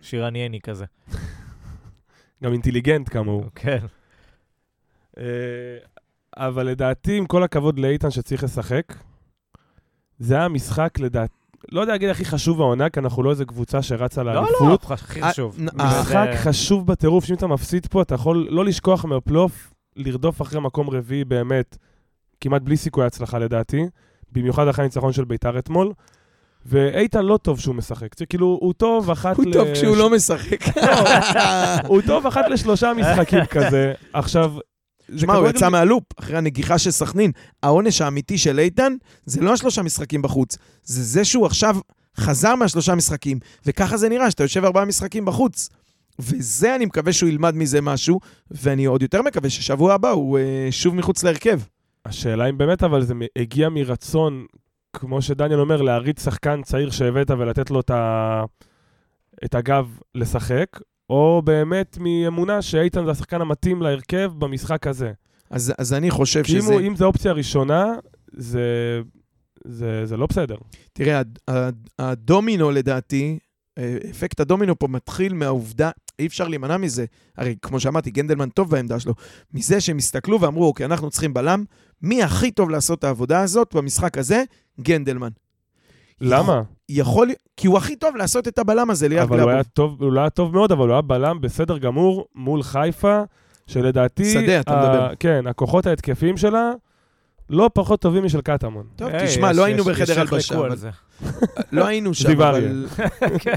שירנייני 0.00 0.60
כזה. 0.60 0.84
גם 2.44 2.52
אינטליגנט 2.52 3.08
כמוהו. 3.08 3.44
כן. 3.54 3.78
אה, 5.18 5.24
אבל 6.36 6.66
לדעתי, 6.66 7.18
עם 7.18 7.26
כל 7.26 7.42
הכבוד 7.42 7.78
לאיתן 7.78 8.10
שצריך 8.10 8.44
לשחק, 8.44 8.94
זה 10.18 10.34
היה 10.36 10.48
משחק, 10.48 10.98
לדעתי, 10.98 11.34
לא 11.72 11.80
יודע 11.80 11.92
להגיד 11.92 12.08
הכי 12.08 12.24
חשוב 12.24 12.60
העונה, 12.60 12.90
כי 12.90 13.00
אנחנו 13.00 13.22
לא 13.22 13.30
איזה 13.30 13.44
קבוצה 13.44 13.82
שרצה 13.82 14.22
לא, 14.22 14.34
לא, 14.34 14.42
לאליפות. 14.42 14.90
הכי 14.90 15.22
חשוב. 15.22 15.56
אה, 15.60 15.66
אה, 15.84 16.00
משחק 16.00 16.28
זה- 16.32 16.38
חשוב 16.38 16.86
בטירוף, 16.86 17.24
שאם 17.24 17.34
אתה 17.34 17.46
מפסיד 17.46 17.86
פה, 17.86 18.02
אתה 18.02 18.14
יכול 18.14 18.46
לא 18.50 18.64
לשכוח 18.64 19.04
מהפלייאוף, 19.04 19.72
לרדוף 19.96 20.42
אחרי 20.42 20.60
מקום 20.60 20.90
רביעי 20.90 21.24
באמת, 21.24 21.76
כמעט 22.40 22.62
בלי 22.62 22.76
סיכוי 22.76 23.04
הצלחה 23.06 23.38
לדעתי, 23.38 23.86
במיוחד 24.32 24.68
אחרי 24.68 24.82
הניצחון 24.84 25.12
של 25.12 25.24
ביתר 25.24 25.58
אתמול. 25.58 25.92
ואיתן 26.66 27.24
לא 27.24 27.36
טוב 27.36 27.60
שהוא 27.60 27.74
משחק, 27.74 28.18
זה 28.18 28.26
כאילו, 28.26 28.58
הוא 28.60 28.72
טוב 28.72 29.10
אחת 29.10 29.36
הוא 29.36 29.44
טוב 29.52 29.68
כשהוא 29.74 29.96
לא 29.96 30.10
משחק. 30.10 30.58
הוא 31.88 32.02
טוב 32.06 32.26
אחת 32.26 32.44
לשלושה 32.50 32.92
משחקים 32.96 33.44
כזה. 33.44 33.92
עכשיו, 34.12 34.52
שמע, 35.16 35.34
הוא 35.34 35.48
יצא 35.48 35.68
מהלופ 35.68 36.04
אחרי 36.16 36.36
הנגיחה 36.36 36.78
של 36.78 36.90
סכנין. 36.90 37.30
העונש 37.62 38.00
האמיתי 38.00 38.38
של 38.38 38.58
איתן 38.58 38.92
זה 39.26 39.40
לא 39.40 39.52
השלושה 39.52 39.82
משחקים 39.82 40.22
בחוץ, 40.22 40.58
זה 40.84 41.02
זה 41.02 41.24
שהוא 41.24 41.46
עכשיו 41.46 41.76
חזר 42.16 42.54
מהשלושה 42.54 42.94
משחקים, 42.94 43.38
וככה 43.66 43.96
זה 43.96 44.08
נראה, 44.08 44.30
שאתה 44.30 44.44
יושב 44.44 44.64
ארבעה 44.64 44.84
משחקים 44.84 45.24
בחוץ. 45.24 45.68
וזה, 46.18 46.76
אני 46.76 46.84
מקווה 46.84 47.12
שהוא 47.12 47.28
ילמד 47.28 47.54
מזה 47.54 47.80
משהו, 47.80 48.20
ואני 48.50 48.84
עוד 48.84 49.02
יותר 49.02 49.22
מקווה 49.22 49.50
ששבוע 49.50 49.94
הבא 49.94 50.10
הוא 50.10 50.38
אה, 50.38 50.68
שוב 50.70 50.94
מחוץ 50.94 51.24
להרכב. 51.24 51.60
השאלה 52.06 52.48
אם 52.48 52.58
באמת, 52.58 52.82
אבל 52.82 53.02
זה 53.02 53.14
הגיע 53.36 53.68
מרצון, 53.68 54.46
כמו 54.96 55.22
שדניאל 55.22 55.60
אומר, 55.60 55.82
להריץ 55.82 56.24
שחקן 56.24 56.62
צעיר 56.62 56.90
שהבאת 56.90 57.30
ולתת 57.30 57.70
לו 57.70 57.80
את, 57.80 57.90
ה... 57.90 58.44
את 59.44 59.54
הגב 59.54 59.98
לשחק, 60.14 60.66
או 61.12 61.42
באמת 61.44 61.98
מאמונה 62.00 62.62
שאיתן 62.62 63.04
זה 63.04 63.10
השחקן 63.10 63.40
המתאים 63.40 63.82
להרכב 63.82 64.32
במשחק 64.38 64.86
הזה. 64.86 65.12
אז, 65.50 65.72
אז 65.78 65.92
אני 65.92 66.10
חושב 66.10 66.42
כי 66.42 66.56
אם, 66.56 66.60
שזה... 66.60 66.72
הוא- 66.72 66.80
אם 66.80 66.96
זה 66.96 67.04
אופציה 67.04 67.32
ראשונה, 67.32 67.92
זה, 68.32 69.00
זה, 69.64 70.06
זה 70.06 70.16
לא 70.16 70.26
בסדר. 70.26 70.56
תראה, 70.92 71.18
הד- 71.18 71.38
הד- 71.48 71.88
הדומינו 71.98 72.70
לדעתי, 72.70 73.38
אה, 73.78 73.96
אפקט 74.10 74.40
הדומינו 74.40 74.78
פה 74.78 74.88
מתחיל 74.88 75.34
מהעובדה, 75.34 75.90
אי 76.18 76.26
אפשר 76.26 76.48
להימנע 76.48 76.76
מזה. 76.76 77.04
הרי 77.38 77.56
כמו 77.62 77.80
שאמרתי, 77.80 78.10
גנדלמן 78.10 78.48
טוב 78.48 78.70
בעמדה 78.70 79.00
שלו. 79.00 79.14
מזה 79.54 79.80
שהם 79.80 79.96
הסתכלו 79.96 80.40
ואמרו, 80.40 80.66
אוקיי, 80.66 80.86
אנחנו 80.86 81.10
צריכים 81.10 81.34
בלם, 81.34 81.64
מי 82.02 82.22
הכי 82.22 82.50
טוב 82.50 82.70
לעשות 82.70 82.98
את 82.98 83.04
העבודה 83.04 83.40
הזאת 83.40 83.74
במשחק 83.74 84.18
הזה? 84.18 84.44
גנדלמן. 84.80 85.30
למה? 86.20 86.62
יכול, 86.98 87.28
כי 87.56 87.66
הוא 87.66 87.78
הכי 87.78 87.96
טוב 87.96 88.16
לעשות 88.16 88.48
את 88.48 88.58
הבלם 88.58 88.90
הזה 88.90 89.08
ליד 89.08 89.18
אבל 89.18 89.28
הוא 89.28 89.36
גלאבוב. 89.36 89.54
היה, 89.54 89.64
טוב, 89.64 90.02
הוא 90.02 90.12
לא 90.12 90.20
היה 90.20 90.30
טוב 90.30 90.52
מאוד, 90.52 90.72
אבל 90.72 90.86
הוא 90.88 90.92
היה 90.92 91.02
בלם 91.02 91.40
בסדר 91.40 91.78
גמור 91.78 92.26
מול 92.34 92.62
חיפה, 92.62 93.22
שלדעתי... 93.66 94.32
שדה, 94.32 94.60
אתה 94.60 94.72
ה- 94.80 94.82
מדבר. 94.88 95.12
כן, 95.20 95.46
הכוחות 95.46 95.86
ההתקפיים 95.86 96.36
שלה 96.36 96.72
לא 97.50 97.70
פחות 97.74 98.00
טובים 98.00 98.24
משל 98.24 98.40
קטמון. 98.40 98.86
טוב, 98.96 99.08
היי, 99.08 99.26
תשמע, 99.26 99.50
יש- 99.50 99.56
לא 99.56 99.64
היינו 99.64 99.82
יש- 99.82 99.88
בחדר 99.88 100.20
הלבשה, 100.20 100.54
אבל-. 100.58 100.76
לא 101.72 101.86
היינו 101.86 102.14
שם, 102.14 102.30
אבל... 102.30 102.86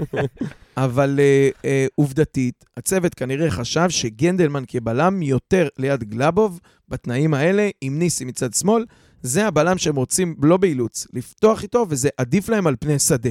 אבל 0.78 1.20
אה, 1.20 1.50
אה, 1.66 1.86
עובדתית, 1.96 2.66
הצוות 2.78 3.14
כנראה 3.14 3.52
חשב 3.52 3.90
שגנדלמן 3.90 4.64
כבלם 4.68 5.22
יותר 5.22 5.68
ליד 5.80 6.04
גלאבוב, 6.04 6.60
בתנאים 6.90 7.34
האלה, 7.34 7.70
עם 7.82 8.00
ניסי 8.00 8.26
מצד 8.26 8.54
שמאל, 8.54 8.86
זה 9.22 9.48
הבלם 9.48 9.78
שהם 9.78 9.96
רוצים, 9.96 10.36
לא 10.42 10.58
באילוץ, 10.58 11.08
לפתוח 11.14 11.64
איתו, 11.64 11.86
וזה 11.90 12.10
עדיף 12.18 12.50
להם 12.50 12.68
על 12.68 12.76
פני 12.80 13.00
שדה. 13.00 13.30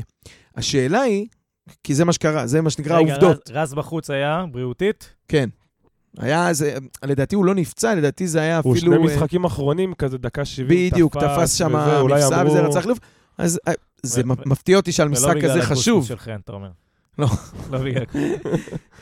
השאלה 0.57 1.01
היא, 1.01 1.27
כי 1.85 1.95
זה 1.95 2.05
מה 2.05 2.13
שקרה, 2.13 2.47
זה 2.47 2.61
מה 2.61 2.71
שנקרא 2.71 2.99
רגע, 2.99 3.13
העובדות. 3.13 3.49
רז- 3.51 3.57
רז 3.57 3.75
בחוץ 3.75 4.11
היה 4.11 4.45
בריאותית? 4.53 5.11
כן. 5.29 5.49
היה 6.19 6.53
זה, 6.53 6.75
לדעתי 7.05 7.35
הוא 7.35 7.45
לא 7.45 7.55
נפצע, 7.55 7.95
לדעתי 7.95 8.27
זה 8.27 8.41
היה 8.41 8.61
הוא 8.65 8.77
אפילו... 8.77 8.93
שני 8.93 9.07
אה, 9.09 9.15
משחקים 9.15 9.45
אחרונים, 9.45 9.95
כזה 9.95 10.19
דקה 10.19 10.45
70, 10.45 10.91
בדיוק, 10.93 11.17
תפס 11.17 11.55
שם 11.55 11.77
אמרו- 11.77 12.47
וזה 12.47 12.61
רצה 12.61 12.83
חילוף. 12.83 12.99
אז 13.39 13.61
אה, 13.69 13.73
זה 14.03 14.23
ו- 14.27 14.49
מפתיע 14.49 14.77
אותי 14.77 14.93
שעל 14.93 15.07
ולא 15.09 15.17
משחק 15.17 15.37
בגלל 15.37 15.51
כזה 15.51 15.59
הקוסקוס 15.59 15.79
חשוב. 15.79 16.05
של 16.07 16.19
חן, 16.19 16.37
אתה 16.45 16.53
אומר. 16.53 16.69
לא. 17.19 17.27
לא 17.71 17.79
בגלל... 17.79 18.05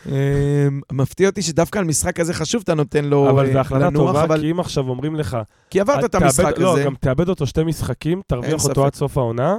אמ, 0.07 0.81
מפתיע 0.92 1.28
אותי 1.28 1.42
שדווקא 1.42 1.78
על 1.78 1.85
משחק 1.85 2.16
כזה 2.16 2.35
חשוב 2.35 2.62
אתה 2.64 2.75
נותן 2.75 3.04
לו 3.04 3.31
אבל 3.31 3.47
אה, 3.47 3.52
זו 3.52 3.59
החלטה 3.59 3.87
לנוח, 3.87 4.07
טובה, 4.07 4.25
אבל... 4.25 4.40
כי 4.40 4.50
אם 4.50 4.61
עכשיו 4.61 4.88
אומרים 4.88 5.16
לך... 5.16 5.37
כי 5.71 5.81
עברת 5.81 6.04
את 6.04 6.14
המשחק 6.14 6.59
לא, 6.59 6.73
הזה. 6.73 6.85
גם 6.85 6.95
תאבד 6.95 7.28
אותו 7.28 7.47
שתי 7.47 7.64
משחקים, 7.64 8.21
תרוויח 8.26 8.64
אותו. 8.64 8.87
עד 8.87 8.95
סוף 8.95 9.19
העונה, 9.19 9.57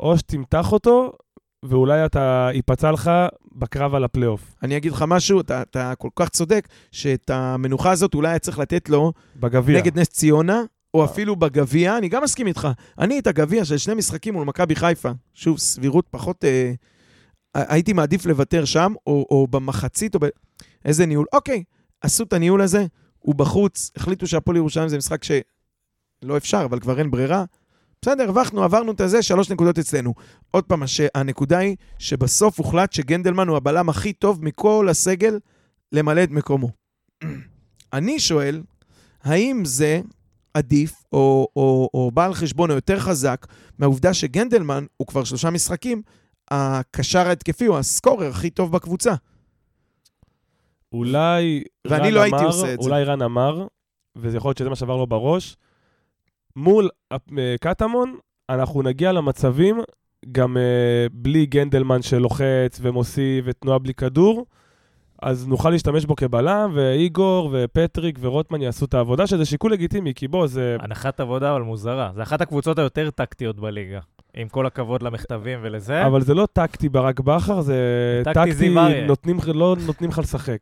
או 0.00 0.18
שתמתח 0.18 0.72
אותו, 0.72 1.12
ואולי 1.62 2.04
אתה 2.06 2.48
ייפצע 2.52 2.92
לך 2.92 3.10
בקרב 3.54 3.94
על 3.94 4.04
הפלייאוף. 4.04 4.54
אני 4.62 4.76
אגיד 4.76 4.92
לך 4.92 5.04
משהו, 5.08 5.40
אתה, 5.40 5.62
אתה 5.62 5.92
כל 5.98 6.08
כך 6.16 6.28
צודק, 6.28 6.68
שאת 6.92 7.30
המנוחה 7.30 7.90
הזאת 7.90 8.14
אולי 8.14 8.28
היה 8.28 8.38
צריך 8.38 8.58
לתת 8.58 8.88
לו 8.88 9.12
בגביע. 9.36 9.78
נגד 9.78 9.98
נס 9.98 10.08
ציונה, 10.08 10.62
או 10.94 11.00
אה. 11.00 11.04
אפילו 11.04 11.36
בגביע, 11.36 11.98
אני 11.98 12.08
גם 12.08 12.22
מסכים 12.22 12.46
איתך. 12.46 12.68
אני 12.98 13.18
את 13.18 13.26
הגביע 13.26 13.64
של 13.64 13.78
שני 13.78 13.94
משחקים 13.94 14.34
מול 14.34 14.44
מכבי 14.44 14.76
חיפה, 14.76 15.10
שוב, 15.34 15.58
סבירות 15.58 16.06
פחות... 16.10 16.44
אה, 16.44 16.72
הייתי 17.56 17.92
מעדיף 17.92 18.26
לוותר 18.26 18.64
שם, 18.64 18.92
או, 19.06 19.26
או 19.30 19.46
במחצית, 19.50 20.14
או 20.14 20.20
ב... 20.20 20.24
איזה 20.84 21.06
ניהול. 21.06 21.26
אוקיי, 21.32 21.64
עשו 22.00 22.24
את 22.24 22.32
הניהול 22.32 22.60
הזה, 22.60 22.86
הוא 23.18 23.34
בחוץ, 23.34 23.90
החליטו 23.96 24.26
שהפועל 24.26 24.56
ירושלים 24.56 24.88
זה 24.88 24.98
משחק 24.98 25.24
שלא 25.24 26.36
אפשר, 26.36 26.62
אבל 26.64 26.80
כבר 26.80 26.98
אין 26.98 27.10
ברירה. 27.10 27.44
בסדר, 28.02 28.22
הרווחנו, 28.24 28.62
עברנו 28.64 28.92
את 28.92 29.00
הזה, 29.00 29.22
שלוש 29.22 29.50
נקודות 29.50 29.78
אצלנו. 29.78 30.14
עוד 30.50 30.64
פעם. 30.64 30.82
הנקודה 31.14 31.58
היא 31.58 31.76
שבסוף 31.98 32.58
הוחלט 32.58 32.92
שגנדלמן 32.92 33.48
הוא 33.48 33.56
הבלם 33.56 33.88
הכי 33.88 34.12
טוב 34.12 34.44
מכל 34.44 34.86
הסגל 34.90 35.38
למלא 35.92 36.22
את 36.22 36.30
מקומו. 36.30 36.70
אני 37.92 38.20
שואל, 38.20 38.62
האם 39.22 39.64
זה 39.64 40.00
עדיף, 40.54 41.04
או, 41.12 41.48
או, 41.56 41.88
או 41.94 42.10
בא 42.14 42.24
על 42.24 42.34
חשבון, 42.34 42.70
או 42.70 42.74
יותר 42.74 42.98
חזק, 42.98 43.46
מהעובדה 43.78 44.14
שגנדלמן 44.14 44.84
הוא 44.96 45.06
כבר 45.06 45.24
שלושה 45.24 45.50
משחקים, 45.50 46.02
הקשר 46.50 47.28
ההתקפי 47.28 47.66
הוא 47.66 47.76
הסקורר 47.78 48.28
הכי 48.30 48.50
טוב 48.50 48.72
בקבוצה. 48.72 49.14
אולי 50.92 51.62
ואני 51.86 52.08
רן 52.08 52.14
לא 52.14 52.20
הייתי 52.20 52.36
אמר- 52.38 52.46
עושה 52.46 52.74
את 52.74 52.82
זה. 52.82 52.88
אולי 52.88 53.04
רן 53.04 53.22
אמר, 53.22 53.66
וזה 54.16 54.36
יכול 54.36 54.48
להיות 54.48 54.58
שזה 54.58 54.68
מה 54.68 54.76
שעבר 54.76 54.96
לו 54.96 55.06
בראש, 55.06 55.56
מול 56.56 56.88
אה, 57.12 57.16
קטמון, 57.60 58.16
אנחנו 58.50 58.82
נגיע 58.82 59.12
למצבים 59.12 59.80
גם 60.32 60.56
אה, 60.56 61.06
בלי 61.12 61.46
גנדלמן 61.46 62.02
שלוחץ 62.02 62.78
ומוסיף 62.80 63.44
ותנועה 63.48 63.78
בלי 63.78 63.94
כדור, 63.94 64.46
אז 65.22 65.48
נוכל 65.48 65.70
להשתמש 65.70 66.04
בו 66.04 66.16
כבלם, 66.16 66.70
ואיגור 66.74 67.50
ופטריק 67.52 68.18
ורוטמן 68.20 68.62
יעשו 68.62 68.84
את 68.84 68.94
העבודה, 68.94 69.26
שזה 69.26 69.44
שיקול 69.44 69.72
לגיטימי, 69.72 70.14
כי 70.14 70.28
בוא, 70.28 70.46
זה... 70.46 70.76
הנחת 70.80 71.20
עבודה, 71.20 71.52
אבל 71.52 71.62
מוזרה. 71.62 72.10
זה 72.14 72.22
אחת 72.22 72.40
הקבוצות 72.40 72.78
היותר 72.78 73.10
טקטיות 73.10 73.56
בליגה. 73.60 74.00
עם 74.36 74.48
כל 74.48 74.66
הכבוד 74.66 75.02
למכתבים 75.02 75.58
ולזה. 75.62 76.06
אבל 76.06 76.22
זה 76.22 76.34
לא 76.34 76.48
טקטי 76.52 76.88
ברק 76.88 77.20
בכר, 77.20 77.60
זה 77.60 77.76
טקטי. 78.24 78.74
נותנים, 79.06 79.38
לא 79.54 79.76
נותנים 79.86 80.10
לך 80.10 80.18
לשחק. 80.18 80.58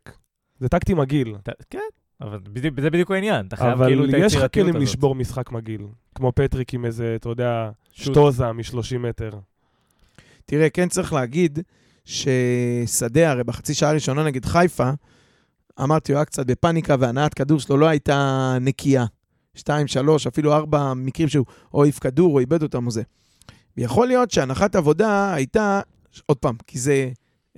זה 0.59 0.69
טקטי 0.69 0.93
מגעיל. 0.93 1.35
כן, 1.69 1.79
אבל 2.21 2.39
בדיוק- 2.53 2.81
זה 2.81 2.89
בדיוק 2.89 3.11
העניין. 3.11 3.45
אתה 3.47 3.55
חייב 3.55 3.71
אבל 3.71 3.87
כאילו 3.87 4.03
את 4.05 4.09
יש 4.09 4.15
לך 4.15 4.21
היצירתיות 4.21 4.51
כלים 4.53 4.75
הזאת. 4.75 4.81
לשבור 4.89 5.15
משחק 5.15 5.51
מגעיל. 5.51 5.81
כמו 6.15 6.31
פטריק 6.35 6.73
עם 6.73 6.85
איזה, 6.85 7.13
אתה 7.15 7.29
יודע. 7.29 7.69
שטוזה 7.91 8.51
מ-30 8.51 8.97
מטר. 8.99 9.29
תראה, 10.45 10.69
כן 10.69 10.89
צריך 10.89 11.13
להגיד 11.13 11.59
ששדה, 12.05 13.31
הרי 13.31 13.43
בחצי 13.43 13.73
שעה 13.73 13.89
הראשונה 13.89 14.23
נגד 14.23 14.45
חיפה, 14.45 14.89
אמרתי, 15.83 16.11
הוא 16.11 16.17
היה 16.17 16.25
קצת 16.25 16.45
בפאניקה 16.45 16.95
והנעת 16.99 17.33
כדור 17.33 17.59
שלו 17.59 17.77
לא 17.77 17.85
הייתה 17.87 18.57
נקייה. 18.61 19.05
שתיים, 19.55 19.87
שלוש, 19.87 20.27
אפילו 20.27 20.53
ארבע 20.53 20.93
מקרים 20.93 21.27
שהוא 21.29 21.45
או 21.73 21.83
העיף 21.83 21.99
כדור 21.99 22.33
או 22.33 22.39
איבד 22.39 22.63
אותם 22.63 22.85
או 22.85 22.91
זה. 22.91 23.03
ויכול 23.77 24.07
להיות 24.07 24.31
שהנחת 24.31 24.75
עבודה 24.75 25.33
הייתה, 25.33 25.81
עוד 26.25 26.37
פעם, 26.37 26.55
כי 26.67 26.79
זה 26.79 27.09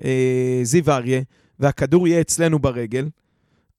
אה, 0.04 0.60
זיו 0.64 0.92
אריה, 0.92 1.22
והכדור 1.60 2.08
יהיה 2.08 2.22
אצלנו 2.22 2.60
ברגל, 2.60 3.10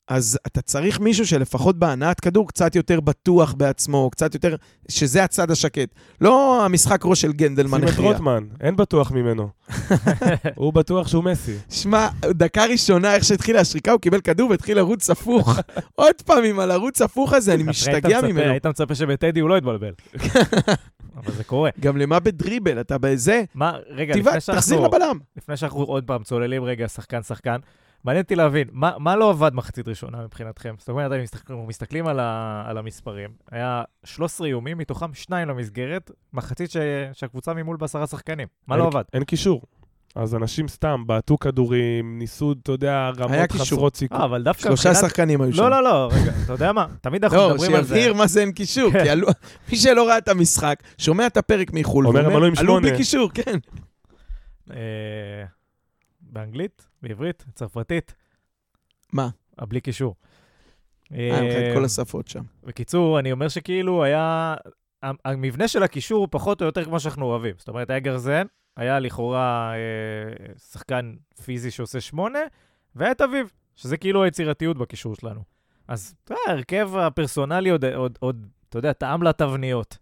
אז 0.08 0.38
אתה 0.46 0.62
צריך 0.62 1.00
מישהו 1.00 1.26
שלפחות 1.26 1.78
בהנעת 1.78 2.20
כדור 2.20 2.48
קצת 2.48 2.76
יותר 2.76 3.00
בטוח 3.00 3.54
בעצמו, 3.56 4.10
קצת 4.10 4.34
יותר, 4.34 4.56
שזה 4.88 5.24
הצד 5.24 5.50
השקט. 5.50 5.88
לא 6.20 6.64
המשחק 6.64 7.00
ראש 7.04 7.20
של 7.20 7.32
גנדלמן 7.32 7.84
הכריע. 7.84 8.12
רוטמן, 8.12 8.44
אין 8.60 8.76
בטוח 8.76 9.12
ממנו. 9.12 9.48
הוא 10.54 10.72
בטוח 10.72 11.08
שהוא 11.08 11.24
מסי. 11.24 11.54
שמע, 11.70 12.08
דקה 12.30 12.64
ראשונה, 12.64 13.14
איך 13.14 13.24
שהתחילה 13.24 13.60
השריקה, 13.60 13.92
הוא 13.92 14.00
קיבל 14.00 14.20
כדור 14.20 14.50
והתחיל 14.50 14.76
לרוץ 14.76 15.10
הפוך. 15.10 15.58
עוד 15.94 16.22
פעם, 16.24 16.44
עם 16.44 16.60
על 16.60 16.70
הרוץ 16.70 17.02
הפוך 17.02 17.32
הזה, 17.32 17.54
אני 17.54 17.62
משתגע 17.62 18.20
ממנו. 18.20 18.50
היית 18.50 18.66
מצפה 18.66 18.94
שבטדי 18.94 19.40
הוא 19.40 19.48
לא 19.48 19.58
יתבלבל. 19.58 19.92
אבל 21.16 21.32
זה 21.32 21.44
קורה. 21.44 21.70
גם 21.80 21.96
למה 21.96 22.20
בדריבל? 22.20 22.80
אתה 22.80 22.98
בזה? 22.98 23.42
מה, 23.54 23.76
רגע, 23.88 24.16
לפני 24.16 24.32
תחזיר 24.32 24.54
שאנחנו... 24.78 24.84
לבלם. 24.84 25.18
לפני 25.36 25.56
שאנחנו 25.56 25.82
עוד 25.82 26.04
פעם 26.06 26.22
צוללים 26.22 26.64
רגע 26.64 26.88
שחקן-שחקן, 26.88 27.56
מעניין 28.04 28.22
אותי 28.22 28.34
להבין, 28.34 28.68
מה, 28.72 28.92
מה 28.98 29.16
לא 29.16 29.30
עבד 29.30 29.54
מחצית 29.54 29.88
ראשונה 29.88 30.24
מבחינתכם? 30.24 30.74
זאת 30.78 30.88
אומרת, 30.88 31.12
אתם 31.12 31.22
מסתכלים, 31.22 31.66
מסתכלים 31.66 32.06
על, 32.06 32.20
ה, 32.20 32.62
על 32.66 32.78
המספרים, 32.78 33.30
היה 33.50 33.82
13 34.04 34.46
איומים, 34.46 34.78
מתוכם 34.78 35.14
שניים 35.14 35.48
למסגרת, 35.48 36.10
מחצית 36.32 36.70
ש, 36.70 36.76
שהקבוצה 37.12 37.54
ממול 37.54 37.76
בעשרה 37.76 38.06
שחקנים. 38.06 38.48
מה 38.66 38.76
לא 38.76 38.82
אין- 38.84 38.92
עבד? 38.92 39.02
אין 39.12 39.24
קישור. 39.24 39.62
אז 40.18 40.34
אנשים 40.34 40.68
סתם 40.68 41.02
בעטו 41.06 41.38
כדורים, 41.38 42.18
ניסו, 42.18 42.54
אתה 42.62 42.72
יודע, 42.72 42.90
היה 42.90 43.10
רמות 43.18 43.50
קישור. 43.52 43.66
חסרות 43.66 43.96
סיכוי. 43.96 44.18
אה, 44.18 44.24
אבל 44.24 44.42
דווקא 44.42 44.62
שלושה 44.62 44.88
מבחינת... 44.90 45.10
שחקנים 45.10 45.40
היו 45.40 45.52
שם. 45.52 45.62
לא, 45.62 45.70
לא, 45.70 45.82
לא, 45.82 46.08
רגע, 46.12 46.32
אתה 46.44 46.52
יודע 46.52 46.72
מה? 46.72 46.86
תמיד 47.00 47.24
אנחנו 47.24 47.38
לא, 47.38 47.50
מדברים 47.50 47.74
על 47.74 47.84
זה. 47.84 47.94
שיבהיר 47.94 48.14
מה 48.14 48.26
זה 48.26 48.40
אין 48.40 48.52
קישור, 48.52 48.92
כן. 48.92 49.02
כי 49.02 49.10
עלו- 49.10 49.28
מי 49.72 49.76
שלא 49.76 50.08
ראה 50.08 50.18
את 50.18 50.28
המשחק, 50.28 50.82
שומע 50.98 51.26
את 51.26 51.36
הפרק 51.36 51.72
מחו"ל, 51.72 52.06
אומר, 52.06 52.20
הם 52.20 52.24
ואומר, 52.26 52.36
עלו 52.36 52.46
עם 52.46 52.52
עלו 52.58 52.74
בלי 52.74 52.82
שמונה." 52.82 52.98
קישור, 52.98 53.30
כן. 53.34 53.58
אה, 54.70 55.44
באנגלית? 56.20 56.88
בעברית? 57.02 57.44
צרפתית? 57.54 58.14
מה? 59.12 59.28
הבלי 59.58 59.80
קישור. 59.80 60.14
היה 61.10 61.40
לך 61.42 61.54
את 61.56 61.74
כל 61.74 61.84
השפות 61.84 62.28
שם. 62.28 62.42
בקיצור, 62.64 63.18
אני 63.18 63.32
אומר 63.32 63.48
שכאילו 63.48 64.04
היה... 64.04 64.54
המבנה 65.24 65.68
של 65.68 65.82
הקישור 65.82 66.18
הוא 66.18 66.28
פחות 66.30 66.60
או 66.60 66.66
יותר 66.66 66.84
כמו 66.84 67.00
שאנחנו 67.00 67.24
אוהבים. 67.26 67.54
זאת 67.58 67.68
אומרת, 67.68 67.90
היה 67.90 67.98
גרזן, 67.98 68.46
היה 68.78 68.98
לכאורה 68.98 69.72
אה, 69.74 70.54
שחקן 70.72 71.12
פיזי 71.44 71.70
שעושה 71.70 72.00
שמונה, 72.00 72.38
והיה 72.94 73.12
את 73.12 73.20
אביב, 73.20 73.50
שזה 73.76 73.96
כאילו 73.96 74.22
היצירתיות 74.24 74.78
בקישור 74.78 75.14
שלנו. 75.14 75.40
אז 75.88 76.14
אתה 76.24 76.34
יודע, 76.34 76.42
ההרכב 76.48 76.96
הפרסונלי 76.96 77.70
עוד, 77.70 77.84
עוד, 77.84 78.18
עוד, 78.20 78.46
אתה 78.68 78.78
יודע, 78.78 78.92
טעם 78.92 79.22
לתבניות. 79.22 79.98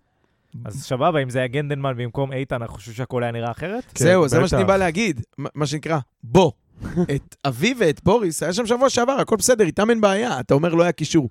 אז 0.65 0.83
סבבה, 0.85 1.23
אם 1.23 1.31
זה 1.31 1.39
היה 1.39 1.49
גנדנמן 1.49 1.97
במקום 1.97 2.33
איתן, 2.33 2.57
אנחנו 2.63 2.75
חושבים 2.75 2.95
שהכל 2.95 3.23
היה 3.23 3.33
נראה 3.33 3.51
אחרת? 3.51 3.85
כן, 3.95 4.05
זהו, 4.05 4.29
זה 4.29 4.41
מה 4.41 4.49
שאני 4.49 4.63
בטח. 4.63 4.69
בא 4.69 4.77
להגיד, 4.77 5.21
מה 5.55 5.67
שנקרא, 5.67 5.99
בוא. 6.23 6.53
את 7.17 7.37
אביב 7.45 7.77
ואת 7.81 8.05
בוריס, 8.05 8.43
היה 8.43 8.53
שם 8.53 8.67
שבוע 8.67 8.91
שעבר, 8.91 9.13
הכל 9.13 9.37
בסדר, 9.37 9.65
איתם 9.65 9.91
אין 9.91 10.01
בעיה. 10.01 10.41
אתה 10.41 10.55
אומר 10.55 10.75
לא 10.75 10.83
היה 10.83 10.93
קישור. 10.93 11.29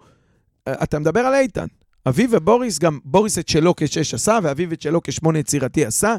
אה, 0.67 0.73
אתה 0.83 0.99
מדבר 0.99 1.19
על 1.19 1.33
איתן. 1.33 1.65
אביב 2.07 2.29
ובוריס, 2.33 2.79
גם 2.79 2.99
בוריס 3.03 3.39
את 3.39 3.47
שלו 3.47 3.73
כשש 3.77 4.13
עשה, 4.13 4.39
ואביב 4.43 4.71
את 4.71 4.81
שלו 4.81 5.01
כשמונה 5.03 5.39
יצירתי 5.39 5.85
עשה. 5.85 6.15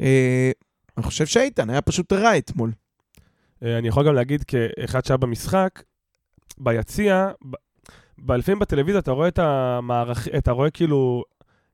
אה, 0.00 0.50
אני 0.96 1.04
חושב 1.04 1.26
שאיתן 1.26 1.70
היה 1.70 1.82
פשוט 1.82 2.12
רע 2.12 2.38
אתמול. 2.38 2.72
אה, 3.62 3.78
אני 3.78 3.88
יכול 3.88 4.06
גם 4.06 4.14
להגיד 4.14 4.44
כאחד 4.44 5.04
שהיה 5.04 5.16
במשחק, 5.18 5.82
ביציע, 6.58 7.30
לפעמים 8.28 8.58
בטלוויזיה 8.58 8.98
אתה 8.98 9.10
רואה 9.10 9.28
את 9.28 9.38
המערך, 9.38 10.28
אתה 10.38 10.52
רואה 10.52 10.70
כאילו 10.70 11.24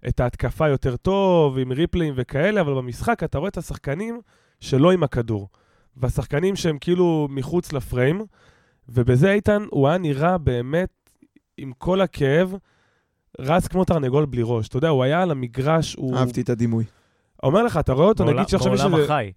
את 0.09 0.21
ההתקפה 0.21 0.69
יותר 0.69 0.97
טוב, 0.97 1.59
עם 1.59 1.73
ריפלים 1.73 2.15
וכאלה, 2.17 2.61
אבל 2.61 2.75
במשחק 2.75 3.23
אתה 3.25 3.39
רואה 3.39 3.49
את 3.49 3.59
השחקנים 3.59 4.21
שלא 4.61 4.93
עם 4.93 5.03
הכדור. 5.03 5.49
והשחקנים 5.97 6.57
שהם 6.57 6.79
כאילו 6.79 7.29
מחוץ 7.31 7.73
לפריים, 7.73 8.25
ובזה 8.89 9.33
איתן, 9.33 9.65
הוא 9.71 9.89
היה 9.89 9.99
נראה 9.99 10.39
באמת, 10.39 10.89
עם 11.57 11.73
כל 11.79 12.01
הכאב, 12.01 12.55
רץ 13.39 13.69
כמו 13.69 13.85
תרנגול 13.85 14.27
בלי 14.27 14.43
ראש. 14.45 14.69
אתה 14.69 14.77
יודע, 14.77 14.89
הוא 14.89 15.03
היה 15.03 15.23
על 15.23 15.31
המגרש, 15.31 15.95
הוא... 15.95 16.17
אהבתי 16.17 16.41
את 16.41 16.49
הדימוי. 16.49 16.85
אומר 17.43 17.63
לך, 17.63 17.77
אתה 17.77 17.93
רואה 17.93 18.07
אותו, 18.07 18.25
בעולם- 18.25 18.39
נגיד 18.39 18.49
שעכשיו 18.49 18.75
יש 18.75 18.81
בעולם 18.81 18.95
איזה... 18.95 19.05
החי. 19.15 19.31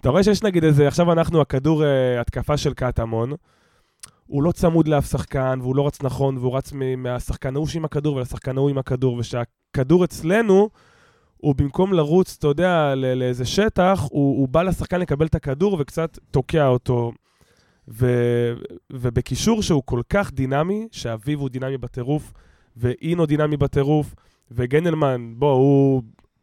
אתה 0.00 0.08
רואה 0.10 0.22
שיש 0.22 0.42
נגיד 0.42 0.64
איזה, 0.64 0.88
עכשיו 0.88 1.12
אנחנו 1.12 1.40
הכדור 1.40 1.84
אה, 1.84 2.20
התקפה 2.20 2.56
של 2.56 2.74
קטמון, 2.74 3.32
הוא 4.26 4.42
לא 4.42 4.52
צמוד 4.52 4.88
לאף 4.88 5.10
שחקן, 5.10 5.58
והוא 5.62 5.76
לא 5.76 5.86
רץ 5.86 6.02
נכון, 6.02 6.38
והוא 6.38 6.56
רץ 6.56 6.72
מהשחקן 6.96 7.56
ההוא 7.56 7.66
שעם 7.66 7.84
הכדור 7.84 8.16
ולשחקן 8.16 8.56
ההוא 8.56 8.70
עם 8.70 8.78
הכדור, 8.78 9.16
ושהכדור 9.18 10.04
אצלנו, 10.04 10.68
הוא 11.36 11.54
במקום 11.54 11.92
לרוץ, 11.92 12.36
אתה 12.38 12.46
יודע, 12.46 12.94
לאיזה 12.94 13.44
שטח, 13.44 14.00
הוא, 14.10 14.38
הוא 14.40 14.48
בא 14.48 14.62
לשחקן 14.62 15.00
לקבל 15.00 15.26
את 15.26 15.34
הכדור 15.34 15.76
וקצת 15.80 16.18
תוקע 16.30 16.66
אותו. 16.66 17.12
ו, 17.88 18.06
ובקישור 18.92 19.62
שהוא 19.62 19.82
כל 19.84 20.00
כך 20.08 20.32
דינמי, 20.32 20.88
שאביב 20.92 21.40
הוא 21.40 21.48
דינמי 21.48 21.78
בטירוף, 21.78 22.32
ואינו 22.76 23.26
דינמי 23.26 23.56
בטירוף, 23.56 24.14
וגנדלמן, 24.50 25.34
בוא, 25.36 25.52
הוא 25.52 26.02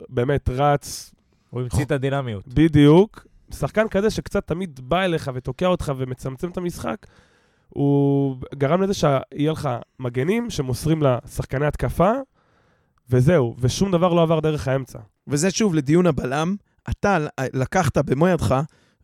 באמת 0.10 0.50
רץ 0.50 1.14
הוא 1.50 1.62
המציא 1.62 1.86
את 1.86 1.92
הדינמיות. 1.92 2.48
בדיוק. 2.48 3.28
שחקן 3.54 3.88
כזה 3.88 4.10
שקצת 4.10 4.48
תמיד 4.48 4.80
בא 4.84 5.02
אליך 5.02 5.32
ותוקע 5.34 5.68
אותך 5.68 5.92
ומצמצם 5.98 6.50
את 6.50 6.58
המשחק, 6.58 7.08
הוא 7.70 8.38
גרם 8.56 8.82
לזה 8.82 8.94
שיהיה 8.94 9.52
לך 9.52 9.70
מגנים 10.00 10.50
שמוסרים 10.50 11.04
לשחקני 11.04 11.66
התקפה, 11.66 12.12
וזהו, 13.10 13.56
ושום 13.60 13.92
דבר 13.92 14.14
לא 14.14 14.22
עבר 14.22 14.40
דרך 14.40 14.68
האמצע. 14.68 15.00
וזה 15.28 15.52
שוב 15.52 15.76
לדיון 15.76 16.08
הבלם, 16.08 16.56
אתה 16.90 17.18
לקחת 17.54 17.98
במו 17.98 18.28
ידך 18.28 18.56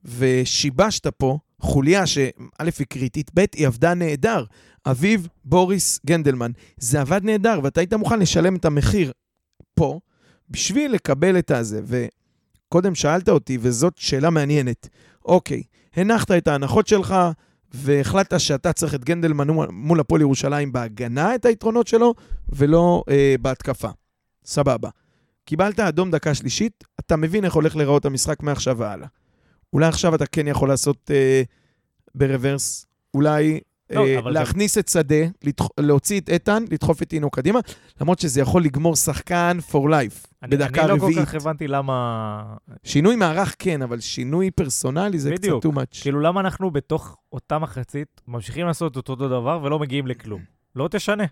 ושיבשת 0.06 1.08
פה 1.08 1.38
חוליה 1.62 2.08
שא' 2.08 2.30
היא 2.60 2.88
קריטית, 2.89 3.32
ב' 3.34 3.46
היא 3.56 3.67
עבדה 3.67 3.93
נהדר. 3.93 4.43
אביב 4.86 5.28
בוריס 5.46 6.00
גנדלמן. 6.06 6.52
זה 6.78 7.02
עבד 7.02 7.22
נהדר, 7.24 7.60
ואתה 7.63 7.82
היית 7.82 7.93
מוכן 7.93 8.20
לשלם 8.20 8.56
את 8.56 8.65
המחיר 8.65 9.12
פה 9.76 10.00
בשביל 10.50 10.91
לקבל 10.91 11.39
את 11.39 11.52
הזה. 11.52 11.82
וקודם 11.86 12.96
שאלת 12.96 13.30
אותי, 13.30 13.58
וזאת 13.62 13.93
שאלה 13.98 14.30
מעניינת. 14.30 14.88
אוקיי, 15.26 15.63
הנחת 15.96 16.32
את 16.32 16.48
ההנחות 16.48 16.88
שלך, 16.88 17.15
והחלטת 17.74 18.39
שאתה 18.39 18.74
צריך 18.74 18.96
את 18.96 19.06
גנדלמן 19.06 19.48
מול 19.70 20.00
הפועל 20.00 20.22
ירושלים 20.22 20.72
בהגנה, 20.72 21.36
את 21.36 21.46
היתרונות 21.46 21.88
שלו, 21.88 22.13
ולא 22.50 23.04
אה, 23.10 23.36
בהתקפה. 23.41 23.89
סבבה. 24.46 24.89
קיבלת 25.46 25.80
אדום 25.80 26.12
דקה 26.12 26.34
שלישית, 26.34 26.84
אתה 27.00 27.15
מבין 27.15 27.46
איך 27.46 27.54
הולך 27.54 27.76
להיראות 27.76 28.06
המשחק 28.06 28.43
מעכשיו 28.43 28.78
והלאה. 28.78 29.08
אולי 29.74 29.88
עכשיו 29.88 30.16
אתה 30.16 30.26
כן 30.26 30.48
יכול 30.48 30.70
לעשות 30.70 31.12
אה, 31.14 31.42
ברוורס, 32.16 32.86
אולי 33.14 33.60
לא, 33.90 34.06
אה, 34.06 34.20
להכניס 34.22 34.78
את 34.78 34.88
שדה, 34.88 35.16
לתח... 35.44 35.68
להוציא 35.80 36.20
את 36.20 36.30
איתן, 36.30 36.64
לדחוף 36.72 37.02
את 37.04 37.14
אינו 37.14 37.30
קדימה, 37.30 37.60
למרות 38.02 38.20
שזה 38.20 38.42
יכול 38.42 38.64
לגמור 38.64 38.96
שחקן 38.96 39.58
for 39.72 39.76
life, 39.76 40.28
אני- 40.44 40.52
בדקה 40.58 40.82
אני 40.82 40.90
לא 40.92 40.98
כל 40.98 41.06
רביעית. 41.06 41.28
כך 41.28 41.36
הבנתי 41.36 41.68
למה... 41.68 42.44
שינוי 42.84 43.16
מערך 43.16 43.56
כן, 43.60 43.82
אבל 43.82 44.00
שינוי 44.00 44.52
פרסונלי 44.52 45.20
זה 45.20 45.32
בדיוק. 45.32 45.64
קצת 45.66 45.70
too 45.72 45.76
much. 45.76 46.02
כאילו, 46.02 46.20
למה 46.20 46.40
אנחנו 46.40 46.72
בתוך 46.72 47.18
אותה 47.32 47.60
מחצית 47.60 48.22
ממשיכים 48.28 48.66
לעשות 48.68 48.96
אותו 48.96 49.16
דבר 49.16 49.60
ולא 49.64 49.80
מגיעים 49.80 50.08
לכלום? 50.08 50.42
לא 50.76 50.88
תשנה. 50.92 51.24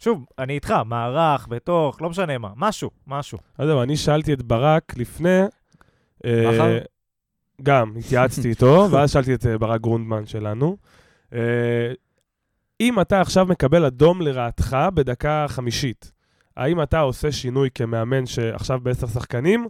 שוב, 0.00 0.24
אני 0.38 0.52
איתך, 0.52 0.74
מערך, 0.86 1.48
בתוך, 1.48 2.02
לא 2.02 2.10
משנה 2.10 2.38
מה, 2.38 2.48
משהו, 2.56 2.90
משהו. 3.06 3.38
אז 3.58 3.66
זהו, 3.68 3.82
אני 3.82 3.96
שאלתי 3.96 4.32
את 4.32 4.42
ברק 4.42 4.92
לפני... 4.96 5.40
אה, 6.24 6.50
בכר? 6.52 6.78
גם, 7.62 7.92
התייעצתי 7.98 8.48
איתו, 8.52 8.88
ואז 8.90 9.10
שאלתי 9.10 9.34
את 9.34 9.46
אה, 9.46 9.58
ברק 9.58 9.80
גרונדמן 9.80 10.26
שלנו. 10.26 10.76
אה, 11.32 11.92
אם 12.80 13.00
אתה 13.00 13.20
עכשיו 13.20 13.46
מקבל 13.46 13.84
אדום 13.84 14.22
לרעתך 14.22 14.76
בדקה 14.94 15.46
חמישית, 15.48 16.12
האם 16.56 16.82
אתה 16.82 17.00
עושה 17.00 17.32
שינוי 17.32 17.68
כמאמן 17.74 18.26
שעכשיו 18.26 18.80
בעשר 18.82 19.06
שחקנים? 19.06 19.66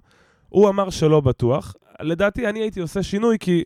הוא 0.49 0.69
אמר 0.69 0.91
שלא 0.91 1.21
בטוח. 1.21 1.75
לדעתי, 2.01 2.49
אני 2.49 2.59
הייתי 2.59 2.81
עושה 2.81 3.03
שינוי 3.03 3.37
כי 3.41 3.65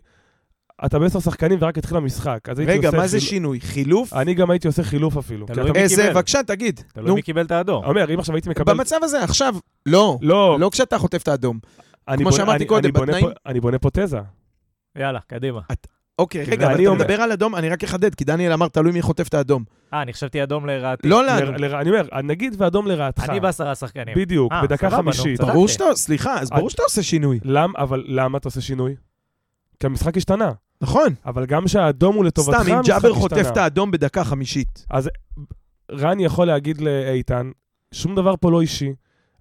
אתה 0.84 0.98
בעשר 0.98 1.20
שחקנים 1.20 1.58
ורק 1.60 1.78
התחיל 1.78 1.96
המשחק. 1.96 2.48
אז 2.48 2.58
הייתי 2.58 2.72
רגע, 2.72 2.88
עושה 2.88 2.98
מה 2.98 3.06
זה 3.06 3.20
שינוי? 3.20 3.60
חילוף? 3.60 4.12
אני 4.12 4.34
גם 4.34 4.50
הייתי 4.50 4.66
עושה 4.66 4.82
חילוף 4.82 5.16
אפילו. 5.16 5.46
תלוי 5.46 5.70
מי 5.70 5.78
איזה, 5.78 6.02
קיבל? 6.02 6.14
בבקשה, 6.14 6.42
תגיד. 6.42 6.80
תלוי 6.94 7.14
מי 7.14 7.22
קיבל 7.22 7.44
את 7.44 7.50
האדום. 7.50 7.84
אומר, 7.84 8.14
אם 8.14 8.18
עכשיו 8.18 8.34
הייתי 8.34 8.50
מקבל... 8.50 8.74
במצב 8.74 8.96
הזה, 9.02 9.24
עכשיו, 9.24 9.54
לא. 9.86 10.18
לא, 10.22 10.60
לא 10.60 10.70
כשאתה 10.72 10.98
חוטף 10.98 11.22
את 11.22 11.28
האדום. 11.28 11.58
אני 12.08 12.16
כמו 12.16 12.24
בונה- 12.24 12.36
שאמרתי 12.36 12.56
אני- 12.56 12.66
קודם, 12.66 12.84
אני 12.84 12.92
בונה 12.92 13.06
בתנאים- 13.12 13.26
פה- 13.26 13.50
אני 13.50 13.60
בונה 13.60 13.78
פה 13.78 13.90
תזה. 13.90 14.18
יאללה, 14.98 15.20
קדימה. 15.26 15.60
אוקיי, 16.18 16.44
כי 16.44 16.50
רגע, 16.50 16.66
אבל 16.66 16.74
אתה 16.74 16.82
אומר- 16.88 17.00
מדבר 17.04 17.20
על 17.20 17.32
אדום, 17.32 17.54
אני 17.56 17.68
רק 17.68 17.84
אחדד, 17.84 18.14
כי 18.14 18.24
דניאל 18.24 18.52
אמר, 18.52 18.68
תלוי 18.68 18.92
מי 18.92 19.02
חוטף 19.02 19.28
את 19.28 19.34
האדום. 19.34 19.64
אה, 19.94 20.02
אני 20.02 20.12
חשבתי 20.12 20.42
אדום 20.42 20.66
לרעתי. 20.66 21.08
לא 21.08 21.26
לנו. 21.26 21.52
ל- 21.52 21.64
ל- 21.64 21.74
אני 21.74 21.90
אומר, 21.90 22.02
נגיד 22.22 22.54
ואדום 22.58 22.86
לרעתך. 22.86 23.28
אני 23.30 23.40
בעשרה 23.40 23.74
שחקנים. 23.74 24.14
בדיוק, 24.16 24.52
אה, 24.52 24.62
בדקה 24.62 24.90
חמישית. 24.90 25.40
ברור 25.40 25.68
שאתה, 25.68 25.84
סליחה, 25.94 26.40
אז 26.40 26.50
ברור 26.50 26.70
שאתה 26.70 26.82
עושה 26.82 27.02
שינוי. 27.02 27.40
למ- 27.44 27.76
אבל 27.78 28.04
למה 28.06 28.38
אתה 28.38 28.48
עושה 28.48 28.60
שינוי? 28.60 28.94
כי 29.80 29.86
המשחק 29.86 30.16
השתנה. 30.16 30.52
נכון. 30.80 31.14
אבל 31.26 31.46
גם 31.46 31.68
שהאדום 31.68 32.16
הוא 32.16 32.24
לטובתך, 32.24 32.58
סתם, 32.62 32.72
אם 32.72 32.76
המשחק 32.78 32.94
ג'אבר 33.02 33.14
חוטף 33.14 33.36
השתנה. 33.36 33.52
את 33.52 33.56
האדום 33.56 33.90
בדקה 33.90 34.24
חמישית. 34.24 34.86
אז 34.90 35.10
רן 35.92 36.20
יכול 36.20 36.46
להגיד 36.46 36.80
לאיתן, 36.80 37.50
שום 37.94 38.14
דבר 38.14 38.34
פה 38.40 38.50
לא 38.50 38.60
אישי, 38.60 38.92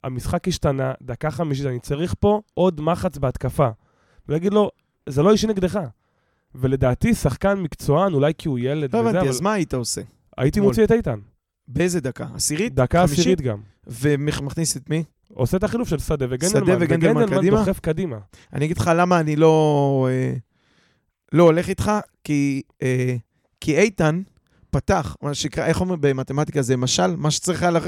המשחק 0.03 0.47
השתנה, 0.47 0.93
דקה 1.01 1.31
חמישית, 1.31 1.65
אני 1.65 1.79
צריך 1.79 2.15
פה 2.19 2.41
עוד 2.53 2.81
מחץ 2.81 3.17
בהתקפה. 3.17 3.69
ולהגיד 4.27 4.53
לו, 4.53 4.71
זה 5.09 5.23
לא 5.23 5.31
אישי 5.31 5.47
נגדך. 5.47 5.79
ולדעתי, 6.55 7.13
שחקן 7.13 7.59
מקצוען, 7.59 8.13
אולי 8.13 8.33
כי 8.37 8.47
הוא 8.47 8.59
ילד 8.59 8.95
לא 8.95 8.99
וזה, 8.99 9.09
הבנתי, 9.09 9.19
אבל 9.19 9.29
אז 9.29 9.41
מה 9.41 9.53
היית 9.53 9.73
עושה? 9.73 10.01
הייתי 10.37 10.59
אתמול. 10.59 10.69
מוציא 10.69 10.83
את 10.83 10.91
איתן. 10.91 11.19
באיזה 11.67 12.01
דקה? 12.01 12.27
עשירית? 12.35 12.73
דקה 12.75 12.99
חמישית? 13.07 13.19
עשירית 13.19 13.41
גם. 13.41 13.57
ומכניס 13.87 14.77
את 14.77 14.89
מי? 14.89 15.03
עושה 15.33 15.57
את 15.57 15.63
החילוף 15.63 15.89
של 15.89 15.99
שדה 15.99 16.25
וגנדלמן. 16.29 16.65
שדה 16.65 16.77
וגנדלמן 16.79 17.25
קדימה? 17.37 17.57
דוחף 17.57 17.79
קדימה. 17.79 18.17
אני 18.53 18.65
אגיד 18.65 18.77
לך 18.77 18.91
למה 18.95 19.19
אני 19.19 19.35
לא, 19.35 20.07
אה, 20.11 20.33
לא 21.33 21.43
הולך 21.43 21.69
איתך, 21.69 21.91
כי, 22.23 22.61
אה, 22.81 23.15
כי 23.61 23.77
איתן 23.77 24.21
פתח, 24.71 25.15
מה 25.21 25.33
שנקרא, 25.33 25.65
איך 25.65 25.81
אומרים 25.81 26.01
במתמטיקה 26.01 26.61
זה 26.61 26.77
משל, 26.77 27.15
מה 27.15 27.31
שצריך 27.31 27.61
היה... 27.61 27.71
לח... 27.71 27.83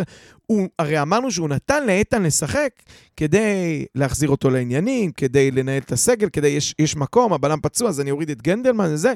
הוא, 0.45 0.67
הרי 0.79 1.01
אמרנו 1.01 1.31
שהוא 1.31 1.49
נתן 1.49 1.85
לאיתן 1.85 2.23
לשחק 2.23 2.69
כדי 3.17 3.85
להחזיר 3.95 4.29
אותו 4.29 4.49
לעניינים, 4.49 5.11
כדי 5.11 5.51
לנהל 5.51 5.77
את 5.77 5.91
הסגל, 5.91 6.29
כדי, 6.29 6.47
יש, 6.47 6.75
יש 6.79 6.95
מקום, 6.95 7.33
הבלם 7.33 7.59
פצוע, 7.61 7.89
אז 7.89 8.01
אני 8.01 8.11
אוריד 8.11 8.29
את 8.29 8.41
גנדלמן 8.41 8.89
וזה. 8.93 9.13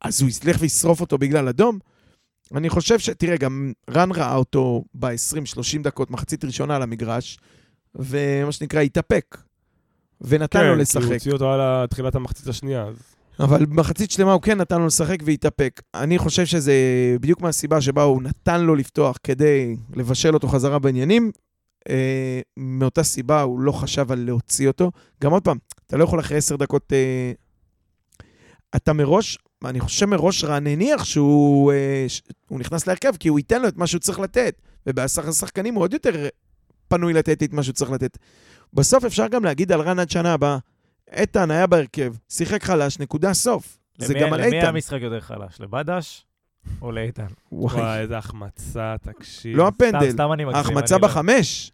אז 0.00 0.22
הוא 0.22 0.30
ילך 0.44 0.56
וישרוף 0.60 1.00
אותו 1.00 1.18
בגלל 1.18 1.48
אדום? 1.48 1.78
אני 2.54 2.68
חושב 2.68 2.98
ש... 2.98 3.10
תראה, 3.10 3.36
גם 3.36 3.72
רן 3.90 4.12
ראה 4.12 4.34
אותו 4.34 4.84
ב-20-30 4.94 5.82
דקות, 5.82 6.10
מחצית 6.10 6.44
ראשונה 6.44 6.76
על 6.76 6.82
המגרש, 6.82 7.38
ומה 7.94 8.52
שנקרא, 8.52 8.80
התאפק. 8.80 9.38
ונתן 10.20 10.58
לו 10.58 10.64
כן, 10.64 10.68
כי 10.68 10.68
הוא 10.68 10.76
לשחק. 10.76 11.12
הוציא 11.12 11.32
אותו 11.32 11.52
על 11.52 11.86
תחילת 11.86 12.14
המחצית 12.14 12.48
השנייה. 12.48 12.82
אז... 12.82 13.13
אבל 13.40 13.66
במחצית 13.66 14.10
שלמה 14.10 14.32
הוא 14.32 14.42
כן 14.42 14.60
נתן 14.60 14.80
לו 14.80 14.86
לשחק 14.86 15.18
והתאפק. 15.24 15.82
אני 15.94 16.18
חושב 16.18 16.46
שזה 16.46 16.74
בדיוק 17.20 17.40
מהסיבה 17.40 17.80
שבה 17.80 18.02
הוא 18.02 18.22
נתן 18.22 18.60
לו 18.60 18.74
לפתוח 18.74 19.16
כדי 19.22 19.76
לבשל 19.94 20.34
אותו 20.34 20.48
חזרה 20.48 20.78
בעניינים. 20.78 21.30
אה, 21.88 22.40
מאותה 22.56 23.02
סיבה 23.02 23.42
הוא 23.42 23.60
לא 23.60 23.72
חשב 23.72 24.12
על 24.12 24.18
להוציא 24.18 24.68
אותו. 24.68 24.90
גם 25.22 25.32
עוד 25.32 25.42
פעם, 25.44 25.56
אתה 25.86 25.96
לא 25.96 26.04
יכול 26.04 26.20
אחרי 26.20 26.36
עשר 26.36 26.56
דקות... 26.56 26.92
אה, 26.92 27.32
אתה 28.76 28.92
מראש, 28.92 29.38
אני 29.64 29.80
חושב 29.80 30.06
מראש 30.06 30.44
רן 30.44 30.66
הניח 30.66 31.04
שהוא 31.04 31.72
אה, 31.72 32.04
ש- 32.08 32.22
הוא 32.48 32.60
נכנס 32.60 32.86
להרכב 32.86 33.16
כי 33.16 33.28
הוא 33.28 33.38
ייתן 33.38 33.62
לו 33.62 33.68
את 33.68 33.76
מה 33.76 33.86
שהוא 33.86 34.00
צריך 34.00 34.18
לתת. 34.20 34.60
ובעשרה 34.86 35.32
שחקנים 35.32 35.74
הוא 35.74 35.82
עוד 35.82 35.92
יותר 35.92 36.26
פנוי 36.88 37.12
לתת 37.12 37.42
את 37.42 37.52
מה 37.52 37.62
שהוא 37.62 37.74
צריך 37.74 37.90
לתת. 37.90 38.18
בסוף 38.72 39.04
אפשר 39.04 39.28
גם 39.28 39.44
להגיד 39.44 39.72
על 39.72 39.80
רן 39.80 39.98
עד 39.98 40.10
שנה 40.10 40.32
הבאה, 40.32 40.58
איתן 41.12 41.50
היה 41.50 41.66
בהרכב, 41.66 42.14
שיחק 42.28 42.64
חלש, 42.64 42.98
נקודה 42.98 43.34
סוף. 43.34 43.78
זה 43.98 44.14
למי- 44.14 44.20
גם 44.22 44.32
על 44.32 44.46
למי 44.46 44.56
איתן. 44.56 44.68
המשחק 44.68 44.98
יותר 45.02 45.20
חלש? 45.20 45.60
לבדש 45.60 46.26
או 46.82 46.92
לאיתן? 46.92 47.26
וואי, 47.52 47.74
וואי, 47.76 47.98
איזה 48.00 48.18
החמצה, 48.18 48.94
תקשיב. 49.02 49.56
לא 49.56 49.68
הפנדל, 49.68 50.10
סתם. 50.10 50.28
ההחמצה 50.54 50.94
לא- 50.98 51.00
בחמש. 51.02 51.70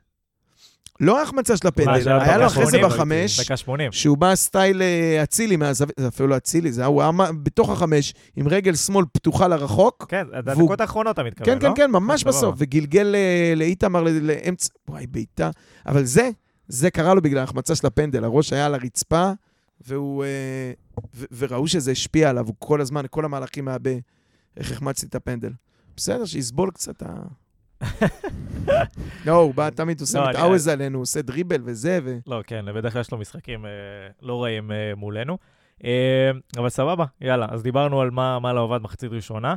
לא 1.00 1.20
ההחמצה 1.20 1.56
של 1.56 1.68
הפנדל, 1.68 1.90
היה 2.20 2.38
לו 2.38 2.46
אחרי 2.46 2.64
זה 2.66 2.70
80, 2.70 2.86
בחמש, 2.88 3.40
דקה 3.40 3.56
80. 3.56 3.92
שהוא 3.92 4.18
בא 4.18 4.34
סטייל 4.34 4.82
אה, 4.82 5.22
אצילי 5.22 5.56
מהזווית, 5.56 5.94
זה 6.00 6.08
אפילו 6.08 6.28
לא 6.28 6.36
אצילי, 6.36 6.72
זה 6.72 6.80
היה, 6.80 6.88
הוא 6.88 7.02
היה 7.02 7.10
בתוך 7.42 7.70
החמש, 7.70 8.14
עם 8.36 8.48
רגל 8.48 8.74
שמאל 8.74 9.04
פתוחה 9.12 9.48
לרחוק. 9.48 10.06
כן, 10.08 10.26
והוא- 10.44 10.62
הדקות 10.62 10.80
האחרונות 10.80 11.14
אתה 11.14 11.22
מתכוון, 11.22 11.46
כן, 11.60 11.66
לא? 11.66 11.74
כן, 11.74 11.82
כן, 11.82 11.90
ממש 11.90 12.20
סבבה. 12.20 12.36
בסוף, 12.36 12.54
וגלגל 12.58 13.14
אה, 13.14 13.52
לאיתמר 13.56 14.02
לאמצע, 14.22 14.68
וואי, 14.88 15.06
בעיטה. 15.06 15.50
אבל 15.86 16.04
זה, 16.04 16.30
זה 16.70 16.90
קרה 16.90 17.14
לו 17.14 17.22
בגלל 17.22 17.38
ההחמצה 17.38 17.74
של 17.74 17.86
הפנדל, 17.86 18.24
הראש 18.24 18.52
היה 18.52 18.66
על 18.66 18.74
הרצפה, 18.74 19.30
והוא... 19.80 20.24
אה, 20.24 20.72
ו- 21.14 21.24
וראו 21.38 21.68
שזה 21.68 21.90
השפיע 21.90 22.30
עליו, 22.30 22.46
הוא 22.46 22.54
כל 22.58 22.80
הזמן, 22.80 23.04
כל 23.10 23.24
המהלכים 23.24 23.68
היה 23.68 23.76
ב... 23.82 23.98
איך 24.56 24.72
החמצתי 24.72 25.06
את 25.06 25.14
הפנדל. 25.14 25.52
בסדר, 25.96 26.24
שיסבול 26.24 26.70
קצת 26.70 27.02
ה... 27.02 27.12
לא, 29.26 29.32
הוא 29.32 29.54
בא, 29.54 29.70
תמיד 29.70 30.00
עושה 30.00 30.20
לא, 30.20 30.28
מתעווז 30.30 30.68
אני- 30.68 30.72
עלינו, 30.72 30.98
עושה 30.98 31.22
דריבל 31.22 31.60
וזה, 31.64 31.98
ו... 32.04 32.18
לא, 32.26 32.42
כן, 32.46 32.64
בדרך 32.74 32.92
כלל 32.92 33.00
יש 33.00 33.10
לו 33.12 33.18
משחקים 33.18 33.66
אה, 33.66 33.70
לא 34.22 34.42
רעים 34.42 34.72
אה, 34.72 34.92
מולנו. 34.96 35.38
אבל 36.56 36.68
סבבה, 36.68 37.04
יאללה, 37.20 37.46
אז 37.50 37.62
דיברנו 37.62 38.00
על 38.00 38.10
מה, 38.10 38.52
לא 38.52 38.64
עבד 38.64 38.82
מחצית 38.82 39.12
ראשונה. 39.12 39.54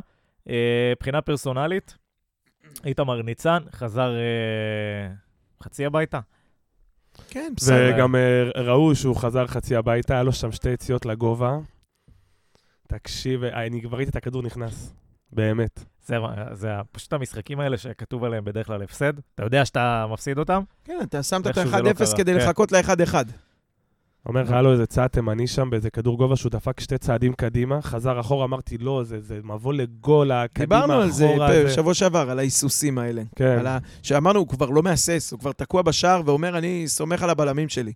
מבחינה 0.92 1.22
פרסונלית, 1.22 1.96
איתמר 2.84 3.22
ניצן 3.22 3.58
חזר 3.72 4.12
חצי 5.62 5.86
הביתה. 5.86 6.20
כן, 7.30 7.52
בסדר. 7.56 7.92
וגם 7.94 8.14
אה, 8.14 8.50
ראו 8.54 8.94
שהוא 8.94 9.16
חזר 9.16 9.46
חצי 9.46 9.76
הביתה, 9.76 10.14
היה 10.14 10.22
לו 10.22 10.32
שם 10.32 10.52
שתי 10.52 10.70
יציאות 10.70 11.06
לגובה. 11.06 11.58
תקשיב, 12.88 13.44
אה, 13.44 13.66
אני 13.66 13.82
כבר 13.82 13.96
ראיתי 13.96 14.10
את 14.10 14.16
הכדור 14.16 14.42
נכנס. 14.42 14.94
באמת. 15.32 15.84
זה, 16.06 16.16
זה 16.52 16.68
פשוט 16.92 17.12
המשחקים 17.12 17.60
האלה 17.60 17.78
שכתוב 17.78 18.24
עליהם 18.24 18.44
בדרך 18.44 18.66
כלל 18.66 18.82
הפסד. 18.82 19.12
אתה 19.34 19.42
יודע 19.44 19.64
שאתה 19.64 20.06
מפסיד 20.12 20.38
אותם? 20.38 20.62
כן, 20.84 20.98
אתה 21.02 21.22
שמת 21.22 21.40
את 21.40 21.46
איכשהו 21.46 21.70
זה 21.70 21.82
לא 21.82 21.88
ה-1-0 21.88 21.94
קרה, 21.96 22.16
כדי 22.16 22.32
כן. 22.32 22.38
לחכות 22.38 22.72
ל-1-1. 22.72 23.14
אומר 24.26 24.42
לך, 24.42 24.50
היה 24.50 24.62
לו 24.62 24.72
איזה 24.72 24.86
צעד 24.86 25.10
תימני 25.10 25.46
שם 25.46 25.70
באיזה 25.70 25.90
כדור 25.90 26.18
גובה 26.18 26.36
שהוא 26.36 26.50
דפק 26.50 26.80
שתי 26.80 26.98
צעדים 26.98 27.32
קדימה, 27.32 27.82
חזר 27.82 28.20
אחורה, 28.20 28.44
אמרתי, 28.44 28.78
לא, 28.78 29.02
זה, 29.04 29.20
זה 29.20 29.40
מבוא 29.44 29.72
לגול, 29.72 30.32
הקדימה, 30.32 30.64
דיברנו 30.66 31.02
על 31.02 31.10
זה 31.10 31.30
אחורה, 31.30 31.48
פ- 31.48 31.70
שבוע 31.74 31.94
שעבר, 31.94 32.30
על 32.30 32.38
ההיסוסים 32.38 32.98
האלה. 32.98 33.22
כן. 33.36 33.56
על 33.58 33.66
ה... 33.66 33.78
שאמרנו, 34.02 34.38
הוא 34.38 34.48
כבר 34.48 34.70
לא 34.70 34.82
מהסס, 34.82 35.32
הוא 35.32 35.40
כבר 35.40 35.52
תקוע 35.52 35.82
בשער 35.82 36.22
ואומר, 36.24 36.58
אני 36.58 36.84
סומך 36.86 37.22
על 37.22 37.30
הבלמים 37.30 37.68
שלי. 37.68 37.92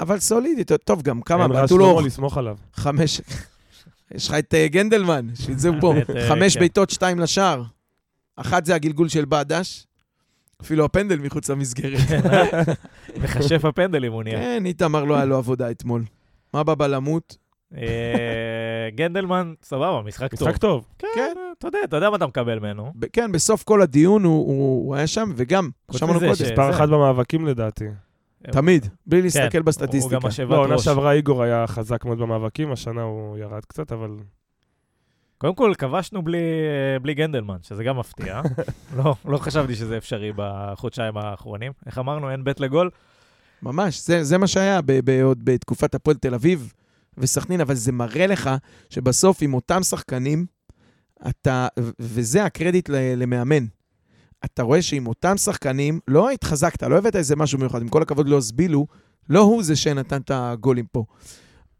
אבל 0.00 0.18
סולידי, 0.18 0.64
טוב, 0.84 1.02
גם 1.02 1.22
כמה, 1.22 1.42
אין 1.42 1.52
רע 1.52 1.60
בעטו 1.60 1.78
לו 1.78 1.90
שלמה 1.90 2.06
לסמוך 2.06 2.38
עליו. 2.38 2.56
חמש... 2.74 3.20
יש 4.14 4.28
לך 4.28 4.34
את 4.34 4.54
אה, 4.54 4.68
גנדלמן, 4.68 5.26
שזה 5.34 5.70
פה, 5.80 5.94
חמש 6.28 6.54
כן. 6.54 6.60
בעיטות, 6.60 6.90
שתיים 6.90 7.18
לשער. 7.18 7.62
אחת 8.36 8.64
זה 8.66 8.74
הגלגול 8.74 9.08
של 9.08 9.24
בדש, 9.24 9.86
אפילו 10.62 10.84
הפנדל 10.84 11.18
מחוץ 11.18 11.50
למסגרת. 11.50 12.00
מכשף 13.22 13.64
הפנדלים 13.64 14.12
הוא 14.12 14.22
נהיה. 14.22 14.38
כן, 14.38 14.62
איתמר 14.66 15.04
לא 15.04 15.16
היה 15.16 15.24
לו 15.24 15.36
עבודה 15.36 15.70
אתמול. 15.70 16.04
מה 16.54 16.64
בבלמות? 16.64 17.36
אה, 17.76 17.82
גנדלמן, 18.94 19.54
סבבה, 19.62 20.02
משחק 20.06 20.34
טוב. 20.34 20.48
משחק 20.48 20.60
טוב. 20.60 20.86
כן, 20.98 21.08
כן. 21.14 21.34
אתה 21.58 21.68
יודע, 21.68 21.78
אתה 21.84 21.96
יודע 21.96 22.10
מה 22.10 22.16
אתה 22.16 22.26
מקבל 22.26 22.58
ממנו. 22.58 22.92
כן, 23.12 23.32
בסוף 23.32 23.62
כל 23.62 23.82
הדיון 23.82 24.24
הוא- 24.24 24.46
הוא 24.46 24.86
הוא 24.86 24.94
היה 24.94 25.06
שם, 25.06 25.32
וגם, 25.36 25.68
שמענו 25.92 26.18
קודם, 26.18 26.30
מספר 26.30 26.70
אחת 26.70 26.88
במאבקים 26.88 27.46
לדעתי. 27.46 27.84
תמיד, 28.52 28.86
בלי 29.06 29.18
כן, 29.20 29.24
להסתכל 29.24 29.58
הוא 29.58 29.64
בסטטיסטיקה. 29.66 30.14
גם 30.20 30.28
משאבת 30.28 30.50
לא, 30.50 30.56
עונה 30.62 30.74
ראש. 30.74 30.84
שעברה 30.84 31.12
איגור 31.12 31.42
היה 31.42 31.66
חזק 31.66 32.04
מאוד 32.04 32.18
במאבקים, 32.18 32.72
השנה 32.72 33.02
הוא 33.02 33.38
ירד 33.38 33.64
קצת, 33.64 33.92
אבל... 33.92 34.10
קודם 35.38 35.54
כל, 35.54 35.72
כבשנו 35.78 36.22
בלי, 36.22 36.38
אה, 36.38 36.98
בלי 36.98 37.14
גנדלמן, 37.14 37.56
שזה 37.62 37.84
גם 37.84 37.98
מפתיע. 37.98 38.40
לא, 38.96 39.14
לא 39.24 39.38
חשבתי 39.38 39.74
שזה 39.74 39.96
אפשרי 39.96 40.32
בחודשיים 40.36 41.16
האחרונים. 41.16 41.72
איך 41.86 41.98
אמרנו, 41.98 42.30
אין 42.30 42.44
בית 42.44 42.60
לגול? 42.60 42.90
ממש, 43.62 44.06
זה, 44.06 44.24
זה 44.24 44.38
מה 44.38 44.46
שהיה 44.46 44.80
ב, 44.82 44.92
ב, 45.04 45.22
עוד 45.22 45.44
בתקופת 45.44 45.94
הפועל 45.94 46.16
תל 46.16 46.34
אביב 46.34 46.72
וסכנין, 47.18 47.60
אבל 47.60 47.74
זה 47.74 47.92
מראה 47.92 48.26
לך 48.26 48.50
שבסוף 48.90 49.38
עם 49.42 49.54
אותם 49.54 49.82
שחקנים, 49.82 50.46
אתה, 51.28 51.68
וזה 51.98 52.44
הקרדיט 52.44 52.88
ל- 52.88 53.14
למאמן. 53.16 53.66
אתה 54.44 54.62
רואה 54.62 54.82
שעם 54.82 55.06
אותם 55.06 55.36
שחקנים, 55.36 56.00
לא 56.08 56.30
התחזקת, 56.30 56.82
לא 56.82 56.98
הבאת 56.98 57.16
איזה 57.16 57.36
משהו 57.36 57.58
מיוחד, 57.58 57.82
עם 57.82 57.88
כל 57.88 58.02
הכבוד 58.02 58.28
לא 58.28 58.38
הסבילו, 58.38 58.86
לא 59.28 59.40
הוא 59.40 59.62
זה 59.62 59.76
שנתן 59.76 60.20
את 60.20 60.30
הגולים 60.34 60.86
פה. 60.92 61.04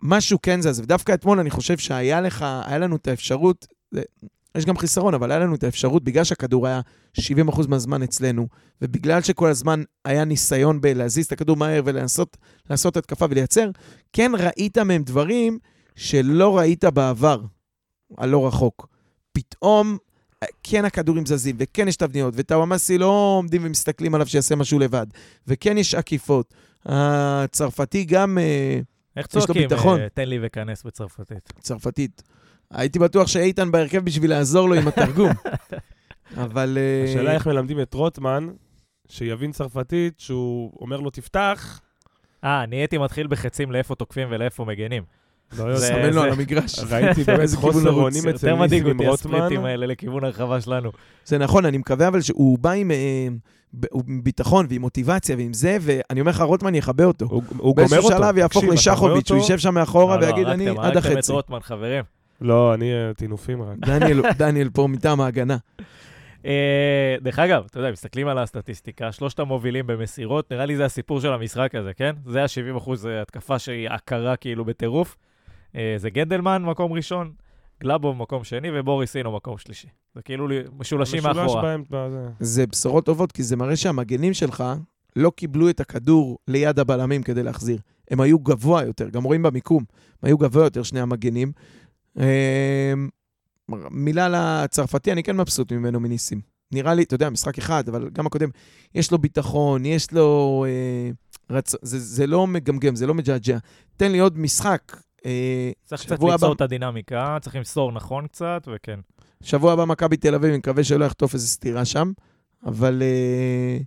משהו 0.02 0.38
כן 0.42 0.61
זז, 0.62 0.80
ודווקא 0.80 1.14
אתמול 1.14 1.40
אני 1.40 1.50
חושב 1.50 1.78
שהיה 1.78 2.20
לך, 2.20 2.44
היה 2.66 2.78
לנו 2.78 2.96
את 2.96 3.08
האפשרות, 3.08 3.66
זה- 3.90 4.02
יש 4.54 4.64
גם 4.64 4.76
חיסרון, 4.78 5.14
אבל 5.14 5.30
היה 5.30 5.40
לנו 5.40 5.54
את 5.54 5.64
האפשרות, 5.64 6.04
בגלל 6.04 6.24
שהכדור 6.24 6.66
היה 6.66 6.80
70% 7.20 7.66
מהזמן 7.68 8.02
אצלנו, 8.02 8.48
ובגלל 8.82 9.22
שכל 9.22 9.48
הזמן 9.48 9.82
היה 10.04 10.24
ניסיון 10.24 10.80
בלהזיז 10.80 11.26
את 11.26 11.32
הכדור 11.32 11.56
מהר 11.56 11.82
ולנסות 11.84 12.37
לעשות 12.70 12.96
התקפה 12.96 13.26
ולייצר, 13.30 13.70
כן 14.12 14.32
ראית 14.38 14.78
מהם 14.78 15.02
דברים 15.02 15.58
שלא 15.96 16.58
ראית 16.58 16.84
בעבר, 16.84 17.40
הלא 18.18 18.46
רחוק. 18.46 18.88
פתאום 19.32 19.96
כן 20.62 20.84
הכדורים 20.84 21.26
זזים, 21.26 21.56
וכן 21.58 21.88
יש 21.88 21.96
תבניות, 21.96 22.34
וטוואמאסי 22.37 22.98
לא 22.98 23.06
עומדים 23.38 23.62
ומסתכלים 23.64 24.14
עליו 24.14 24.26
שיעשה 24.26 24.56
משהו 24.56 24.78
לבד, 24.78 25.06
וכן 25.46 25.78
יש 25.78 25.94
עקיפות. 25.94 26.54
הצרפתי 26.87 28.04
גם 28.04 28.38
אה, 28.38 28.80
איך 29.18 29.26
צועקים? 29.26 29.68
אה, 29.72 30.09
תן 30.14 30.28
לי 30.28 30.38
וכנס 30.42 30.83
בצרפתית. 30.83 31.52
צרפתית. 31.61 32.22
הייתי 32.70 32.98
בטוח 32.98 33.26
שאיתן 33.26 33.70
בהרכב 33.70 33.98
בשביל 33.98 34.31
לעזור 34.31 34.68
לו 34.68 34.74
עם 34.74 34.88
התרגום. 34.88 35.31
אבל... 36.44 36.78
אה, 36.81 37.04
השאלה 37.04 37.33
איך 37.33 37.46
מלמדים 37.46 37.81
את 37.81 37.94
רוטמן, 37.94 38.48
שיבין 39.09 39.52
צרפתית, 39.52 40.20
שהוא 40.20 40.72
אומר 40.81 41.00
לו, 41.00 41.11
תפתח. 41.11 41.81
אה, 42.44 42.66
נהייתי 42.66 42.98
מתחיל 42.98 43.26
בחצים 43.26 43.72
לאיפה 43.72 43.94
תוקפים 43.94 44.28
ולאיפה 44.31 44.64
מגנים. 44.64 45.02
לא. 45.58 45.76
סמן 45.76 46.06
לו 46.06 46.12
זה- 46.12 46.22
על 46.22 46.32
המגרש. 46.32 46.78
ראיתי 46.90 47.24
באמת 47.24 47.38
באיזה 47.38 47.56
כיוון 47.56 47.72
חוסר. 47.72 47.90
אונים 47.90 48.18
אצל 48.28 48.28
יותר 48.28 48.56
מדאיג 48.56 48.82
ניסים 48.82 49.00
עם 49.00 49.08
אותי 49.11 49.28
רוטמן. 49.28 49.64
האלה 49.66 49.87
לכיוון 49.87 50.24
הרחבה 50.24 50.61
שלנו. 50.61 50.90
זה 51.24 51.38
נכון, 51.38 51.64
אני 51.64 51.78
מקווה 51.78 52.08
אבל 52.08 52.20
שהוא 52.20 52.58
בא 52.58 52.70
עם, 52.70 52.90
אה, 52.90 53.28
עם 54.06 54.24
ביטחון 54.24 54.66
ועם 54.70 54.80
מוטיבציה 54.80 55.37
ועם 55.37 55.52
זה, 55.52 55.76
ואני 55.80 56.20
אומר 56.20 56.30
לך, 56.30 56.40
רוטמן 56.40 56.74
יכבה 56.74 57.04
אותו. 57.04 57.26
הוא 57.26 57.42
גומר 57.58 57.72
באיזשהו 57.74 58.04
אותו. 58.04 58.16
שלב 58.16 58.38
יהפוך 58.38 58.64
לשחוביץ', 58.64 59.30
הוא? 59.30 59.38
יישב 59.38 59.58
שם 59.58 59.74
מאחורה 59.74 60.16
לא, 60.16 60.20
לא, 60.22 60.26
ויגיד, 60.26 60.46
אני 60.46 60.68
עד 60.68 60.76
הרגתם 60.78 60.98
את 60.98 61.04
החצי. 61.16 61.32
רוטמן, 61.32 61.61
חברים. 61.61 62.04
לא, 62.40 62.74
אני 62.74 62.92
אה, 62.92 63.14
טינופים 63.14 63.62
רק. 63.62 63.76
דניאל, 63.78 64.22
דניאל 64.38 64.68
פה 64.72 64.87
מטעם 64.87 65.20
ההגנה. 65.20 65.56
אה, 66.46 67.16
דרך 67.22 67.38
אגב, 67.38 67.64
אתה 67.70 67.78
יודע, 67.80 67.90
מסתכלים 67.90 68.28
על 68.28 68.38
הסטטיסטיקה, 68.38 69.12
שלושת 69.12 69.38
המובילים 69.38 69.87
במסירות, 69.87 70.52
נראה 70.52 70.66
לי 70.66 70.76
זה 70.76 70.84
הסיפור 70.84 71.20
של 71.20 71.32
המשחק 71.32 71.74
הזה, 71.74 71.94
כן? 71.94 72.14
זה 72.26 72.42
ה-70 72.42 72.90
התקפה 73.22 73.58
שהיא 73.58 73.88
עקרה 73.90 74.37
כאילו 74.37 74.64
בטירוף. 74.64 75.16
אה, 75.76 75.94
זה 75.96 76.11
גנדלמן, 76.11 76.62
מקום 76.62 76.92
ראשון, 76.92 77.33
גלאבוב, 77.81 78.16
מקום 78.16 78.44
שני, 78.44 78.68
ובוריסינו, 78.74 79.37
מקום 79.37 79.59
שלישי. 79.59 79.88
זה 80.14 80.22
כאילו 80.22 80.48
משולשים 80.78 81.18
משולש 81.18 81.37
מאחורה. 81.37 81.62
בהם, 81.62 81.85
בזה. 81.90 82.28
זה 82.40 82.66
בשורות 82.66 83.07
טובות, 83.07 83.33
כי 83.33 83.42
זה 83.42 83.57
מראה 83.57 83.76
שהמגנים 83.76 84.35
שלך 84.35 84.64
לא 85.16 85.31
קיבלו 85.31 85.70
את 85.70 85.81
הכדור 85.81 86.38
ליד 86.48 86.78
הבלמים 86.78 87.22
כדי 87.22 87.42
להחזיר. 87.42 87.78
הם 88.11 88.20
היו 88.20 88.38
גבוה 88.38 88.85
יותר, 88.85 89.09
גם 89.09 89.24
רואים 89.24 89.42
במיקום, 89.42 89.85
הם 90.22 90.26
היו 90.26 90.38
גבוה 90.38 90.64
יותר, 90.64 90.83
שני 90.83 91.00
המגנים. 91.00 91.52
אה, 92.20 92.92
מילה 93.90 94.28
לצרפתי, 94.28 95.12
אני 95.12 95.22
כן 95.22 95.37
מבסוט 95.37 95.72
ממנו 95.72 96.00
מניסים. 96.00 96.40
נראה 96.72 96.94
לי, 96.94 97.02
אתה 97.02 97.14
יודע, 97.14 97.31
משחק 97.31 97.59
אחד, 97.59 97.88
אבל 97.88 98.11
גם 98.12 98.26
הקודם, 98.26 98.48
יש 98.94 99.12
לו 99.12 99.18
ביטחון, 99.18 99.87
יש 99.87 100.12
לו... 100.12 100.64
אה, 100.68 101.11
רצ... 101.50 101.74
זה, 101.83 101.98
זה 101.98 102.26
לא 102.26 102.46
מגמגם, 102.46 102.96
זה 102.96 103.07
לא 103.07 103.14
מג'עג'ע. 103.14 103.59
תן 103.96 104.12
לי 104.12 104.18
עוד 104.18 104.38
משחק. 104.38 104.96
אה, 105.26 105.70
צריך 105.85 106.02
קצת 106.02 106.11
ליצור 106.11 106.33
הבא- 106.33 106.52
את 106.52 106.61
הדינמיקה, 106.61 107.38
צריך 107.40 107.57
למסור 107.57 107.92
נכון 107.92 108.26
קצת, 108.26 108.68
וכן. 108.74 109.00
שבוע 109.42 109.72
הבא 109.72 109.85
מכבי 109.85 110.16
תל 110.16 110.35
אביב, 110.35 110.48
אני 110.50 110.59
מקווה 110.59 110.85
שלא 110.85 111.04
יחטוף 111.04 111.35
איזה 111.35 111.46
סטירה 111.46 111.85
שם, 111.85 112.12
אבל 112.66 113.02
אה, 113.02 113.78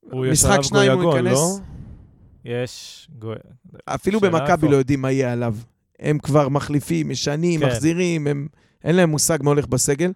הוא 0.00 0.26
משחק 0.26 0.62
שניים 0.62 0.92
הוא 1.00 1.14
ייכנס. 1.16 1.32
לא? 1.32 1.58
יש... 2.44 3.08
אפילו 3.86 4.20
במכבי. 4.20 4.68
לא 4.68 4.76
יודעים 4.76 5.02
מה 5.02 5.10
יהיה 5.12 5.32
עליו. 5.32 5.56
הם 6.00 6.18
כבר 6.18 6.48
מחליפים, 6.48 7.08
משנים, 7.08 7.60
כן. 7.60 7.66
מחזירים, 7.66 8.26
הם, 8.26 8.48
אין 8.84 8.96
להם 8.96 9.10
מושג 9.10 9.38
מה 9.42 9.50
הולך 9.50 9.66
בסגל, 9.66 10.12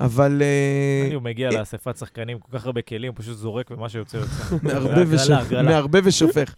אבל 0.00 0.42
אה, 0.42 1.06
אני, 1.06 1.14
הוא 1.14 1.22
מגיע 1.22 1.50
לאספת 1.50 1.96
שחקנים, 1.96 2.38
כל 2.38 2.58
כך 2.58 2.66
הרבה 2.66 2.82
כלים, 2.82 3.12
פשוט 3.12 3.36
זורק 3.36 3.70
ומה 3.70 3.88
שיוצא 3.88 4.16
יוצא. 4.16 4.56
מערבב 5.62 6.02
ושופך. 6.04 6.54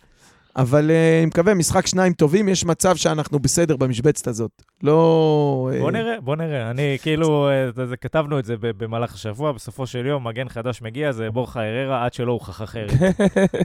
אבל 0.56 0.90
אה, 0.90 1.18
אני 1.18 1.26
מקווה, 1.26 1.54
משחק 1.54 1.86
שניים 1.86 2.12
טובים, 2.12 2.48
יש 2.48 2.64
מצב 2.64 2.96
שאנחנו 2.96 3.38
בסדר 3.38 3.76
במשבצת 3.76 4.26
הזאת. 4.26 4.62
לא... 4.82 5.70
אה, 5.74 5.80
בוא 5.80 5.90
נראה, 5.90 6.20
בוא 6.20 6.36
נראה. 6.36 6.70
אני 6.70 6.98
כאילו, 7.02 7.48
אה, 7.48 7.72
זה- 7.72 7.86
זה- 7.86 7.96
כתבנו 7.96 8.38
את 8.38 8.44
זה 8.44 8.54
במהלך 8.60 9.14
השבוע, 9.14 9.52
בסופו 9.52 9.86
של 9.86 10.06
יום, 10.06 10.26
מגן 10.26 10.48
חדש 10.48 10.82
מגיע, 10.82 11.12
זה 11.12 11.30
בורחה 11.30 11.60
אררה, 11.62 12.04
עד 12.04 12.12
שלא 12.12 12.32
הוכח 12.32 12.62
אחרת. 12.62 12.90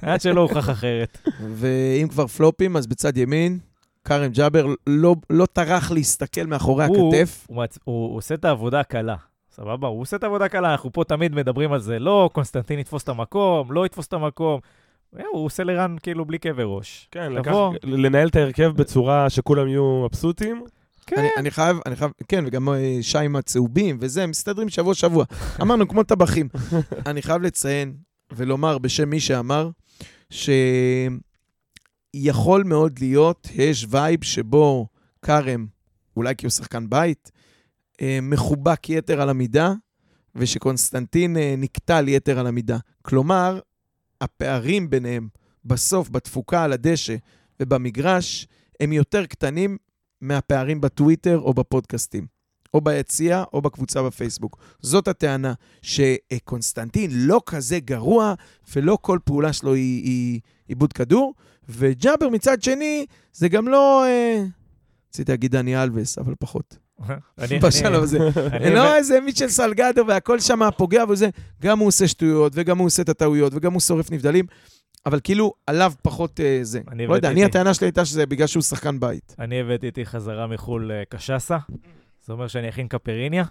עד 0.02 0.22
שלא 0.22 0.42
הוכח 0.42 0.70
אחרת. 0.70 1.18
ואם 1.56 2.08
כבר 2.08 2.28
פלופים, 2.28 2.78
אז 2.78 2.88
בצד 2.88 3.18
ימין, 3.18 3.60
כרם 4.06 4.32
ג'אבר 4.32 4.66
לא, 4.88 5.16
לא 5.30 5.46
טרח 5.46 5.92
להסתכל 5.92 6.46
מאחורי 6.46 6.86
הוא- 6.86 7.14
הכתף. 7.16 7.46
הוא 7.48 7.64
מצ- 7.64 7.78
הוא 7.84 8.10
הוא 8.10 8.18
עושה 8.18 8.36
את 8.36 8.46
העבודה 8.46 8.80
הקלה. 8.80 9.16
סבבה? 9.52 9.88
הוא 9.88 10.02
עושה 10.02 10.18
את 10.18 10.24
העבודה 10.24 10.46
הקלה, 10.46 10.72
אנחנו 10.72 10.92
פה 10.92 11.04
תמיד 11.04 11.36
מדברים 11.36 11.74
על 11.74 11.80
זה. 11.80 12.00
לא, 12.00 12.30
קונסטנטין 12.34 12.80
יתפוס 12.80 13.04
את 13.04 13.10
המקום, 13.10 13.72
לא 13.72 13.86
יתפוס 13.86 14.08
את 14.08 14.14
המקום. 14.14 14.60
אה, 15.20 15.26
הוא 15.32 15.46
עושה 15.46 15.64
לרן 15.64 15.96
כאילו 16.04 16.26
בלי 16.26 16.40
כאבי 16.40 16.64
ראש. 16.66 17.08
כן, 17.12 17.34
לקח. 17.34 17.52
לנהל 17.84 18.28
את 18.28 18.36
ההרכב 18.36 18.72
בצורה 18.76 19.30
שכולם 19.30 19.68
יהיו 19.68 20.06
מבסוטים. 20.06 20.64
כן. 21.06 21.16
אני, 21.20 21.30
אני 21.38 21.52
חייב, 21.52 21.78
אני 21.86 21.96
חייב, 21.96 22.12
כן, 22.28 22.44
וגם 22.48 22.70
אה, 22.70 22.98
שי 23.02 23.18
עם 23.18 23.36
הצהובים 23.36 23.98
וזה, 24.00 24.28
מסתדרים 24.28 24.70
שבוע-שבוע. 24.70 25.26
אמרנו, 25.62 25.88
כמו 25.88 26.04
טבחים. 26.04 26.50
אני 27.06 27.22
חייב 27.22 27.42
לציין 27.42 27.94
ולומר 28.32 28.78
בשם 28.78 29.10
מי 29.10 29.20
שאמר, 29.20 29.70
יכול 32.14 32.64
מאוד 32.64 33.00
להיות, 33.00 33.48
יש 33.56 33.86
vibe 33.90 34.24
שבו 34.24 34.88
כרם, 35.22 35.66
אולי 36.18 36.36
כי 36.36 36.46
הוא 36.46 36.52
שחקן 36.52 36.90
בית, 36.90 37.32
אה, 38.02 38.20
מחובק 38.22 38.90
יתר 38.90 39.22
על 39.22 39.30
המידה, 39.30 39.74
ושקונסטנטין 40.36 41.38
אה, 41.38 41.56
נקטל 41.58 42.08
יתר 42.08 42.40
על 42.40 42.48
המידה. 42.48 42.78
כלומר, 43.02 43.60
הפערים 44.26 44.90
ביניהם 44.90 45.28
בסוף, 45.66 46.10
בתפוקה 46.10 46.64
על 46.64 46.74
הדשא 46.74 47.16
ובמגרש, 47.60 48.48
הם 48.80 48.94
יותר 48.94 49.26
קטנים 49.26 49.78
מהפערים 50.22 50.82
בטוויטר 50.82 51.40
או 51.40 51.54
בפודקאסטים, 51.54 52.28
או 52.74 52.82
ביציע 52.82 53.44
או 53.54 53.62
בקבוצה 53.62 54.04
בפייסבוק. 54.04 54.58
זאת 54.80 55.08
הטענה, 55.08 55.54
שקונסטנטין 55.82 57.12
לא 57.14 57.42
כזה 57.46 57.80
גרוע, 57.80 58.34
ולא 58.76 58.98
כל 59.02 59.20
פעולה 59.26 59.54
שלו 59.54 59.74
היא, 59.74 60.04
היא 60.04 60.40
עיבוד 60.68 60.94
כדור, 60.94 61.34
וג'אבר 61.70 62.30
מצד 62.30 62.64
שני, 62.64 63.06
זה 63.34 63.50
גם 63.50 63.68
לא... 63.68 64.06
אה, 64.06 64.44
רציתי 65.10 65.32
להגיד 65.32 65.52
דני 65.52 65.84
אלווס, 65.84 66.18
אבל 66.18 66.34
פחות. 66.40 66.85
בשלב 67.64 68.04
הזה. 68.04 68.20
לא 68.74 68.96
איזה 68.96 69.20
מיטשל 69.22 69.48
סלגדו 69.48 70.08
והכל 70.08 70.40
שם 70.40 70.60
פוגע 70.78 71.04
וזה. 71.10 71.30
גם 71.62 71.80
הוא 71.80 71.88
עושה 71.88 72.08
שטויות, 72.08 72.52
וגם 72.56 72.78
הוא 72.78 72.88
עושה 72.88 73.02
את 73.02 73.10
הטעויות, 73.10 73.54
וגם 73.56 73.74
הוא 73.74 73.82
שורף 73.82 74.12
נבדלים, 74.12 74.46
אבל 75.06 75.20
כאילו 75.24 75.54
עליו 75.68 75.94
פחות 76.02 76.40
אה, 76.40 76.60
זה. 76.62 76.82
אני 76.92 77.08
לא 77.08 77.16
יודע, 77.16 77.30
אני. 77.30 77.46
הטענה 77.46 77.74
שלי 77.74 77.88
הייתה 77.88 78.06
שזה 78.06 78.26
בגלל 78.26 78.48
שהוא 78.48 78.64
שחקן 78.64 79.00
בית. 79.00 79.36
אני 79.40 79.62
הבאתי 79.62 79.86
איתי 79.86 80.06
חזרה 80.06 80.48
מחו"ל 80.48 80.92
אה, 80.92 81.04
קשסה, 81.10 81.58
זה 82.26 82.34
אומר 82.34 82.48
שאני 82.48 82.70
אכין 82.70 82.88
קפריניה, 82.88 83.44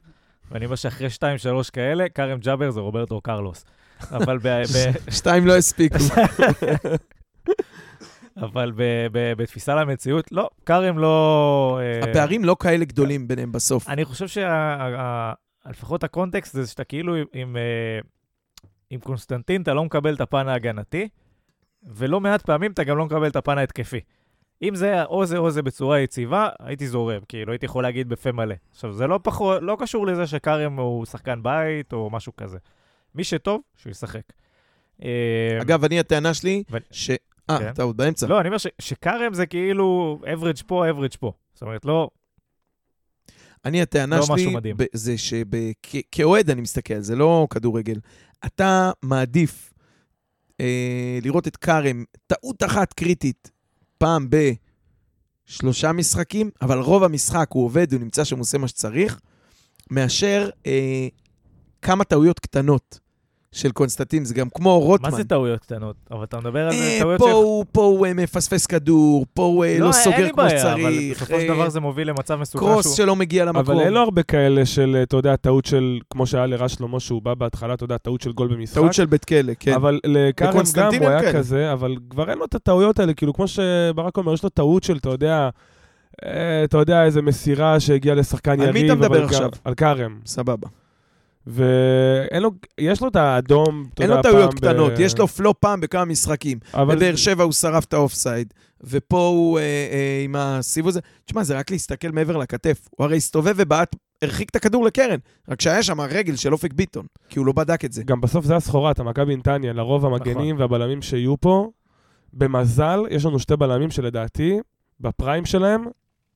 ואני 0.51 0.65
אומר 0.65 0.77
שאחרי 0.77 1.11
שתיים, 1.11 1.39
שלוש 1.39 1.71
כאלה, 1.71 2.09
כרם 2.09 2.39
ג'אבר 2.39 2.71
זה 2.71 2.81
רוברטו 2.81 3.21
קרלוס. 3.21 3.65
אבל. 4.11 4.39
ב- 4.43 4.63
שתיים 5.17 5.47
לא 5.47 5.57
הספיקו. 5.57 5.99
אבל 8.37 8.73
ב- 8.77 9.07
ב- 9.13 9.33
בתפיסה 9.37 9.75
למציאות, 9.75 10.33
לא, 10.33 10.51
כרם 10.67 10.99
לא... 10.99 11.79
אה, 11.83 12.11
הפערים 12.11 12.45
לא 12.45 12.57
כאלה 12.61 12.85
גדולים 12.85 13.29
ביניהם 13.29 13.53
בסוף. 13.53 13.89
אני 13.89 14.05
חושב 14.05 14.43
שלפחות 15.67 16.05
הקונטקסט 16.05 16.55
זה 16.55 16.67
שאתה 16.67 16.85
כאילו 16.85 17.15
עם, 17.15 17.25
עם, 17.33 17.57
אה, 17.57 17.99
עם 18.91 19.01
קונסטנטין, 19.01 19.63
אתה 19.63 19.75
לא 19.75 19.85
מקבל 19.85 20.15
את 20.15 20.21
הפן 20.21 20.49
ההגנתי, 20.49 21.09
ולא 21.83 22.21
מעט 22.21 22.43
פעמים 22.43 22.73
אתה 22.73 22.85
גם 22.85 22.99
לא 22.99 23.05
מקבל 23.05 23.27
את 23.27 23.37
הפן 23.37 23.59
ההתקפי. 23.59 24.01
אם 24.63 24.75
זה 24.75 24.87
היה 24.87 25.05
או 25.05 25.27
זה 25.27 25.39
או 25.39 25.51
זה 25.51 25.63
בצורה 25.63 26.01
יציבה, 26.01 26.49
הייתי 26.61 26.89
זורם, 26.89 27.21
כאילו, 27.29 27.53
הייתי 27.53 27.67
יכול 27.67 27.83
להגיד 27.83 28.09
בפה 28.09 28.33
מלא. 28.33 28.55
עכשיו, 28.73 28.93
זה 28.93 29.07
לא, 29.07 29.21
פחות, 29.23 29.63
לא 29.63 29.77
קשור 29.81 30.07
לזה 30.07 30.27
שכרם 30.27 30.79
הוא 30.79 31.07
שחקן 31.07 31.43
בית 31.43 31.93
או 31.93 32.11
משהו 32.11 32.37
כזה. 32.37 32.59
מי 33.15 33.25
שטוב, 33.25 33.61
שהוא 33.77 33.91
ישחק. 33.91 34.23
אה, 35.03 35.59
אגב, 35.61 35.85
אני, 35.85 36.01
הטענה 36.01 36.35
שלי, 36.35 36.63
ו- 36.71 36.77
ש... 36.91 37.11
אה, 37.51 37.59
כן. 37.59 37.69
אתה 37.69 37.83
עוד 37.83 37.97
באמצע. 37.97 38.27
לא, 38.27 38.41
אני 38.41 38.49
אומר 38.49 38.57
שכרם 38.79 39.35
זה 39.35 39.47
כאילו 39.47 40.19
average 40.25 40.63
פה, 40.67 40.85
average 40.91 41.17
פה. 41.21 41.33
זאת 41.55 41.63
אומרת, 41.63 41.85
לא, 41.85 42.11
אני, 43.65 43.83
הטענה 43.83 44.17
לא 44.17 44.23
שלי. 44.23 44.73
ב- 44.77 44.85
זה 44.93 45.15
שכאוהד 45.19 46.51
אני 46.51 46.61
מסתכל, 46.61 47.01
זה 47.01 47.17
לא 47.17 47.47
כדורגל. 47.51 48.01
אתה 48.47 48.91
מעדיף 49.03 49.73
אה, 50.61 51.19
לראות 51.23 51.49
את 51.49 51.57
כרם, 51.57 52.05
טעות 52.27 52.63
אחת 52.63 52.93
קריטית, 52.93 53.51
פעם 53.99 54.29
בשלושה 55.49 55.93
משחקים, 55.93 56.51
אבל 56.63 56.79
רוב 56.79 57.03
המשחק 57.05 57.49
הוא 57.53 57.65
עובד, 57.65 57.93
הוא 57.93 58.01
נמצא 58.01 58.25
שם, 58.25 58.37
הוא 58.37 58.43
עושה 58.43 58.59
מה 58.59 58.69
שצריך, 58.69 59.21
מאשר 59.91 60.51
אה, 60.67 61.09
כמה 61.83 62.05
טעויות 62.05 62.41
קטנות 62.41 63.01
של 63.55 63.71
קונסטנטין. 63.73 64.25
זה 64.25 64.35
גם 64.35 64.49
כמו 64.55 64.81
רוטמן. 64.81 65.11
מה 65.11 65.17
זה 65.17 65.25
טעויות 65.25 65.61
קטנות? 65.61 65.97
אבל 66.11 66.25
אתה 66.25 66.41
מדבר 66.41 66.67
על 66.67 66.73
אה, 66.73 66.97
טעויות 67.01 67.19
פה 67.21 67.29
ש... 67.29 67.33
הוא- 67.33 67.65
פה 67.73 67.83
הוא 67.85 68.07
אה, 68.07 68.15
מפספס 68.15 68.67
כדור, 68.67 69.27
פה 69.35 69.43
הוא 69.43 69.65
אה, 69.65 69.79
לא 69.79 69.85
אין 69.85 69.93
סוגר 69.93 70.29
כמו 70.29 70.37
בעיה, 70.37 70.59
שצריך. 70.59 70.75
אבל 70.87 71.11
בסופו 71.11 71.41
של 71.41 71.49
דבר 71.49 71.69
זה 71.69 71.81
מוביל 71.81 72.09
למצב 72.09 72.41
מסוכן 72.41 72.67
קרוס 72.67 72.85
שהוא... 72.85 72.97
שלא 72.97 73.17
מגיע 73.17 73.45
למקום. 73.45 73.61
אבל 73.61 73.81
אין 73.81 73.93
לו 73.93 74.01
הרבה 74.01 74.23
כאלה 74.23 74.67
של, 74.67 74.97
אתה 75.03 75.17
יודע, 75.17 75.37
טעות 75.37 75.65
של, 75.65 75.99
כמו 76.11 76.27
שהיה 76.27 76.47
לרז 76.47 76.71
שלמה, 76.71 77.01
שהוא 77.01 77.23
בא 77.23 77.35
בהתחלה, 77.35 77.75
אתה 77.75 77.85
יודע, 77.85 77.99
טעות 77.99 78.21
של 78.21 78.33
גול 78.33 78.49
במשחק. 78.49 78.75
טעות 78.75 78.95
של 78.95 79.07
בית 79.07 79.25
כלא, 79.25 79.53
כן. 79.61 79.73
אבל 79.73 80.01
לכרם 80.07 80.63
גם 80.75 80.95
הוא 80.95 81.09
היה 81.09 81.21
כאלה. 81.21 81.33
כזה, 81.33 81.73
אבל 81.73 81.97
כבר 82.11 82.31
אין 82.31 82.39
לו 82.39 82.45
את 82.45 82.55
הטעויות 82.55 82.99
האלה, 82.99 83.15
כאילו, 83.15 83.33
כמו 83.33 83.49
שברק 83.49 84.17
אומר, 84.17 84.35
יש 84.35 84.43
לו 84.43 84.49
טעות 84.49 84.83
של, 84.85 84.97
אתה 84.97 85.09
יודע, 85.09 85.49
אתה 86.65 86.79
יודע, 86.79 87.05
איזה 87.05 87.23
מסירה 87.23 87.81
שהגיעה 87.81 88.15
לשחקן 88.17 88.51
על 88.51 88.61
יריב. 88.61 88.73
מי 88.73 88.87
אתה 88.87 88.95
מדבר 88.95 89.25
עכשיו? 89.25 89.51
על 89.65 89.75
כרם. 89.75 90.19
סבבה. 90.27 90.69
ואין 91.47 92.43
לו, 92.43 92.51
יש 92.79 93.01
לו 93.01 93.09
את 93.09 93.17
האדום, 93.17 93.87
אתה 93.95 94.03
אין 94.03 94.11
יודע, 94.11 94.17
לו 94.17 94.23
טעויות 94.23 94.51
פעם 94.51 94.59
קטנות, 94.59 94.93
ב... 94.93 95.01
יש 95.01 95.19
לו 95.19 95.29
פלופ 95.29 95.57
פעם 95.61 95.81
בכמה 95.81 96.05
משחקים. 96.05 96.59
אבל 96.75 96.97
בבאר 96.97 97.17
שבע 97.17 97.45
הוא 97.45 97.53
שרף 97.53 97.85
את 97.85 97.95
האופסייד, 97.95 98.55
ופה 98.81 99.27
הוא 99.27 99.59
אה, 99.59 99.63
אה, 99.63 100.23
עם 100.25 100.37
הסיבוב 100.37 100.89
הזה. 100.89 101.01
תשמע, 101.25 101.43
זה 101.43 101.59
רק 101.59 101.71
להסתכל 101.71 102.09
מעבר 102.11 102.37
לכתף. 102.37 102.89
הוא 102.91 103.05
הרי 103.05 103.17
הסתובב 103.17 103.55
ובעט, 103.57 103.97
הרחיק 104.23 104.51
את 104.51 104.57
הכדור 104.57 104.85
לקרן. 104.85 105.19
רק 105.49 105.61
שהיה 105.61 105.83
שם 105.83 106.01
רגל 106.01 106.37
של 106.37 106.53
אופק 106.53 106.73
ביטון, 106.73 107.07
כי 107.29 107.39
הוא 107.39 107.47
לא 107.47 107.53
בדק 107.53 107.85
את 107.85 107.93
זה. 107.93 108.03
גם 108.03 108.21
בסוף 108.21 108.45
זה 108.45 108.57
הסחורה, 108.57 108.91
אתה 108.91 109.03
מכבי 109.03 109.37
נתניה, 109.37 109.73
לרוב 109.73 110.07
המגנים 110.07 110.59
והבלמים 110.59 111.03
שיהיו 111.03 111.41
פה, 111.41 111.71
במזל, 112.33 113.01
יש 113.11 113.25
לנו 113.25 113.39
שתי 113.39 113.57
בלמים 113.57 113.91
שלדעתי, 113.91 114.59
בפריים 115.01 115.45
שלהם, 115.45 115.85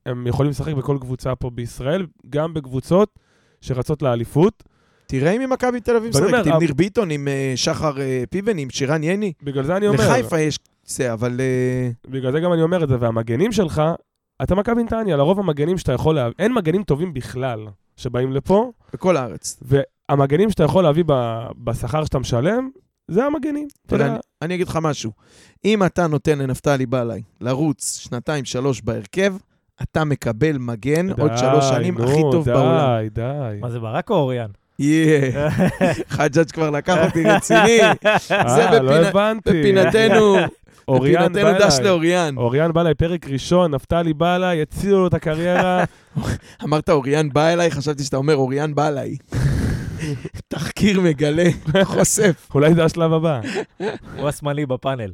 הם 0.06 0.26
יכולים 0.26 0.50
לשחק 0.50 0.74
בכל 0.74 0.98
קבוצה 1.00 1.34
פה 1.34 1.50
בישראל, 1.50 2.06
גם 2.30 2.54
בקבוצות 2.54 3.18
שרצות 3.60 4.02
לאליפות. 4.02 4.62
תראה 5.08 5.30
אם 5.32 5.50
מכבי 5.50 5.80
תל 5.80 5.96
אביב 5.96 6.10
משחקת, 6.10 6.28
עם 6.46 6.52
אבל- 6.52 6.58
ניר 6.58 6.74
ביטון, 6.74 7.10
עם 7.10 7.28
אה, 7.28 7.52
שחר 7.56 8.00
אה, 8.00 8.22
פיבן, 8.30 8.58
עם 8.58 8.70
שירן 8.70 9.02
יני. 9.04 9.32
בגלל 9.42 9.64
זה 9.64 9.76
אני 9.76 9.88
אומר, 9.88 9.98
לחיפה 10.10 10.40
יש 10.40 10.58
זה, 10.86 11.12
אבל... 11.12 11.40
אה, 11.40 11.90
בגלל 12.08 12.32
זה 12.32 12.40
גם 12.40 12.52
אני 12.52 12.62
אומר 12.62 12.84
את 12.84 12.88
זה, 12.88 12.96
והמגנים 13.00 13.52
שלך, 13.52 13.82
אתה 14.42 14.54
מכבי 14.54 14.82
נתניה, 14.82 15.16
לרוב 15.16 15.38
המגנים 15.38 15.78
שאתה 15.78 15.92
יכול 15.92 16.14
להביא, 16.14 16.34
אין 16.38 16.54
מגנים 16.54 16.82
טובים 16.82 17.14
בכלל 17.14 17.66
שבאים 17.96 18.32
לפה, 18.32 18.70
בכל 18.92 19.16
הארץ. 19.16 19.60
והמגנים 19.62 20.50
שאתה 20.50 20.62
יכול 20.62 20.84
להביא 20.84 21.04
בשכר 21.64 22.04
שאתה 22.04 22.18
משלם, 22.18 22.70
זה 23.08 23.24
המגנים. 23.24 23.68
אתה 23.86 23.96
תראה, 23.96 24.00
יודע, 24.06 24.12
אני- 24.14 24.20
אני 24.42 24.54
אגיד 24.54 24.68
לך 24.68 24.78
משהו. 24.82 25.12
אם 25.64 25.84
אתה 25.84 26.06
נותן 26.06 26.38
לנפתלי 26.38 26.86
בלעי 26.86 27.22
לרוץ 27.40 27.98
שנתיים, 27.98 28.44
שלוש 28.44 28.80
בהרכב, 28.80 29.34
אתה 29.82 30.04
מקבל 30.04 30.58
מגן 30.58 31.10
עוד 31.10 31.30
די, 31.30 31.38
שלוש 31.38 31.68
שנים 31.68 31.98
נו, 31.98 32.04
הכי 32.04 32.20
טוב 32.32 32.44
די, 32.44 32.50
בעולם. 32.52 33.06
די, 33.12 33.22
מה 33.60 33.70
זה, 33.70 33.80
ברק 33.80 34.10
או 34.10 34.14
אוריאן? 34.16 34.50
יאה, 34.78 35.48
חג'אג' 36.16 36.50
כבר 36.50 36.70
לקח 36.70 36.96
אותי 37.06 37.22
רציני. 37.24 37.78
זה 38.28 38.34
אה, 38.34 38.80
לא 38.80 38.92
בפינה- 38.92 39.08
הבנתי. 39.08 39.50
בפינתנו, 39.50 40.36
אוריאן 40.88 41.32
בפינתנו 41.32 41.66
דש. 41.66 41.78
לאוריאן. 41.80 42.36
אוריאן 42.36 42.72
בלעי, 42.72 42.94
פרק 42.94 43.26
ראשון, 43.28 43.74
נפתלי 43.74 44.14
בלעי, 44.14 44.62
הצילו 44.62 44.98
לו 44.98 45.06
את 45.06 45.14
הקריירה. 45.14 45.84
אמרת 46.64 46.90
אוריאן 46.90 47.28
בא 47.32 47.48
אליי, 47.48 47.70
חשבתי 47.70 48.04
שאתה 48.04 48.16
אומר 48.16 48.36
אוריאן 48.36 48.74
בא 48.74 48.88
אליי. 48.88 49.16
תחקיר 50.48 51.00
מגלה, 51.00 51.48
חושף. 51.82 52.48
אולי 52.54 52.74
זה 52.74 52.84
השלב 52.84 53.12
הבא. 53.12 53.40
הוא 54.18 54.28
השמאלי 54.28 54.66
בפאנל. 54.66 55.12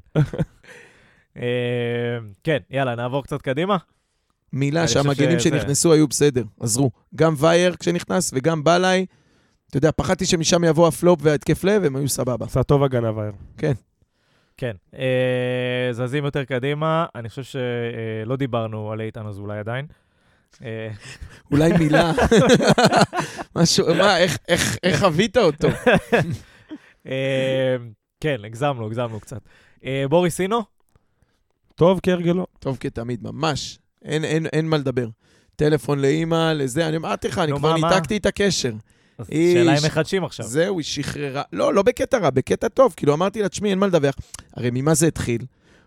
אה, 1.37 1.43
כן, 2.45 2.59
יאללה, 2.71 2.95
נעבור 2.95 3.23
קצת 3.23 3.43
קדימה. 3.43 3.77
מילה 4.53 4.89
שהמגנים 4.89 5.41
שנכנסו 5.41 5.93
היו 5.93 6.09
בסדר, 6.09 6.43
עזרו. 6.61 6.91
גם 7.15 7.35
וייר 7.39 7.75
כשנכנס 7.81 8.31
וגם 8.35 8.65
בלעי. 8.65 9.07
אתה 9.75 9.87
יודע, 9.87 9.91
פחדתי 9.97 10.27
שמשם 10.27 10.65
יבוא 10.65 10.89
הפלופ 10.89 11.21
וההתקף 11.23 11.65
לב, 11.65 11.85
הם 11.85 11.97
היו 11.97 12.09
סבבה. 12.09 12.47
עשה 12.47 12.63
טוב 12.63 12.83
הגנה 12.83 13.11
וייר. 13.19 13.33
כן, 14.57 14.73
אה, 14.99 15.89
זזים 15.93 16.25
יותר 16.25 16.45
קדימה. 16.45 17.07
אני 17.15 17.29
חושב 17.29 17.43
שלא 17.43 18.37
דיברנו 18.37 18.93
על 18.93 19.01
איתן 19.01 19.27
אזולאי 19.27 19.59
עדיין. 19.59 19.87
אה, 20.65 20.89
אולי 21.53 21.73
מילה. 21.79 22.13
משהו, 23.57 23.95
מה, 23.95 24.19
איך- 24.19 24.39
איך- 24.49 24.77
איך 24.83 25.01
חווית 25.01 25.37
אותו? 25.37 25.69
אה, 27.07 27.77
כן, 28.21 28.37
הגזמנו, 28.45 28.87
הגזמנו 28.87 29.21
קצת. 29.21 29.41
אה, 29.85 30.05
בוריס 30.09 30.41
אינו? 30.41 30.61
טוב 31.75 32.01
כהרגלו. 32.03 32.47
טוב 32.59 32.77
כתמיד, 32.81 33.23
ממש. 33.23 33.79
אין- 34.05 34.25
אין 34.25 34.47
אין 34.47 34.67
מה 34.69 34.77
לדבר. 34.77 35.07
טלפון 35.57 35.99
לאימא, 35.99 36.53
לזה, 36.53 36.89
אני 36.89 36.97
אמרתי 36.97 37.29
לך, 37.29 37.39
אני 37.39 37.53
כבר? 37.53 37.75
ניתקתי 37.75 38.17
את 38.17 38.27
הקשר. 38.27 38.73
אז. 39.19 39.27
שאלה 39.27 39.79
אם 39.79 39.87
מחדשים 39.87 40.25
עכשיו. 40.25 40.47
זהו, 40.47 40.79
היא 40.79 40.85
שחררה. 40.85 41.43
לא, 41.53 41.75
לא 41.75 41.83
בקטע 41.83 42.19
רע, 42.19 42.31
בקטע 42.31 42.69
טוב. 42.69 42.95
כאילו, 42.97 43.15
אמרתי 43.15 43.43
לה, 43.43 43.49
תשמעי, 43.49 43.71
אין 43.71 43.79
מה 43.79 43.87
לדווח. 43.87 44.15
הרי 44.57 44.71
ממה 44.73 44.95
זה 44.95 45.07
התחיל? 45.07 45.43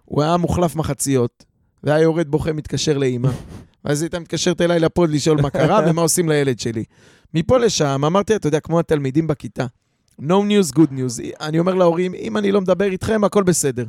הוא 0.05 0.23
היה 0.23 0.37
מוחלף 0.37 0.75
מחציות, 0.75 1.45
והיה 1.83 1.99
יורד 1.99 2.27
בוכה, 2.27 2.53
מתקשר 2.53 2.97
לאימא. 2.97 3.29
ואז 3.85 4.01
היא 4.01 4.05
הייתה 4.05 4.19
מתקשרת 4.19 4.61
אליי 4.61 4.79
לפוד 4.79 5.09
לשאול 5.09 5.41
מה 5.41 5.49
קרה 5.49 5.79
ומה 5.89 6.01
עושים 6.01 6.29
לילד 6.29 6.59
שלי. 6.59 6.83
מפה 7.33 7.57
לשם, 7.57 8.01
אמרתי, 8.05 8.35
אתה 8.35 8.47
יודע, 8.47 8.59
כמו 8.59 8.79
התלמידים 8.79 9.27
בכיתה. 9.27 9.65
No 10.21 10.23
news, 10.23 10.75
good 10.75 10.91
news. 10.91 11.41
אני 11.41 11.59
אומר 11.59 11.73
להורים, 11.73 12.13
אם 12.13 12.37
אני 12.37 12.51
לא 12.51 12.61
מדבר 12.61 12.85
איתכם, 12.85 13.23
הכל 13.23 13.43
בסדר. 13.43 13.85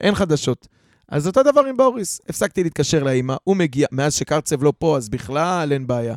אין 0.00 0.14
חדשות. 0.14 0.68
אז 1.08 1.26
אותו 1.26 1.42
דבר 1.42 1.60
עם 1.60 1.76
בוריס. 1.76 2.20
הפסקתי 2.28 2.62
להתקשר 2.62 3.02
לאימא, 3.02 3.36
הוא 3.44 3.56
מגיע, 3.56 3.86
מאז 3.92 4.14
שקרצב 4.14 4.62
לא 4.62 4.72
פה, 4.78 4.96
אז 4.96 5.08
בכלל 5.08 5.72
אין 5.72 5.86
בעיה. 5.86 6.14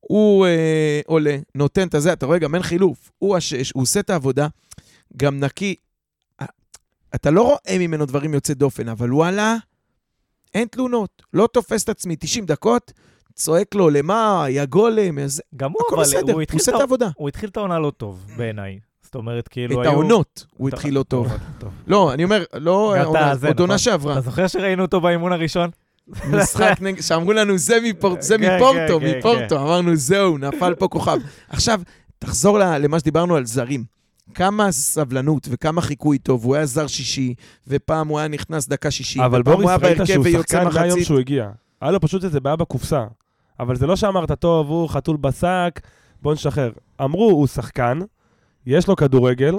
הוא 0.00 0.46
אה, 0.46 1.00
עולה, 1.06 1.36
נותן 1.54 1.88
את 1.88 1.94
הזה, 1.94 2.12
אתה 2.12 2.26
רואה, 2.26 2.38
גם 2.38 2.54
אין 2.54 2.62
חילוף. 2.62 3.10
הוא 3.18 3.36
השש, 3.36 3.72
הוא 3.72 3.82
עושה 3.82 4.00
את 4.00 4.10
העבודה, 4.10 4.48
גם 5.16 5.40
נקי. 5.40 5.74
אתה 7.14 7.30
לא 7.30 7.42
רואה 7.42 7.78
ממנו 7.78 8.06
דברים 8.06 8.34
יוצאי 8.34 8.54
דופן, 8.54 8.88
אבל 8.88 9.12
וואלה, 9.14 9.56
אין 10.54 10.68
תלונות, 10.68 11.22
לא 11.32 11.48
תופס 11.52 11.84
את 11.84 11.88
עצמי 11.88 12.16
90 12.16 12.46
דקות, 12.46 12.92
צועק 13.34 13.74
לו, 13.74 13.90
למה, 13.90 14.44
יא 14.48 14.64
גולם, 14.64 15.18
איזה... 15.18 15.42
גם 15.56 15.70
הוא, 15.72 15.80
אבל 15.90 16.00
בסדר, 16.00 16.20
הוא 16.20 16.32
הוא 16.32 16.42
התחיל 16.42 16.60
עושה 16.60 16.70
את 16.70 16.76
את 16.76 16.80
העבודה. 16.80 17.08
הוא 17.16 17.28
התחיל 17.28 17.48
את 17.48 17.56
העונה 17.56 17.78
לא 17.78 17.92
טוב, 17.96 18.26
בעיניי. 18.36 18.78
זאת 19.02 19.14
אומרת, 19.14 19.48
כאילו 19.48 19.80
את 19.80 19.86
היו... 19.86 19.92
העונות 19.92 20.46
הוא 20.56 20.68
התחיל 20.68 20.94
לא 20.94 21.02
טוב. 21.02 21.28
טוב. 21.58 21.70
לא, 21.86 22.12
אני 22.12 22.24
אומר, 22.24 22.44
לא 22.54 22.94
עוד 23.48 23.60
עונה 23.60 23.74
נכון? 23.74 23.78
שעברה. 23.78 24.12
אתה 24.12 24.20
זוכר 24.20 24.46
שראינו 24.46 24.82
אותו 24.82 25.00
באימון 25.00 25.32
הראשון? 25.32 25.70
משחק 26.32 26.78
נגד, 26.80 27.00
שאמרו 27.02 27.32
לנו, 27.32 27.58
זה 27.58 27.78
זה 28.20 28.38
כן, 28.38 28.56
מפורטו, 28.56 29.00
כן, 29.00 29.12
כן, 29.12 29.18
מפורטו. 29.18 29.56
אמרנו, 29.62 29.96
זהו, 29.96 30.38
נפל 30.38 30.74
פה 30.74 30.88
כוכב. 30.88 31.18
עכשיו, 31.48 31.80
תחזור 32.18 32.58
ל- 32.58 32.78
למה 32.78 32.98
שדיברנו 32.98 33.36
על 33.36 33.44
זרים. 33.44 33.84
כמה 34.34 34.72
סבלנות 34.72 35.48
וכמה 35.50 35.80
חיקוי 35.80 36.18
טוב, 36.18 36.44
הוא 36.44 36.54
היה 36.54 36.66
זר 36.66 36.86
שישי, 36.86 37.34
ופעם 37.68 38.08
הוא 38.08 38.18
היה 38.18 38.28
נכנס 38.28 38.68
דקה 38.68 38.90
שישי, 38.90 39.24
אבל 39.24 39.42
בוריס, 39.42 39.70
ראית 39.82 39.98
שהוא 40.06 40.24
שחקן 40.32 40.64
מהיום 40.64 40.88
מחצית. 40.88 41.06
שהוא 41.06 41.18
הגיע. 41.18 41.50
היה 41.80 41.90
לו 41.90 42.00
פשוט 42.00 42.24
איזה 42.24 42.40
בעיה 42.40 42.56
בקופסה. 42.56 43.04
אבל 43.60 43.76
זה 43.76 43.86
לא 43.86 43.96
שאמרת, 43.96 44.32
טוב, 44.32 44.68
הוא 44.68 44.88
חתול 44.88 45.16
בשק, 45.16 45.80
בוא 46.22 46.32
נשחרר. 46.32 46.72
אמרו, 47.04 47.30
הוא 47.30 47.46
שחקן, 47.46 47.98
יש 48.66 48.88
לו 48.88 48.96
כדורגל, 48.96 49.54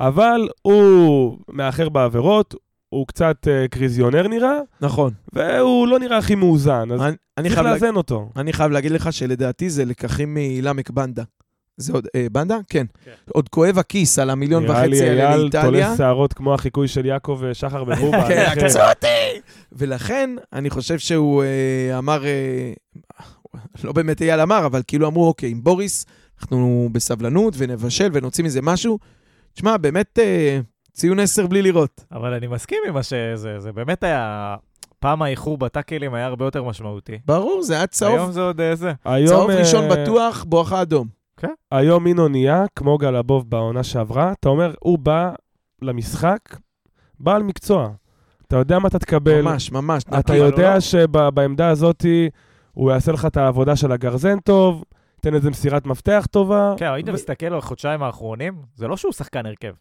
אבל 0.00 0.48
הוא 0.62 1.38
מאחר 1.48 1.88
בעבירות, 1.88 2.54
הוא 2.88 3.06
קצת 3.06 3.48
אה, 3.50 3.68
קריזיונר 3.68 4.28
נראה, 4.28 4.58
נכון. 4.80 5.12
והוא 5.32 5.88
לא 5.88 5.98
נראה 5.98 6.18
הכי 6.18 6.34
מאוזן, 6.34 6.88
אז 6.92 7.00
אני- 7.02 7.16
אני 7.38 7.48
צריך 7.48 7.60
לאזן 7.60 7.96
אותו. 7.96 8.30
אני 8.36 8.52
חייב 8.52 8.70
להגיד 8.72 8.92
לך 8.92 9.12
שלדעתי 9.12 9.70
זה 9.70 9.84
לקחים 9.84 10.34
מלמק 10.34 10.90
בנדה. 10.90 11.22
זה 11.76 11.92
עוד, 11.92 12.06
אה, 12.14 12.26
בנדה? 12.32 12.58
כן. 12.68 12.86
כן. 13.04 13.10
עוד 13.32 13.48
כואב 13.48 13.78
הכיס 13.78 14.18
על 14.18 14.30
המיליון 14.30 14.62
נראה 14.62 14.86
לי 14.86 14.96
וחצי 14.96 15.08
האלה 15.08 15.28
אייל 15.30 15.40
לאיטליה. 15.40 15.86
תולש 15.86 15.98
שערות 15.98 16.32
כמו 16.32 16.54
החיקוי 16.54 16.88
של 16.88 17.06
יעקב 17.06 17.38
ושחר 17.40 17.84
בבובה. 17.84 18.24
כן, 18.28 18.44
עקצו 18.46 18.78
אותי! 18.90 19.40
ולכן, 19.72 20.30
אני 20.52 20.70
חושב 20.70 20.98
שהוא 20.98 21.42
אה, 21.42 21.98
אמר, 21.98 22.24
אה, 22.24 22.72
לא 23.84 23.92
באמת 23.92 24.22
אייל 24.22 24.40
אמר, 24.40 24.66
אבל 24.66 24.82
כאילו 24.86 25.08
אמרו, 25.08 25.28
אוקיי, 25.28 25.50
עם 25.50 25.64
בוריס, 25.64 26.06
אנחנו 26.42 26.88
בסבלנות 26.92 27.54
ונבשל 27.56 28.08
ונוציא 28.12 28.44
מזה 28.44 28.62
משהו. 28.62 28.98
תשמע, 29.52 29.76
באמת 29.76 30.18
אה, 30.18 30.60
ציון 30.98 31.20
עשר 31.20 31.46
בלי 31.46 31.62
לראות. 31.62 32.04
אבל 32.12 32.34
אני 32.34 32.46
מסכים 32.46 32.78
עם 32.88 32.94
מה 32.94 33.02
שזה, 33.02 33.58
זה 33.58 33.72
באמת 33.72 34.02
היה... 34.02 34.56
פעם 34.98 35.22
האיחור 35.22 35.58
בטאקלים 35.58 36.14
היה 36.14 36.26
הרבה 36.26 36.44
יותר 36.44 36.62
משמעותי. 36.64 37.18
ברור, 37.26 37.62
זה 37.62 37.74
היה 37.74 37.86
צהוב. 37.86 38.14
היום 38.14 38.32
זה 38.32 38.40
עוד 38.42 38.60
אה, 38.60 38.74
זה. 38.74 38.92
היום, 39.04 39.28
צהוב 39.28 39.50
אה, 39.50 39.58
ראשון 39.58 39.84
בטוח, 39.90 40.44
בואכה 40.44 40.82
אדום. 40.82 41.08
היום 41.72 42.04
מינו 42.04 42.28
נהיה, 42.28 42.64
כמו 42.76 42.98
גלבוב 42.98 43.50
בעונה 43.50 43.82
שעברה, 43.82 44.32
אתה 44.32 44.48
אומר, 44.48 44.74
הוא 44.80 44.98
בא 44.98 45.32
למשחק, 45.82 46.38
בעל 47.20 47.42
מקצוע. 47.42 47.88
אתה 48.48 48.56
יודע 48.56 48.78
מה 48.78 48.88
אתה 48.88 48.98
תקבל, 48.98 49.42
ממש, 49.42 49.72
ממש. 49.72 50.02
אתה 50.18 50.32
הוא 50.32 50.44
יודע 50.44 50.74
לא- 50.74 50.80
שבעמדה 50.80 51.68
הזאת 51.68 52.04
הוא 52.72 52.92
יעשה 52.92 53.12
לך 53.12 53.26
את 53.26 53.36
העבודה 53.36 53.76
של 53.76 53.92
הגרזן 53.92 54.38
טוב, 54.40 54.84
ייתן 55.16 55.34
איזה 55.34 55.50
מסירת 55.50 55.86
מפתח 55.86 56.26
טובה. 56.30 56.74
כן, 56.76 56.86
היית 56.86 57.08
ו- 57.08 57.12
מסתכל 57.12 57.46
על 57.46 57.58
החודשיים 57.58 58.02
האחרונים, 58.02 58.54
זה 58.74 58.88
לא 58.88 58.96
שהוא 58.96 59.12
שחקן 59.12 59.46
הרכב. 59.46 59.72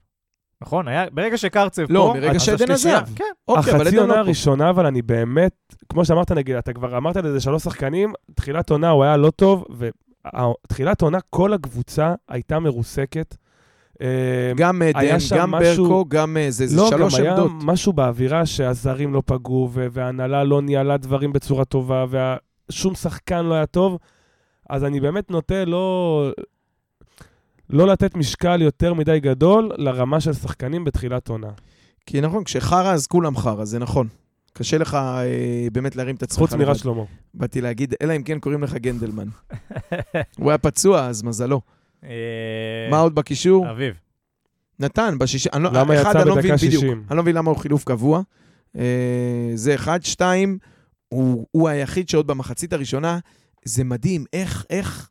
נכון? 0.62 0.88
היה, 0.88 1.06
ברגע 1.12 1.38
שקרצב 1.38 1.86
פה... 1.86 1.94
לא, 1.94 2.14
מרגע 2.14 2.32
אז 2.32 2.42
שעדן 2.42 2.72
עזב. 2.72 3.02
כן. 3.16 3.24
אוקיי, 3.48 3.74
אבל 3.74 3.82
החצי 3.82 3.88
עדן 3.88 3.98
עונה 3.98 4.08
לא 4.14 4.14
פה. 4.14 4.20
הראשונה, 4.20 4.70
אבל 4.70 4.86
אני 4.86 5.02
באמת, 5.02 5.76
כמו 5.90 6.06
שאמרת 6.06 6.32
נגיד, 6.32 6.56
אתה 6.56 6.74
כבר 6.74 6.98
אמרת 6.98 7.16
לזה 7.16 7.40
שלוש 7.40 7.64
שחקנים, 7.64 8.14
תחילת 8.36 8.70
עונה 8.70 8.90
הוא 8.90 9.04
היה 9.04 9.18
לא 9.18 9.30
טוב, 9.30 9.66
ותחילת 9.78 11.02
עונה 11.02 11.18
כל 11.30 11.54
הקבוצה 11.54 12.14
הייתה 12.30 12.60
מרוסקת. 12.60 13.36
אה, 14.02 14.52
גם 14.58 14.82
דן, 14.94 15.18
גם 15.38 15.52
משהו- 15.52 15.86
ברקו, 15.86 16.06
גם 16.08 16.38
אה, 16.38 16.52
זה, 16.52 16.68
זה 16.68 16.78
לא, 16.78 16.90
שלוש 16.90 17.16
גם 17.16 17.22
היה 17.22 17.32
עמדות. 17.32 17.52
משהו 17.64 17.94
באווירה 17.94 18.46
שהזרים 18.46 19.14
לא 19.14 19.22
פגעו, 19.26 19.70
וההנהלה 19.74 20.44
לא 20.44 20.62
ניהלה 20.62 20.98
דברים 20.98 21.34
בצורה 21.34 21.66
טובה, 21.66 22.06
ושום 22.70 22.96
שחקן 22.96 23.46
לא 23.46 23.54
היה 23.54 23.66
טוב, 23.66 23.98
אז 24.70 24.84
אני 24.84 25.00
באמת 25.00 25.32
נוטה 25.32 25.66
לא... 25.66 26.32
לא 27.70 27.88
לתת 27.88 28.16
משקל 28.16 28.62
יותר 28.62 28.94
מדי 28.94 29.20
גדול 29.20 29.72
לרמה 29.78 30.22
של 30.22 30.34
שחקנים 30.34 30.84
בתחילת 30.84 31.28
עונה. 31.30 31.52
כי 32.06 32.22
נכון, 32.22 32.44
כשחרא 32.44 32.94
אז 32.94 33.08
כולם 33.08 33.38
חרא, 33.38 33.66
זה 33.66 33.80
נכון. 33.80 34.08
קשה 34.54 34.78
לך 34.78 34.94
אה, 34.96 35.68
באמת 35.72 35.96
להרים 35.96 36.16
את 36.16 36.24
עצמך. 36.24 36.40
חוץ. 36.40 36.54
מרז 36.54 36.78
שלמה. 36.80 37.04
באתי 37.34 37.62
להגיד, 37.62 37.94
אלא 38.02 38.16
אם 38.16 38.24
כן 38.24 38.40
קוראים 38.40 38.64
לך 38.64 38.74
גנדלמן. 38.74 39.28
הוא 40.40 40.52
היה 40.52 40.58
פצוע, 40.58 41.06
אז 41.08 41.24
מזלו. 41.24 41.62
אה, 42.04 42.10
מה 42.92 43.00
עוד 43.00 43.16
בקישור? 43.16 43.72
אביב. 43.72 43.96
נתן, 44.80 45.16
בשישי... 45.20 45.50
אני 45.54 45.64
לא- 45.64 45.70
למה 45.74 46.02
אחד, 46.02 46.10
יצא 46.10 46.22
אני 46.22 46.30
לא 46.30 46.36
מבין 46.36 46.52
בדקה 46.52 46.66
בדיוק. 46.66 46.84
60? 46.84 47.04
אני 47.10 47.18
לא 47.18 47.24
מבין 47.24 47.36
למה 47.36 47.52
הוא 47.52 47.58
חילוף 47.58 47.84
קבוע. 47.84 48.22
אה, 48.78 49.52
זה 49.56 49.76
אחד. 49.76 50.04
שתיים, 50.04 50.58
הוא, 51.10 51.48
הוא 51.52 51.70
היחיד 51.70 52.10
שעוד 52.10 52.28
במחצית 52.28 52.74
הראשונה, 52.74 53.20
זה 53.66 53.84
מדהים, 53.84 54.26
איך, 54.34 54.66
איך... 54.70 55.10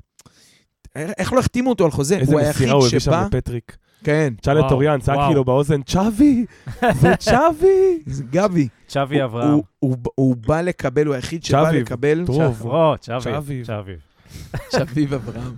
איך 1.19 1.33
לא 1.33 1.39
החתימו 1.39 1.71
אותו 1.71 1.85
על 1.85 1.91
חוזה? 1.91 2.17
איזה 2.17 2.33
הוא 2.33 2.41
היחיד 2.41 2.57
מסירה 2.57 2.73
הוא 2.73 2.87
הביא 2.87 2.99
שבא... 2.99 3.23
שם 3.23 3.37
לפטריק. 3.37 3.77
כן, 4.05 4.35
צ'אלה 4.43 4.69
טוריאן 4.69 5.01
צעק. 5.01 5.19
כאילו 5.29 5.45
באוזן, 5.45 5.83
צ'אבי! 5.83 6.47
זה 6.95 7.17
צ'אבי! 7.25 8.03
זה 8.07 8.25
גבי. 8.31 8.69
צ'אבי 8.89 9.17
הוא, 9.17 9.25
אברהם. 9.25 9.53
הוא, 9.53 9.65
הוא, 9.79 9.97
הוא 10.15 10.37
בא 10.37 10.61
לקבל, 10.61 11.07
הוא 11.07 11.15
היחיד 11.15 11.45
שבא 11.45 11.65
צ'אביב. 11.65 11.83
לקבל... 11.83 12.25
טוב. 12.27 12.67
צ'אבי. 13.01 13.23
צ'אבי. 13.23 13.63
צ'אבי. 13.65 13.97
שביב 14.73 15.15
אברהם. 15.15 15.55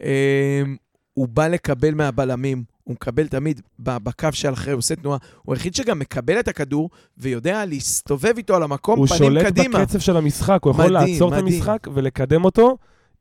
אמ, 0.00 0.76
הוא 1.14 1.28
בא 1.28 1.48
לקבל 1.48 1.94
מהבלמים, 1.94 2.64
הוא 2.84 2.92
מקבל 2.94 3.26
תמיד 3.26 3.60
בקו 3.78 4.28
שאחרי, 4.32 4.72
הוא 4.72 4.78
עושה 4.78 4.96
תנועה. 4.96 5.18
הוא 5.42 5.54
היחיד 5.54 5.74
שגם 5.74 5.98
מקבל 5.98 6.40
את 6.40 6.48
הכדור 6.48 6.90
ויודע 7.18 7.64
להסתובב 7.64 8.32
איתו 8.36 8.56
על 8.56 8.62
המקום, 8.62 8.98
הוא 8.98 9.06
פנים 9.06 9.18
שולט 9.18 9.46
קדימה. 9.46 9.78
בקצב 9.78 9.98
של 9.98 10.16
המשחק, 10.16 10.58
הוא 10.62 10.70
יכול 10.70 10.84
מדהים, 10.84 11.12
לעצור 11.12 11.28
את 11.28 11.42
מדהים. 11.42 11.54
המשחק 11.54 11.86
ולקדם 11.94 12.44
אותו 12.44 12.76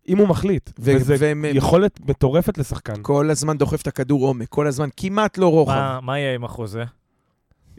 אם 0.10 0.18
הוא 0.18 0.28
מחליט. 0.28 0.70
ו- 0.80 0.96
וזה 0.96 1.16
והם- 1.20 1.46
יכולת 1.54 2.00
מטורפת 2.10 2.58
לשחקן. 2.58 2.94
כל 3.02 3.30
הזמן 3.30 3.58
דוחף 3.58 3.82
את 3.82 3.88
הכדור 3.88 4.28
עומק, 4.28 4.48
כל 4.50 4.68
הזמן 4.68 4.90
כמעט 4.98 5.38
לא 5.38 5.48
רוחב. 5.52 5.72
מה- 5.76 6.00
מה 6.02 6.20
יהיה 6.20 6.36
עם 6.36 6.44
החוזה? 6.44 6.84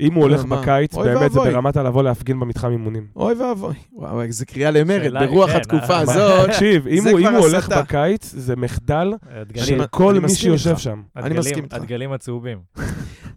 אם 0.01 0.14
הוא 0.14 0.23
הולך 0.23 0.45
מה? 0.45 0.61
בקיץ, 0.61 0.95
אוי 0.95 1.14
באמת 1.14 1.33
זה. 1.33 1.41
ברמת 1.41 1.77
הלבוא 1.77 2.03
להפגין 2.03 2.41
במתחם 2.41 2.70
אימונים. 2.70 3.07
אוי 3.16 3.35
ואבוי. 3.35 3.75
וואו, 3.93 4.23
איזה 4.23 4.47
קריאה 4.47 4.70
למרד, 4.70 5.03
שאלה- 5.03 5.27
ברוח 5.27 5.51
כן, 5.51 5.57
התקופה 5.57 5.95
אה, 5.95 6.01
הזאת. 6.01 6.49
תקשיב, 6.51 6.87
אם 6.87 7.07
הוא 7.09 7.18
אם 7.20 7.27
כבר 7.29 7.37
הוא 7.39 7.47
הולך. 7.47 7.68
בקיץ, 7.68 8.33
זה 8.37 8.57
מחדל 8.57 9.12
הדגלים- 9.31 9.64
של 9.66 9.87
כל 9.87 10.18
מי 10.20 10.29
שיושב. 10.35 10.77
שם. 10.77 11.03
אני 11.16 11.39
מסכים 11.39 11.64
איתך. 11.64 11.75
הדגלים 11.77 12.12
הצהובים. 12.12 12.59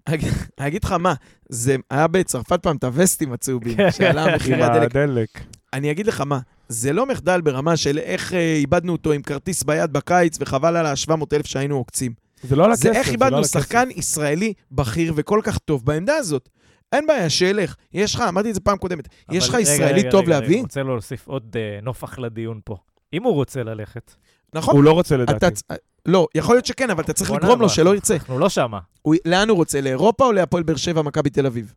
אני 0.07 0.17
אגיד 0.59 0.83
לך 0.83 0.91
מה, 0.91 1.13
זה 1.49 1.75
היה 1.91 2.07
בצרפת 2.07 2.63
פעם 2.63 2.75
את 2.75 2.83
הווסטים 2.83 3.33
הצהובים, 3.33 3.77
כן. 3.77 3.91
שעלה 3.91 4.33
הדלק. 4.35 4.95
הדלק. 4.95 5.29
אני 5.73 5.91
אגיד 5.91 6.07
לך 6.07 6.21
מה, 6.21 6.39
זה 6.69 6.93
לא 6.93 7.05
מחדל 7.05 7.41
ברמה 7.41 7.77
של 7.77 7.97
איך 7.97 8.33
אה, 8.33 8.55
איבדנו 8.55 8.91
אותו 8.91 9.11
עם 9.11 9.21
כרטיס 9.21 9.63
ביד 9.63 9.93
בקיץ, 9.93 10.37
וחבל 10.41 10.75
על 10.77 10.85
ה-700 10.85 11.11
אלף 11.33 11.45
שהיינו 11.45 11.75
עוקצים. 11.77 12.13
זה 12.43 12.55
לא 12.55 12.65
על 12.65 12.71
הכסף. 12.71 12.83
זה 12.83 12.91
איך 12.91 13.07
לא 13.07 13.11
איבדנו 13.11 13.37
על 13.37 13.43
הכסף. 13.43 13.59
שחקן 13.59 13.87
ישראלי 13.95 14.53
בכיר 14.71 15.13
וכל 15.15 15.39
כך 15.43 15.57
טוב 15.57 15.85
בעמדה 15.85 16.15
הזאת. 16.15 16.49
אין 16.93 17.07
בעיה, 17.07 17.29
שילך. 17.29 17.75
יש 17.93 18.15
לך, 18.15 18.21
אמרתי 18.21 18.49
את 18.49 18.53
זה 18.53 18.59
פעם 18.59 18.77
קודמת, 18.77 19.07
יש 19.31 19.49
לך 19.49 19.55
ישראלי 19.59 19.99
רגע, 20.01 20.11
טוב 20.11 20.21
רגע, 20.25 20.29
להביא? 20.39 20.55
אני 20.55 20.61
רוצה 20.61 20.83
להוסיף 20.83 21.27
עוד 21.27 21.55
אה, 21.59 21.79
נופח 21.81 22.19
לדיון 22.19 22.59
פה. 22.65 22.77
אם 23.13 23.23
הוא 23.23 23.33
רוצה 23.33 23.63
ללכת, 23.63 24.11
נכון? 24.55 24.75
הוא 24.75 24.83
לא 24.83 24.91
רוצה 24.91 25.17
לדעתי. 25.17 25.37
אתה 25.37 25.51
צ- 25.51 25.61
לא, 26.05 26.27
יכול 26.35 26.55
להיות 26.55 26.65
שכן, 26.65 26.89
אבל 26.89 27.03
אתה 27.03 27.13
צריך 27.13 27.31
לגרום 27.31 27.61
לו. 27.61 27.69
שלא 27.69 27.93
ירצה. 27.95 28.13
אנחנו 28.13 28.39
לא 28.39 28.49
שמה. 28.49 28.79
הוא- 29.01 29.15
לאן 29.25 29.49
הוא 29.49 29.57
רוצה, 29.57 29.81
לאירופה 29.81 30.25
או 30.25 30.31
להפועל 30.31 30.63
באר 30.63 30.75
שבע, 30.75 31.01
מכבי 31.01 31.29
תל 31.29 31.45
אביב? 31.45 31.73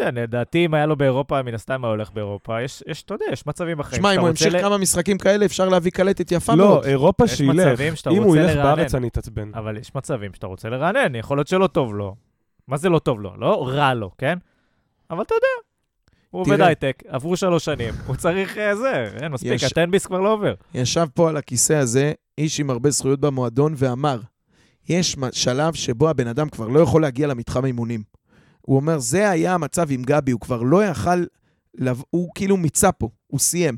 לא 0.00 0.08
יודע, 0.08 0.22
לדעתי 0.22 0.64
אם 0.66 0.74
היה 0.74 0.86
לו 0.86 0.96
באירופה, 0.96 1.42
מן 1.42 1.54
הסתם 1.54 1.84
היה 1.84 1.90
הולך 1.90 2.10
באירופה. 2.12 2.62
יש, 2.62 2.82
יש, 2.86 3.02
אתה 3.02 3.14
יודע, 3.14 3.24
יש 3.32 3.46
מצבים 3.46 3.78
בחיים. 3.78 4.02
שמע, 4.02 4.14
אם 4.14 4.20
הוא 4.20 4.28
ימשיך 4.28 4.54
ל- 4.54 4.60
כמה 4.60 4.78
משחקים 4.78 5.18
כאלה, 5.18 5.44
אפשר 5.44 5.68
להביא 5.68 5.90
קלטת 5.90 6.32
יפה 6.32 6.54
לא, 6.54 6.68
מאוד. 6.68 6.84
אירופה 6.84 7.24
יש 7.24 7.32
שילך. 7.32 7.80
אם 8.10 8.22
הוא 8.22 8.36
ילך 8.36 8.50
לרענן. 8.56 8.76
בארץ, 8.76 8.94
אני 8.94 9.08
אתעצבן. 9.08 9.50
אבל 9.54 9.76
יש 9.76 9.94
מצבים 9.94 10.34
שאתה 10.34 10.46
רוצה 10.46 10.68
לרענן, 10.68 11.14
יכול 11.14 11.38
להיות 11.38 11.48
שלא 11.48 11.66
טוב 11.66 11.94
לו. 11.94 12.14
מה 12.68 12.76
זה 12.76 12.88
לא 12.88 12.98
טוב 12.98 13.20
לו? 13.20 13.32
לא 13.38 13.68
רע 13.68 13.94
לו, 13.94 14.10
כן? 14.18 14.38
אבל 15.10 15.22
אתה 15.22 15.34
יודע, 15.34 15.46
הוא 16.30 16.40
עובד. 16.40 16.60
הייטק, 16.60 17.02
עברו 17.08 17.36
שלוש 17.36 17.64
שנים, 17.64 17.94
הוא 18.06 18.16
צריך 18.16 18.58
אה, 18.58 18.76
זה, 18.76 19.10
אין 19.22 19.32
מספיק, 19.32 19.52
יש- 19.52 19.64
הטנביס 19.64 20.06
כבר 20.06 20.20
לא 20.20 20.32
עובר. 20.32 20.54
ישב 20.74 21.06
פה 21.14 21.28
על 21.28 21.36
הכיסא 21.36 21.72
הזה 21.72 22.12
איש 22.38 22.60
עם 22.60 22.70
הרבה 22.70 22.90
זכויות 22.90 23.20
במועדון 23.20 23.74
ואמר, 23.76 24.20
יש 24.88 25.16
שלב 25.32 25.74
שבו 25.74 26.08
הבן 26.10 26.26
אדם 26.26 26.48
כבר 26.48 26.68
לא 26.68 26.80
יכול 26.80 27.02
להגיע 27.02 27.26
למתחם 27.26 27.64
אימונים. 27.64 28.02
הוא 28.60 28.76
אומר, 28.76 28.98
זה 28.98 29.30
היה 29.30 29.54
המצב 29.54 29.86
עם 29.90 30.02
גבי, 30.02 30.32
הוא 30.32 30.40
כבר 30.40 30.62
לא 30.62 30.84
יכל, 30.84 31.24
לב... 31.74 32.02
הוא 32.10 32.30
כאילו 32.34 32.56
מיצה 32.56 32.92
פה, 32.92 33.08
הוא 33.26 33.40
סיים. 33.40 33.76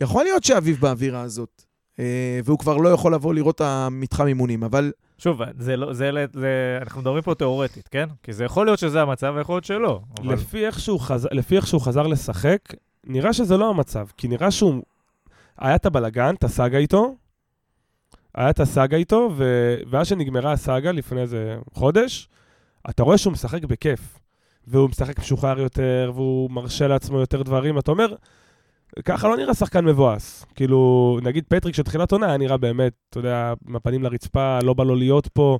יכול 0.00 0.24
להיות 0.24 0.44
שאביב 0.44 0.80
באווירה 0.80 1.20
הזאת, 1.20 1.62
אה, 1.98 2.40
והוא 2.44 2.58
כבר 2.58 2.76
לא 2.76 2.88
יכול 2.88 3.14
לבוא 3.14 3.34
לראות 3.34 3.54
את 3.54 3.60
המתחם 3.60 4.26
אימונים, 4.26 4.64
אבל 4.64 4.92
שוב, 5.18 5.40
זה 5.58 5.76
לא, 5.76 5.92
זה, 5.92 6.10
זה, 6.32 6.78
אנחנו 6.82 7.00
מדברים 7.00 7.22
פה 7.22 7.34
תיאורטית, 7.34 7.88
כן? 7.88 8.08
כי 8.22 8.32
זה 8.32 8.44
יכול 8.44 8.66
להיות 8.66 8.78
שזה 8.78 9.02
המצב 9.02 9.32
ויכול 9.36 9.54
להיות 9.54 9.64
שלא. 9.64 10.00
אבל 10.20 10.32
לפי 10.32 10.66
איך 10.66 10.80
שהוא 10.80 11.00
חזר- 11.00 11.28
לפי 11.32 11.56
איך 11.56 11.66
שהוא 11.66 11.80
חזר 11.80 12.06
לשחק, 12.06 12.58
נראה 13.04 13.32
שזה 13.32 13.56
לא 13.56 13.70
המצב. 13.70 14.06
כי 14.16 14.28
נראה 14.28 14.50
שהוא... 14.50 14.82
היה 15.58 15.74
את 15.76 15.86
הבלגן, 15.86 16.34
את 16.34 16.44
הסאגה 16.44 16.78
איתו, 16.78 17.16
היה 18.34 18.50
את 18.50 18.60
הסאגה 18.60 18.96
איתו, 18.96 19.30
ו... 19.36 19.74
ואז 19.90 20.06
שנגמרה 20.06 20.52
הסאגה 20.52 20.92
לפני 20.92 21.20
איזה 21.20 21.56
חודש, 21.74 22.28
אתה 22.90 23.02
רואה 23.02 23.18
שהוא 23.18 23.32
משחק 23.32 23.64
בכיף. 23.64 24.18
והוא 24.66 24.88
משחק 24.88 25.18
משוחרר 25.18 25.58
יותר, 25.60 26.12
והוא 26.14 26.50
מרשה 26.50 26.88
לעצמו 26.88 27.18
יותר 27.20 27.42
דברים. 27.42 27.78
אתה 27.78 27.90
אומר, 27.90 28.14
ככה 29.04 29.28
לא 29.28 29.36
נראה 29.36 29.54
שחקן 29.54 29.84
מבואס. 29.84 30.44
כאילו, 30.54 31.18
נגיד 31.22 31.44
פטריק 31.48 31.74
של 31.74 31.82
תחילת 31.82 32.12
עונה 32.12 32.26
היה 32.26 32.36
נראה 32.36 32.56
באמת, 32.56 32.92
אתה 33.10 33.18
יודע, 33.18 33.52
עם 33.68 33.76
הפנים 33.76 34.02
לרצפה, 34.02 34.58
לא 34.62 34.74
בא 34.74 34.84
לו 34.84 34.94
להיות 34.94 35.28
פה. 35.28 35.58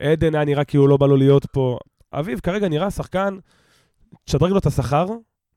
עדן 0.00 0.34
היה 0.34 0.44
נראה 0.44 0.64
כאילו 0.64 0.88
לא 0.88 0.96
בא 0.96 1.06
לו 1.06 1.16
להיות 1.16 1.46
פה. 1.52 1.78
אביב 2.12 2.40
כרגע 2.40 2.68
נראה 2.68 2.90
שחקן, 2.90 3.36
תשדרג 4.24 4.50
לו 4.50 4.58
את 4.58 4.66
השכר, 4.66 5.06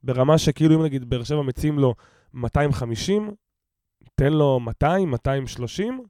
ברמה 0.04 0.38
שכאילו 0.38 0.76
אם 0.76 0.84
נגיד 0.84 1.10
באר 1.10 1.24
שבע 1.24 1.42
מציעים 1.42 1.80
לו 1.80 1.94
250, 2.34 3.32
תן 4.16 4.34
לו 4.34 4.60
200, 4.60 5.12
230, 5.12 6.04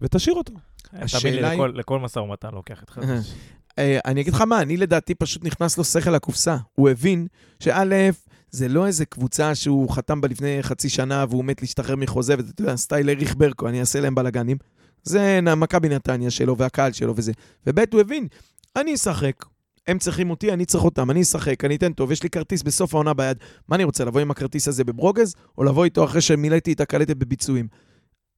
ותשאיר 0.00 0.36
אותו. 0.36 0.52
תאמין 0.82 0.98
לי, 1.00 1.04
השאלה 1.04 1.50
היא- 1.50 1.58
לכל- 1.60 1.72
לכל 1.74 1.98
משא 2.00 2.18
ומתן 2.18 2.50
לוקח 2.54 2.82
את 2.82 2.90
חדש. 2.90 3.34
אה, 3.78 3.98
אני 4.04 4.20
אגיד 4.20 4.34
לך 4.34 4.40
מה, 4.40 4.62
אני 4.62 4.76
לדעתי 4.76 5.14
פשוט 5.14 5.44
נכנס 5.44 5.78
לו 5.78 5.84
שכל 5.84 6.10
לקופסה. 6.10 6.56
הוא 6.74 6.90
הבין 6.90 7.26
שא', 7.60 8.10
זה 8.50 8.68
לא 8.68 8.86
איזה 8.86 9.04
קבוצה 9.04 9.54
שהוא 9.54 9.90
חתם 9.90 10.20
בה 10.20 10.28
לפני 10.28 10.62
חצי 10.62 10.88
שנה 10.88 11.24
והוא 11.30 11.44
מת 11.44 11.62
להשתחרר 11.62 11.96
מחוזה, 11.96 12.34
ואתה 12.36 12.62
יודע, 12.62 12.76
סטייל 12.76 13.10
אריך 13.10 13.36
ברקו, 13.36 13.68
אני 13.68 13.80
אעשה 13.80 14.00
להם 14.00 14.14
בלאגנים. 14.14 14.56
זה 15.02 15.40
מכבי 15.56 15.88
נתניה 15.88 16.30
שלו 16.30 16.58
והקהל 16.58 16.92
שלו 16.92 17.12
וזה. 17.16 17.32
וב', 17.66 17.80
הוא 17.92 18.00
הבין, 18.00 18.28
אני 18.76 18.94
אשחק. 18.94 19.44
הם 19.86 19.98
צריכים 19.98 20.30
אותי, 20.30 20.52
אני 20.52 20.64
צריך 20.64 20.84
אותם, 20.84 21.10
אני 21.10 21.22
אשחק, 21.22 21.64
אני 21.64 21.76
אתן 21.76 21.92
טוב, 21.92 22.12
יש 22.12 22.22
לי 22.22 22.30
כרטיס 22.30 22.62
בסוף 22.62 22.94
העונה 22.94 23.14
ביד. 23.14 23.36
מה 23.68 23.76
אני 23.76 23.84
רוצה, 23.84 24.04
לבוא 24.04 24.20
עם 24.20 24.30
הכרטיס 24.30 24.68
הזה 24.68 24.84
בברוגז, 24.84 25.34
או 25.58 25.64
לבוא 25.64 25.84
איתו 25.84 26.04
אחרי 26.04 26.20
שמילאתי 26.20 26.72
את 26.72 26.80
הקלטת 26.80 27.16
בביצועים? 27.16 27.68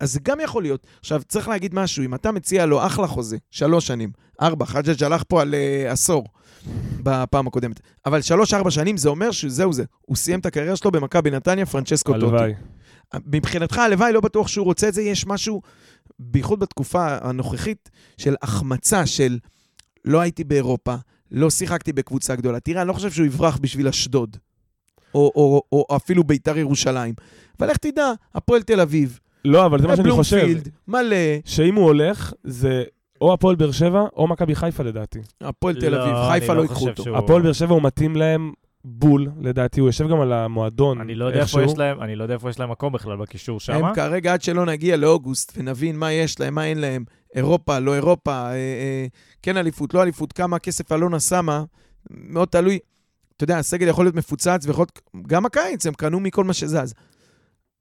אז 0.00 0.12
זה 0.12 0.20
גם 0.22 0.40
יכול 0.40 0.62
להיות. 0.62 0.86
עכשיו, 1.00 1.22
צריך 1.28 1.48
להגיד 1.48 1.74
משהו, 1.74 2.04
אם 2.04 2.14
אתה 2.14 2.32
מציע 2.32 2.66
לו 2.66 2.86
אחלה 2.86 3.06
חוזה, 3.06 3.36
שלוש 3.50 3.86
שנים, 3.86 4.10
ארבע, 4.42 4.66
חג'ג' 4.66 5.04
הלך 5.04 5.22
פה 5.28 5.42
על 5.42 5.54
uh, 5.54 5.92
עשור 5.92 6.24
בפעם 7.02 7.46
הקודמת, 7.46 7.80
אבל 8.06 8.22
שלוש-ארבע 8.22 8.70
שנים 8.70 8.96
זה 8.96 9.08
אומר 9.08 9.30
שזהו 9.30 9.72
זה. 9.72 9.84
הוא 10.00 10.16
סיים 10.16 10.40
את 10.40 10.46
הקריירה 10.46 10.76
שלו 10.76 10.90
במכבי 10.90 11.30
נתניה, 11.30 11.66
פרנצ'סקו 11.66 12.12
טוטי. 12.12 12.26
הלוואי. 12.26 12.54
מבחינתך, 13.26 13.78
הלוואי, 13.78 14.12
לא 14.12 14.20
בטוח 14.20 14.48
שהוא 14.48 14.64
רוצה 14.64 14.88
את 14.88 14.94
זה, 14.94 15.02
יש 15.02 15.26
משהו, 15.26 15.62
בייחוד 16.18 16.60
בתקופה 16.60 17.16
הנוכחית, 17.20 17.90
של 18.16 18.34
החמצה 18.42 19.06
של 19.06 19.38
לא 20.04 20.20
הייתי 20.20 20.44
באירופה, 20.44 20.94
לא 21.30 21.50
שיחקתי 21.50 21.92
בקבוצה 21.92 22.36
גדולה. 22.36 22.60
תראה, 22.60 22.82
אני 22.82 22.88
לא 22.88 22.92
חושב 22.92 23.10
שהוא 23.10 23.26
יברח 23.26 23.58
בשביל 23.60 23.88
אשדוד, 23.88 24.36
או, 25.14 25.32
או, 25.36 25.62
או 25.72 25.96
אפילו 25.96 26.24
ביתר 26.24 26.58
ירושלים. 26.58 27.14
אבל 27.58 27.68
איך 27.70 27.76
תדע, 27.76 28.12
הפועל 28.34 28.62
תל 28.62 28.80
אביב, 28.80 29.18
לא, 29.46 29.66
אבל 29.66 29.80
זה 29.80 29.86
מה 29.86 29.96
שאני 29.96 30.10
חושב. 30.10 30.36
בלומפילד, 30.36 30.68
מלא, 30.88 31.16
שאם 31.44 31.74
הוא 31.74 31.84
הולך, 31.84 32.32
זה 32.44 32.84
או 33.20 33.32
הפועל 33.32 33.56
באר 33.56 33.70
שבע 33.70 34.04
או 34.16 34.28
מכבי 34.28 34.54
חיפה 34.54 34.82
לדעתי. 34.82 35.18
הפועל 35.40 35.74
תל 35.80 35.88
לא, 35.88 36.02
אביב, 36.02 36.14
אני 36.14 36.40
חיפה 36.40 36.52
לא 36.52 36.58
לא 36.58 36.62
ייקחו 36.62 36.88
אותו. 36.88 37.18
הפועל 37.18 37.42
באר 37.42 37.52
שבע 37.52 37.74
הוא 37.74 37.82
מתאים 37.82 38.16
להם 38.16 38.52
בול, 38.84 39.28
לדעתי. 39.40 39.80
הוא 39.80 39.88
יושב 39.88 40.08
גם 40.08 40.20
על 40.20 40.32
המועדון. 40.32 41.00
אני 41.00 41.14
לא 41.14 41.24
יודע 41.24 41.40
איפה 41.40 41.58
איכשהו. 41.58 41.72
יש 41.72 41.78
להם, 41.78 42.00
אני 42.02 42.16
לא 42.16 42.22
יודע 42.22 42.34
איפה 42.34 42.50
יש 42.50 42.60
להם 42.60 42.70
מקום 42.70 42.92
בכלל 42.92 43.16
בקישור 43.16 43.60
שם. 43.60 43.84
הם 43.84 43.94
כרגע, 43.94 44.32
עד 44.32 44.42
שלא 44.42 44.66
נגיע 44.66 44.96
לאוגוסט 44.96 45.52
ונבין 45.56 45.96
מה 45.96 46.12
יש 46.12 46.40
להם, 46.40 46.54
מה 46.54 46.64
אין 46.64 46.78
להם, 46.78 47.04
אירופה, 47.34 47.78
לא 47.78 47.94
אירופה, 47.94 48.32
אה, 48.32 48.52
אה, 48.52 49.06
כן 49.42 49.56
אליפות, 49.56 49.94
לא 49.94 50.02
אליפות, 50.02 50.32
כמה 50.32 50.58
כסף 50.58 50.92
אלונה 50.92 51.20
שמה, 51.20 51.64
מאוד 52.10 52.48
תלוי. 52.48 52.78
אתה 53.36 53.44
יודע, 53.44 53.58
הסגל 53.58 53.88
יכול 53.88 54.04
להיות 54.04 54.14
מפוצץ, 54.14 54.66
ויכול 54.66 54.86
להיות, 55.14 55.24
גם 55.26 55.46
הקיץ, 55.46 55.86
הם 55.86 55.94
קנו 55.94 56.20
מכל 56.20 56.44
מה 56.44 56.52
שזז. 56.52 56.94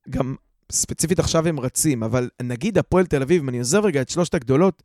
גם 0.10 0.36
ספציפית 0.72 1.20
עכשיו 1.20 1.48
הם 1.48 1.60
רצים, 1.60 2.04
אבל 2.04 2.30
נגיד 2.42 2.78
הפועל 2.78 3.06
תל 3.06 3.22
אביב, 3.22 3.42
אם 3.42 3.50
אני 3.50 3.58
עוזב 3.58 3.86
רגע 3.86 4.02
את 4.02 4.10
שלושת 4.10 4.34
הגדולות, 4.34 4.84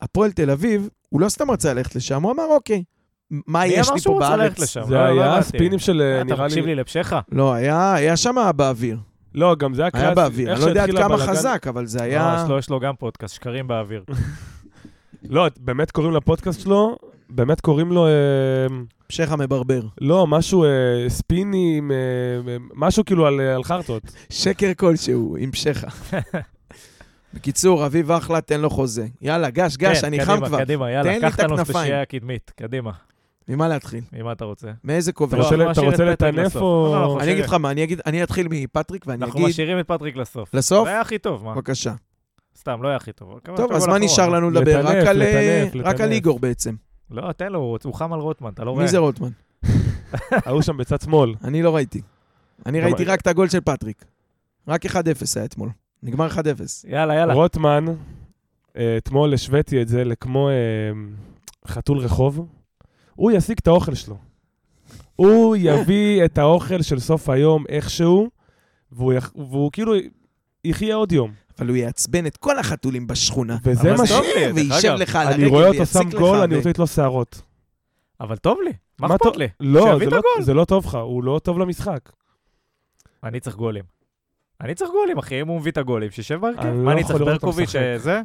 הפועל 0.00 0.32
תל 0.32 0.50
אביב, 0.50 0.88
הוא 1.08 1.20
לא 1.20 1.28
סתם 1.28 1.50
רצה 1.50 1.74
ללכת 1.74 1.96
לשם, 1.96 2.22
הוא 2.22 2.32
אמר, 2.32 2.44
אוקיי, 2.44 2.84
מה 3.30 3.60
מי 3.60 3.66
יש 3.66 3.86
אמר 3.86 3.94
לי 3.94 4.00
שהוא 4.00 4.20
פה 4.20 4.24
רוצה 4.24 4.36
ללכת 4.36 4.58
בארץ? 4.58 4.70
לשם? 4.70 4.82
זה 4.88 4.94
לא, 4.94 5.16
לא 5.16 5.22
היה. 5.22 5.42
ספינים 5.42 5.78
של, 5.78 6.02
אה, 6.02 6.24
נראה 6.24 6.36
אתה 6.36 6.44
מקשיב 6.44 6.64
לי... 6.64 6.74
לי 6.74 6.80
לפשך? 6.80 7.12
לא, 7.32 7.52
היה, 7.52 7.94
היה 7.94 8.16
שם 8.16 8.36
באוויר. 8.56 8.98
לא, 9.34 9.56
גם 9.58 9.74
זה 9.74 9.82
היה 9.82 9.90
היה 9.94 10.02
קלאסי. 10.02 10.14
באוויר. 10.14 10.50
איך 10.50 10.58
אני 10.58 10.64
לא 10.64 10.70
יודע 10.70 10.82
עד 10.82 10.90
כמה 10.90 11.18
חזק, 11.18 11.66
אבל 11.68 11.86
זה 11.86 11.98
לא, 11.98 12.02
היה... 12.02 12.46
יש 12.58 12.70
לו 12.70 12.80
גם 12.80 12.94
פודקאסט, 12.98 13.34
שקרים 13.34 13.68
באוויר. 13.68 14.04
לא, 15.30 15.46
באמת 15.60 15.90
קוראים 15.90 16.14
לפודקאסט 16.14 16.60
שלו, 16.60 16.96
באמת 17.30 17.60
קוראים 17.60 17.92
לו, 17.92 18.06
אה, 18.06 18.12
שייח 19.08 19.32
המברבר. 19.32 19.80
לא, 20.00 20.26
משהו 20.26 20.64
אה, 20.64 20.68
ספינים, 21.08 21.90
אה, 21.90 21.96
אה, 22.52 22.56
משהו 22.74 23.04
כאילו 23.04 23.26
על 23.26 23.40
אה, 23.40 23.54
על 23.54 23.64
חרטות. 23.64 24.02
שקר 24.30 24.74
כלשהו, 24.76 25.36
עם 25.40 25.50
שכה. 25.52 25.86
בקיצור, 27.34 27.86
אביב 27.86 28.10
אחלה, 28.10 28.40
תן 28.40 28.60
לו 28.60 28.70
חוזה. 28.70 29.06
יאללה, 29.22 29.50
גש, 29.50 29.76
גש, 29.76 30.00
כן, 30.00 30.06
אני 30.06 30.24
חם 30.24 30.32
קדימה, 30.32 30.46
כבר. 30.46 30.58
קדימה, 30.58 30.90
יאללה, 30.90 31.20
קח 31.20 31.34
את 31.34 31.40
הכנפיים. 31.40 31.94
הקדמית, 31.94 32.52
קדימה. 32.56 32.90
ממה 33.48 33.68
להתחיל? 33.68 34.00
ממה 34.12 34.32
אתה 34.32 34.44
רוצה? 34.44 34.68
מאיזה 34.84 35.12
כובע? 35.12 35.38
לא, 35.38 35.42
רוצה 35.42 35.54
אנחנו 35.54 35.66
ל- 35.66 35.70
אתה 35.70 35.90
רוצה 35.90 36.04
לטנף. 36.04 36.56
או... 36.56 36.60
לא, 36.94 37.00
לא, 37.00 37.04
אנחנו 37.04 37.20
אני 37.20 37.32
אגיד 37.32 37.44
לך 37.44 37.52
מה, 37.52 37.70
אני 38.06 38.22
אתחיל 38.22 38.46
מפטריק 38.50 39.04
ואני 39.06 39.24
אנחנו 39.24 39.38
אגיד, 39.40 39.48
משאירים 39.48 39.78
את 39.80 39.88
פטריק 39.88 40.16
לסוף. 40.16 40.54
לסוף? 40.54 40.84
זה 40.84 40.90
היה 40.90 41.00
הכי 41.00 41.18
טוב, 41.18 41.44
מה? 41.44 41.54
בבקשה. 41.54 41.92
סתם, 42.58 42.82
לא 42.82 42.88
היה 42.88 42.96
הכי 42.96 43.12
טוב. 43.12 43.38
טוב, 43.56 43.72
אז 43.72 43.86
מה 43.86 43.98
נשאר? 43.98 44.28
לנו 44.28 44.50
לדבר? 44.50 44.80
רק 45.84 46.00
אה. 46.00 46.04
על 46.04 46.12
איגור 46.12 46.38
בעצם. 46.40 46.74
לא, 47.10 47.32
תן 47.32 47.52
לו, 47.52 47.78
הוא 47.84 47.94
חם 47.94 48.12
על 48.12 48.20
רוטמן, 48.20 48.50
אתה 48.50 48.64
לא 48.64 48.70
רואה? 48.70 48.82
מי 48.82 48.88
זה 48.88 48.98
רוטמן? 48.98 49.28
ההוא 50.46 50.62
שם 50.62 50.76
בצד 50.76 51.00
שמאל. 51.00 51.34
אני 51.44 51.62
לא 51.62 51.74
ראיתי. 51.76 52.00
אני 52.66 52.80
ראיתי 52.80 53.04
רק 53.04 53.20
את 53.20 53.26
הגול 53.26 53.48
של 53.48 53.60
פטריק. 53.60 54.04
רק 54.68 54.86
1-0 54.86 54.94
היה 55.36 55.44
אתמול. 55.44 55.70
נגמר 56.02 56.28
1-0. 56.28 56.40
יאללה, 56.88 57.14
יאללה. 57.14 57.34
רוטמן, 57.34 57.84
אה, 58.76 58.96
אתמול 58.96 59.34
השוויתי 59.34 59.82
את 59.82 59.88
זה 59.88 60.04
לכמו 60.04 60.48
אה, 60.48 60.54
חתול 61.66 61.98
רחוב. 61.98 62.46
הוא 63.14 63.30
ישיג 63.30 63.58
את 63.62 63.66
האוכל 63.66 63.94
שלו. 63.94 64.16
הוא 65.16 65.56
יביא 65.56 66.24
את 66.24 66.38
האוכל 66.38 66.82
של 66.82 66.98
סוף 66.98 67.28
היום 67.28 67.64
איכשהו, 67.68 68.28
והוא. 68.92 69.12
והוא 69.34 69.72
כאילו 69.72 69.92
יחיה 70.64 70.94
עוד 70.94 71.12
יום. 71.12 71.32
אבל 71.58 71.68
הוא 71.68 71.76
יעצבן 71.76 72.26
את 72.26 72.36
כל 72.36 72.58
החתולים 72.58 73.06
בשכונה. 73.06 73.56
וזה 73.62 73.92
מה 73.92 74.06
ש... 74.06 74.12
אגב. 74.12 74.96
לך 74.96 75.16
על 75.16 75.26
הרגל 75.26 75.40
אני 75.40 75.46
רואה 75.46 75.68
אותו 75.68 75.86
שם 75.86 76.08
לך. 76.08 76.14
גול, 76.14 76.38
אני 76.38 76.56
רוצה 76.56 76.70
לתלו 76.70 76.86
שערות. 76.86 77.42
אבל 78.20 78.36
טוב 78.36 78.58
לי, 78.64 78.72
מה 78.98 79.16
אכפת 79.16 79.36
לי? 79.36 79.48
לא, 79.60 79.98
זה 79.98 80.10
לא. 80.10 80.20
זה 80.40 80.54
לא 80.54 80.64
טוב 80.64 80.86
לך, 80.86 80.94
הוא 80.94 81.24
לא 81.24 81.40
טוב 81.44 81.58
למשחק. 81.58 82.12
אני 83.24 83.40
צריך 83.40 83.56
גולים. 83.56 83.84
אני 84.60 84.74
צריך 84.74 84.90
גולים, 84.90 85.18
אחי, 85.18 85.40
אם 85.40 85.48
הוא 85.48 85.60
מביא 85.60 85.72
את 85.72 85.76
הגולים, 85.78 86.10
שישב 86.10 86.40
בהרכב. 86.40 86.60
אני 86.60 86.76
מה 86.76 86.84
לא 86.84 86.92
אני 86.92 87.04
צריך, 87.04 87.20
ברקוביץ'. 87.20 87.76
אה, 87.76 87.98
זה? 87.98 88.20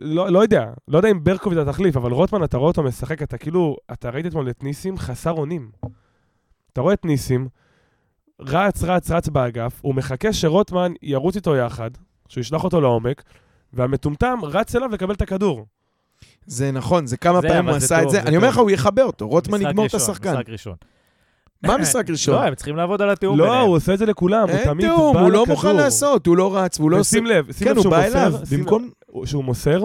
לא, 0.00 0.28
לא 0.28 0.42
יודע, 0.42 0.72
לא 0.88 0.96
יודע 0.96 1.10
אם 1.10 1.24
ברקוביץ' 1.24 1.56
זה 1.56 1.70
התחליף, 1.70 1.96
אבל 1.96 2.12
רוטמן, 2.12 2.44
אתה 2.44 2.56
רואה 2.56 2.68
אותו 2.68 2.82
משחק, 2.82 3.22
אתה 3.22 3.38
כאילו, 3.38 3.76
אתה 3.92 4.10
ראית 4.10 4.26
אתמול 4.26 4.50
את 4.50 4.62
ניסים 4.62 4.98
חסר 4.98 5.32
אונים. 5.32 5.70
אתה 6.72 6.80
רואה 6.80 6.94
את 6.94 7.04
ניסים, 7.04 7.48
רץ, 8.40 8.82
רץ, 8.82 9.10
רץ 9.10 9.28
באגף, 9.28 9.80
הוא 9.82 9.94
מחכה 9.94 10.32
שרוטמן 10.32 10.92
ירוץ 11.02 11.36
איתו 11.36 11.56
יחד, 11.56 11.90
שהוא 12.28 12.40
ישלח 12.40 12.64
אותו 12.64 12.80
לעומק, 12.80 13.22
והמטומטם 13.72 14.38
רץ 14.42 14.76
אליו 14.76 14.88
לקבל 14.88 15.14
את 15.14 15.22
הכדור. 15.22 15.66
זה 16.46 16.72
נכון, 16.72 17.06
זה 17.06 17.16
כמה 17.16 17.40
זה, 17.40 17.48
פעמים 17.48 17.68
הוא 17.68 17.76
עשה 17.76 17.98
את 17.98 18.02
טוב, 18.02 18.12
זה. 18.12 18.20
זה 18.20 18.28
אני 18.28 18.36
אומר. 18.36 18.48
לך, 18.48 18.58
הוא 18.58 18.70
יכבה 18.70 19.02
אותו. 19.02 19.28
רוטמן 19.28 19.62
יגמור 19.62 19.86
את 19.86 19.94
השחקן. 19.94 20.32
משחק 20.32 20.48
ראשון. 20.48 20.74
מה 21.62 21.78
משחק 21.78 22.10
ראשון? 22.10 22.34
לא, 22.34 22.42
הם 22.42 22.54
צריכים 22.54 22.76
לעבוד 22.76 23.02
על 23.02 23.10
התיאום 23.10 23.38
לא, 23.38 23.44
ביניהם. 23.44 23.66
הוא 23.66 23.76
עושה 23.76 23.94
את 23.94 23.98
זה 23.98 24.06
לכולם, 24.06 24.48
הוא 24.48 24.50
אין 24.50 24.64
תמיד 24.64 24.86
תיאום, 24.86 25.14
בא 25.14 25.20
הוא 25.20 25.30
לא 25.30 25.42
לכדור. 25.42 25.56
מוכן 25.56 25.76
לעשות, 25.76 26.26
הוא 26.26 26.36
לא 26.36 26.56
רץ, 26.56 26.80
והוא 26.80 26.90
לא 26.90 26.98
עושה... 26.98 27.16
ושים 27.16 27.26
לב, 27.26 27.52
שים 27.52 27.64
כן, 27.64 27.70
לב 27.70 27.76
הוא 27.76 27.82
שהוא 27.82 27.96
מוסר, 27.96 28.44
שים 28.44 28.58
במקום... 28.60 28.90
שהוא 29.24 29.44
מוסר, 29.44 29.82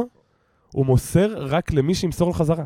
הוא 0.73 0.85
מוסר 0.85 1.33
רק 1.37 1.73
למי 1.73 1.95
שימסור 1.95 2.27
לו 2.27 2.33
חזרה. 2.33 2.65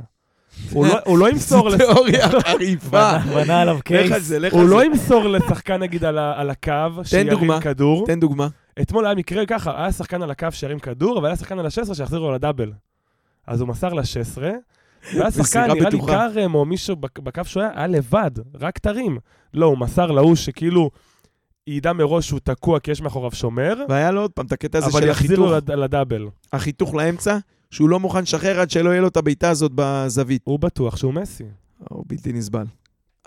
הוא 0.72 0.88
לא- 0.88 1.00
הוא 1.06 1.18
לא 1.18 1.30
ימסור 1.30 1.70
לס- 1.70 1.78
תיאוריה 1.78 2.30
חריפה. 2.42 3.18
בנה- 3.36 3.62
עליו 3.62 3.78
קייס. 3.84 4.32
הוא. 4.52 4.70
לא 4.70 4.86
ימסור 4.86 5.28
לשחקן 5.28 5.80
נגיד 5.82 6.04
על 6.04 6.50
הקו, 6.50 6.72
שירים. 7.04 7.28
כדור. 7.62 8.06
תן 8.08 8.20
דוגמה. 8.20 8.48
אתמול 8.82 9.06
היה 9.06 9.16
מקרה 9.16 9.46
ככה, 9.46 9.82
היה 9.82 9.92
שחקן 9.92 10.22
על 10.22 10.32
הקו 10.32 10.48
שירים 10.52 10.80
כדור, 10.80 11.20
אבל 11.20 11.28
היה 11.28 11.36
שחקן 11.36 11.60
על 11.60 11.66
ה-16 11.66 11.94
שיחזיר 11.96 12.20
לו 12.20 12.32
לדאבל. 12.32 12.72
אז 13.48 13.62
הוא 13.62 13.70
מסר 13.70 13.94
ל-16, 13.94 14.38
והיה 15.16 15.32
שחקן, 15.32 15.60
נראה 15.74 15.90
לי. 15.90 15.98
כרם 16.08 16.56
או 16.56 16.66
מישהו 16.66 16.96
בק- 16.96 17.20
בקו 17.20 17.42
שהוא 17.46 17.64
היה, 17.64 17.72
היה 17.76 17.88
לבד, 17.88 18.32
רק 18.62 18.78
תרים. 18.78 19.18
לא, 19.54 19.66
הוא 19.66 19.78
מסר 19.78 20.06
להוא 20.12 20.36
שכאילו 20.36 20.90
ידע 21.68 21.94
מראש 21.94 22.28
שהוא 22.28 22.40
תקוע 22.44 22.80
כי 22.80 22.92
יש 22.92 23.02
מאחוריו 23.02 23.32
שומר, 23.32 23.76
והיה 23.90 24.12
לו 24.12 24.22
עוד 24.22 24.32
פעם 24.32 24.46
את 24.46 24.52
הקטע 24.52 24.78
הזה 24.78 24.88
אבל 24.88 25.02
של 25.02 25.08
יחזיר 25.08 25.40
לו 25.40 25.46
החיתוך, 25.58 25.70
לד- 25.70 25.80
לדאבל. 25.80 26.28
החיתוך 26.54 26.96
לאמצע, 26.96 27.38
שהוא 27.72 27.90
לא 27.90 28.00
מוכן 28.00 28.22
לשחרר 28.22 28.60
עד 28.60 28.70
שלא 28.70 28.90
יהיה 28.90 29.02
לו 29.02 29.08
את 29.08 29.18
הבעיטה 29.18 29.50
הזאת 29.50 29.72
בזווית. 29.76 30.42
הוא 30.44 30.60
בטוח 30.60 30.98
שהוא 30.98 31.14
מסי. 31.14 31.44
הוא 31.90 32.04
בלתי 32.08 32.34
נסבל. 32.34 32.66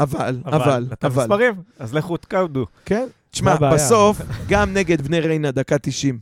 אבל, 0.01 0.39
אבל, 0.45 0.87
אבל. 1.03 1.23
מספרים, 1.23 1.53
אז 1.79 1.95
לכו 1.95 2.17
תקאודו. 2.17 2.67
כן. 2.85 3.07
תשמע. 3.31 3.57
בסוף, 3.75 4.21
גם 4.49 4.73
נגד 4.75 5.01
בני 5.03 5.21
ריינה, 5.21 5.51
דקה 5.51 5.79
90, 5.79 6.19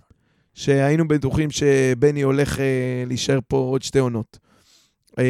שהיינו 0.54 1.08
בטוחים 1.08 1.50
שבני 1.50 2.22
הולך 2.22 2.60
אה, 2.60 2.64
להישאר 3.06 3.38
פה 3.48 3.56
עוד 3.56 3.82
שתי 3.82 3.98
עונות. 3.98 4.38
אה, 5.18 5.24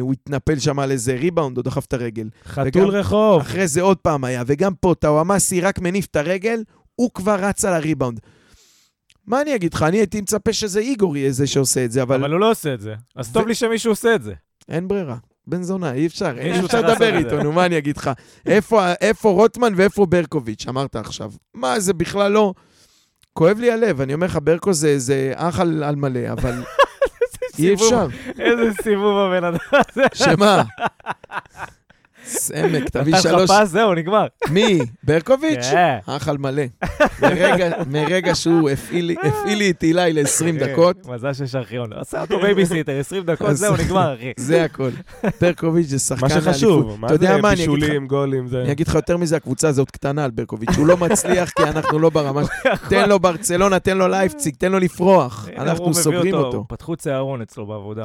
הוא 0.00 0.12
התנפל 0.12 0.58
שם 0.58 0.78
על 0.78 0.90
איזה 0.90 1.14
ריבאונד, 1.14 1.56
או 1.58 1.62
דחף 1.62 1.84
את 1.86 1.92
הרגל. 1.92 2.28
חתול 2.46 2.82
וגם- 2.82 2.90
רחוב. 2.90 3.40
אחרי 3.40 3.68
זה 3.68 3.80
עוד 3.82 3.96
פעם 3.96 4.24
היה, 4.24 4.42
וגם 4.46 4.74
פה 4.74 4.94
טאוואמאסי 4.98 5.60
רק 5.60 5.78
מניף 5.78 6.06
את 6.10 6.16
הרגל, 6.16 6.62
הוא 6.96 7.10
כבר 7.14 7.34
רץ 7.44 7.64
על 7.64 7.74
הריבאונד. 7.74 8.20
מה 9.26 9.40
אני 9.40 9.54
אגיד 9.54 9.74
לך? 9.74 9.82
אני 9.82 9.96
הייתי 9.98 10.20
מצפה 10.20 10.52
שזה 10.52 10.80
איגור 10.80 11.16
יהיה 11.16 11.32
זה 11.32 11.46
שעושה 11.46 11.84
את 11.84 11.92
זה, 11.92 12.02
אבל, 12.02 12.16
אבל 12.16 12.32
הוא 12.32 12.40
לא 12.40 12.50
עושה 12.50 12.74
את 12.74 12.80
זה. 12.80 12.94
אז 13.16 13.32
טוב 13.32 13.46
לי 13.48 13.54
שמישהו 13.54 13.92
עושה 13.92 14.14
את 14.14 14.22
זה. 14.22 14.32
אין 14.68 14.88
ברירה. 14.88 15.16
בן 15.46 15.62
זונה, 15.62 15.92
אי 15.92 16.06
אפשר, 16.06 16.38
אי 16.38 16.50
מישהו 16.50 16.66
אפשר 16.66 16.80
לדבר 16.80 17.16
איתו, 17.18 17.42
נו, 17.42 17.52
מה 17.52 17.66
אני 17.66 17.78
אגיד 17.78 17.96
לך? 17.96 18.10
איפה 18.46 18.92
איפה 19.00 19.30
רוטמן 19.30 19.72
ואיפה 19.76 20.06
ברקוביץ', 20.06 20.66
אמרת 20.68 20.96
עכשיו. 20.96 21.32
מה, 21.54 21.80
זה 21.80 21.92
בכלל 21.94 22.32
לא... 22.32 22.54
כואב 23.32 23.58
לי 23.58 23.70
הלב, 23.72 24.00
אני 24.00 24.14
אומר 24.14 24.26
לך, 24.26 24.38
ברקו 24.42 24.72
זה- 24.72 24.98
זה 24.98 25.32
אח 25.36 25.60
על 25.60 25.82
על 25.82 25.96
מלא, 25.96 26.32
אבל 26.32 26.62
אי. 27.58 27.74
אפשר. 27.74 28.06
איזה 28.38 28.70
סיבוב 28.82 29.18
הבן 29.18 29.44
אדם 29.44 29.58
הזה. 29.72 30.02
שמה? 30.14 30.62
סמק, 32.24 32.88
תביא 32.88 33.02
נתן 33.02 33.10
לך 33.10 33.22
שלוש... 33.22 33.50
פס, 33.50 33.68
זהו, 33.68 33.94
נגמר. 33.94 34.26
מי? 34.50 34.78
ברקוביץ'? 35.04 35.66
כן. 35.72 35.98
אח 36.06 36.28
על 36.28 36.38
מלא. 36.38 36.62
מרגע- 37.90 38.34
שהוא 38.34 38.70
הפעיל 38.70 39.04
לי- 39.46 39.70
את 39.70 39.82
אילי 39.82 40.12
ל-20 40.12 40.58
דקות, 40.64 41.06
מזל 41.06 41.32
שיש 41.32 41.54
ארכיון. 41.54 41.92
עשה 41.92 42.20
אותו 42.20 42.40
בייביסיטר, 42.40 42.92
20 43.00 43.22
דקות, 43.24 43.56
זהו, 43.56 43.76
נגמר, 43.76 44.14
אחי. 44.14 44.32
זה 44.46 44.64
הכל. 44.64 44.90
ברקוביץ' 45.40 45.86
זה 45.86 45.98
שחקן 45.98 46.20
מה 46.26 46.32
האליפות. 46.32 46.54
שחשוב, 46.54 47.00
מה 47.00 47.08
זה 47.16 47.38
מה, 47.38 47.50
בישולים, 47.50 48.06
גולים, 48.06 48.46
זה... 48.48 48.62
אני 48.62 48.72
אגיד 48.72 48.88
לך 48.88 48.94
יותר 48.94 49.16
מזה, 49.16 49.36
הקבוצה 49.36 49.68
הזאת 49.68 49.90
קטנה 49.90 50.24
על 50.24 50.30
ברקוביץ'. 50.30 50.76
הוא 50.76 50.86
לא 50.86 50.96
מצליח 50.96 51.50
כי 51.50 51.62
אנחנו 51.62 51.98
לא 51.98 52.10
ברמה... 52.10 52.42
תן 52.88 53.08
לו 53.08 53.18
ברצלונה, 53.18 53.78
תן 53.78 53.98
לו 53.98 54.08
לייפציג, 54.08 54.54
תן 54.58 54.72
לו 54.72 54.78
לפרוח. 54.78 55.48
אנחנו 55.58 55.94
סוגרים 55.94 56.34
אותו. 56.34 56.64
פתחו 56.68 56.96
צהרון 56.96 57.42
אצלו 57.42 57.66
בעבודה. 57.66 58.04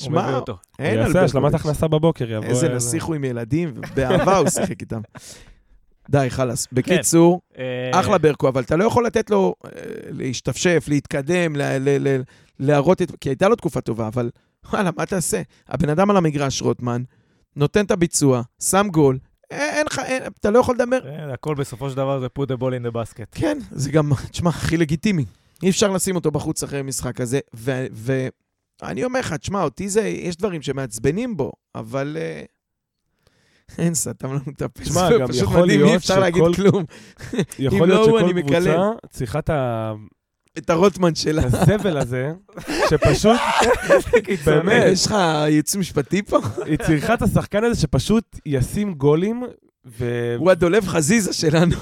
הוא 0.00 0.04
שמע. 0.04 0.40
אין 0.78 0.98
על 0.98 1.06
יעשה 1.06 1.24
השלמת. 1.24 1.54
הכנסה 1.54 1.88
בבוקר, 1.88 2.30
יבוא... 2.30 2.48
איזה 2.48 2.68
נסיך 2.68 3.04
הוא 3.04 3.14
עם 3.14 3.24
ילדים, 3.24 3.74
ובאהבה 3.76 4.36
הוא 4.38 4.48
שיחק 4.48 4.80
איתם. 4.80 5.00
די, 6.10 6.26
חלאס. 6.30 6.68
בקיצור, 6.72 7.40
אה, 7.58 8.00
אחלה 8.00 8.18
ברקו, 8.18 8.48
אבל 8.48 8.62
אתה 8.62 8.76
לא 8.76 8.84
יכול 8.84 9.06
לתת 9.06 9.30
לו 9.30 9.54
אה, 9.64 9.70
להשתפשף, 10.10 10.84
להתקדם, 10.88 11.56
ל- 11.56 11.78
ל- 11.78 12.08
ל- 12.08 12.22
להראות 12.60 13.02
את... 13.02 13.12
כי 13.20 13.28
הייתה 13.28 13.48
לו 13.48 13.56
תקופה 13.56 13.80
טובה, 13.80 14.08
אבל 14.08 14.30
וואלה, 14.72 14.90
מה 14.96 15.06
תעשה? 15.06 15.42
הבן 15.68 15.88
אדם 15.88 16.10
על 16.10 16.16
המגרש, 16.16 16.62
רוטמן, 16.62 17.02
נותן 17.56 17.84
את 17.84 17.90
הביצוע, 17.90 18.42
שם 18.62 18.86
גול, 18.90 19.18
אין 19.50 19.60
אין 19.76 19.86
לך, 19.86 20.00
אתה 20.40 20.50
לא 20.50 20.58
יכול 20.58 20.74
לדבר. 20.74 20.98
אה, 21.06 21.32
הכל 21.32 21.54
בסופו 21.54 21.90
של 21.90 21.96
דבר 21.96 22.20
זה 22.20 22.26
put 22.38 22.42
the 22.46 22.56
ball 22.60 22.72
in 22.82 22.90
the 22.90 22.94
basket. 22.94 23.26
כן, 23.32 23.58
זה 23.70 23.90
גם, 23.90 24.10
תשמע, 24.30 24.50
הכי 24.50 24.76
לגיטימי. 24.76 25.24
אי 25.62 25.70
אפשר 25.70 25.90
לשים 25.90 26.16
אותו 26.16 26.30
בחוץ 26.30 26.62
אחרי 26.62 26.82
משחק 26.82 27.20
הזה, 27.20 27.40
ואני 28.82 29.04
אומר 29.04 29.20
לך, 29.20 29.32
תשמע, 29.32 29.62
אותי 29.62 29.88
זה, 29.88 30.00
יש 30.00 30.36
דברים 30.36 30.62
שמעצבנים 30.62 31.36
בו, 31.36 31.52
אבל... 31.74 32.16
אה, 32.20 32.42
אין, 33.78 33.94
סתם 33.94 34.36
את 34.56 34.62
הפה. 34.62 34.82
תשמע, 34.84 35.08
גם 35.20 35.28
פשוט 35.28 35.42
יכול 35.42 35.62
מדהים, 35.62 35.80
להיות 35.80 35.90
אי 35.90 35.96
אפשר 35.96 36.18
להגיד 36.20 36.42
שכל- 36.42 36.54
כלום. 36.54 36.84
יכול 37.58 37.88
לא 37.88 37.94
להיות 37.94 38.22
אני 38.22 38.42
שכל. 38.42 38.42
קבוצה 38.42 38.90
צריכה 39.10 39.38
את 39.38 39.50
ה- 39.50 39.92
את 40.58 40.70
הרוטמן 40.70 41.14
שלה. 41.14 41.42
את 41.46 41.54
הזבל 41.54 41.96
הזה, 41.98 42.32
שפשוט, 42.90 43.36
באמת, 44.46 44.82
יש 44.92 45.06
לך 45.06 45.14
ייעוץ 45.48 45.76
משפטי 45.76 46.22
פה? 46.22 46.38
היא 46.64 46.78
צריכה 46.78 47.14
את 47.14 47.22
השחקן 47.22 47.64
הזה 47.64 47.80
שפשוט 47.80 48.24
ישים 48.46 48.94
גולים, 48.94 49.42
הוא 50.38 50.50
הדולב 50.50 50.86
חזיזה 50.88 51.32
שלנו. 51.32 51.76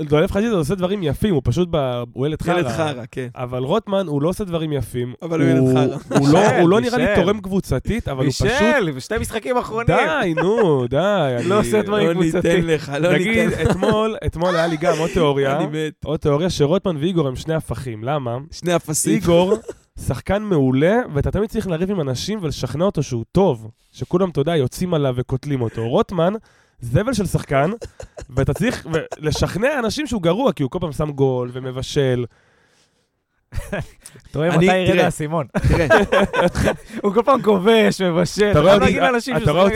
ודולף 0.00 0.32
חזיזה 0.32 0.54
עושה 0.56 0.74
דברים 0.74 1.02
יפים, 1.02 1.34
הוא 1.34 1.42
פשוט, 1.44 1.68
ב- 1.70 2.02
הוא 2.12 2.26
ילד 2.26 2.42
חרא. 2.42 2.58
ילד 2.58 2.68
חרא, 2.68 3.02
כן. 3.10 3.28
אבל 3.36 3.62
רוטמן, 3.62 4.06
הוא 4.06 4.22
לא 4.22 4.28
עושה 4.28 4.44
דברים 4.44 4.72
יפים. 4.72 5.14
אבל 5.22 5.40
הוא 5.40 5.48
ילד 5.50 5.62
חרא. 5.74 6.18
הוא 6.18 6.28
לא- 6.32 6.56
הוא 6.60 6.68
לא 6.70 6.80
נראה 6.80 6.98
לי. 6.98 7.06
תורם 7.22 7.40
קבוצתית, 7.40 8.08
אבל 8.08 8.24
הוא 8.24 8.32
פשוט... 8.32 8.46
בישל, 8.46 8.90
בשתי 8.90 9.14
משחקים 9.20 9.56
אחרונים. 9.56 9.86
די, 9.96 10.34
נו, 10.34 10.86
די. 10.88 10.96
אני- 11.38 11.48
לא 11.48 11.60
עושה 11.60 11.82
דברים 11.82 12.08
לא 12.08 12.12
קבוצתי. 12.12 12.36
ניתן 12.56 12.66
לך, 12.66 12.92
לא 13.00 13.12
נגיד, 13.12 13.48
ניתן 13.48 13.62
לך. 13.64 13.70
אתמול, 13.70 14.16
אתמול 14.26 14.56
היה 14.56 14.66
לי 14.66 14.76
גם 14.76 14.94
עוד 14.98 15.10
תיאוריה, 15.10 15.52
אני 15.56 15.66
מת. 15.66 16.04
עוד 16.04 16.18
תיאוריה 16.20 16.50
שרוטמן 16.50 16.96
ואיגור 16.96 17.28
הם 17.28 17.36
שני 17.36 17.54
הפכים. 17.54 18.04
למה? 18.04 18.38
שני 18.52 18.76
אפסים. 18.76 19.12
איגור, 19.14 19.54
שחקן 20.06 20.42
מעולה, 20.42 20.96
ואתה 21.14 21.30
תמיד 21.30 21.50
צריך 21.50 21.66
לריב 21.68 21.90
עם 21.90 22.00
אנשים 22.00 22.38
ולשכנע 22.42 22.84
אותו 22.84 23.02
שהוא 23.02 23.24
טוב. 23.32 23.70
שכולם, 23.92 24.30
אתה 24.30 24.40
יודע, 24.40 24.56
יוצאים 24.56 24.94
עליו 24.94 25.14
וקוטלים 25.16 25.62
אותו. 25.62 25.88
רוטמן, 25.88 26.32
זבל 26.80 27.12
של 27.12 27.26
שחקן, 27.26 27.70
ואתה 28.36 28.54
צריך 28.54 28.86
לשכנע 29.18 29.78
אנשים 29.78 30.06
שהוא 30.06 30.22
גרוע, 30.22 30.52
כי 30.52 30.62
הוא 30.62 30.70
כל 30.70 30.78
פעם 30.80 30.92
שם 30.92 31.10
גול 31.10 31.50
ומבשל. 31.52 32.24
אתה 33.50 33.78
רואה 34.38 34.48
אני- 34.54 34.66
מתי 34.66 34.76
ירד. 34.76 34.98
האסימון. 34.98 35.46
תראה, 35.68 35.86
הוא 37.02 37.14
כל 37.14 37.22
פעם 37.24 37.42
כובש, 37.42 38.00
מבשל. 38.00 38.48
אתה 38.52 38.60
רואה 38.60 38.74
אותי- 38.74 38.92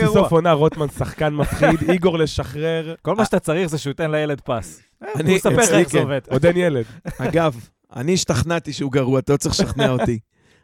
גרוע. 0.01 0.13
סוף 0.13 0.31
עונה, 0.31 0.51
רוטמן 0.51 0.87
שחקן 0.89 1.33
מפחיד, 1.33 1.79
איגור 1.91 2.17
לשחרר, 2.17 2.95
כל 3.01 3.15
מה 3.15 3.25
שאתה 3.25 3.39
צריך 3.39 3.67
זה 3.69 3.77
שהוא 3.77 3.91
ייתן 3.91 4.11
לילד 4.11 4.41
פס. 4.41 4.81
אני- 5.15 5.29
הוא 5.29 5.35
מספר 5.35 5.49
לך 5.49 5.69
איך 5.71 5.89
זה 5.89 5.97
כן. 5.97 6.03
עובד. 6.03 6.19
עוד 6.29 6.45
אין 6.45 6.57
ילד. 6.57 6.85
אגב, 7.17 7.67
אני 7.95 8.13
השתכנעתי 8.13 8.73
שהוא 8.73 8.91
גרוע, 8.91 9.19
אתה 9.19 9.33
לא 9.33 9.37
צריך 9.37 9.55
לשכנע 9.59 9.89
אותי. 9.89 10.19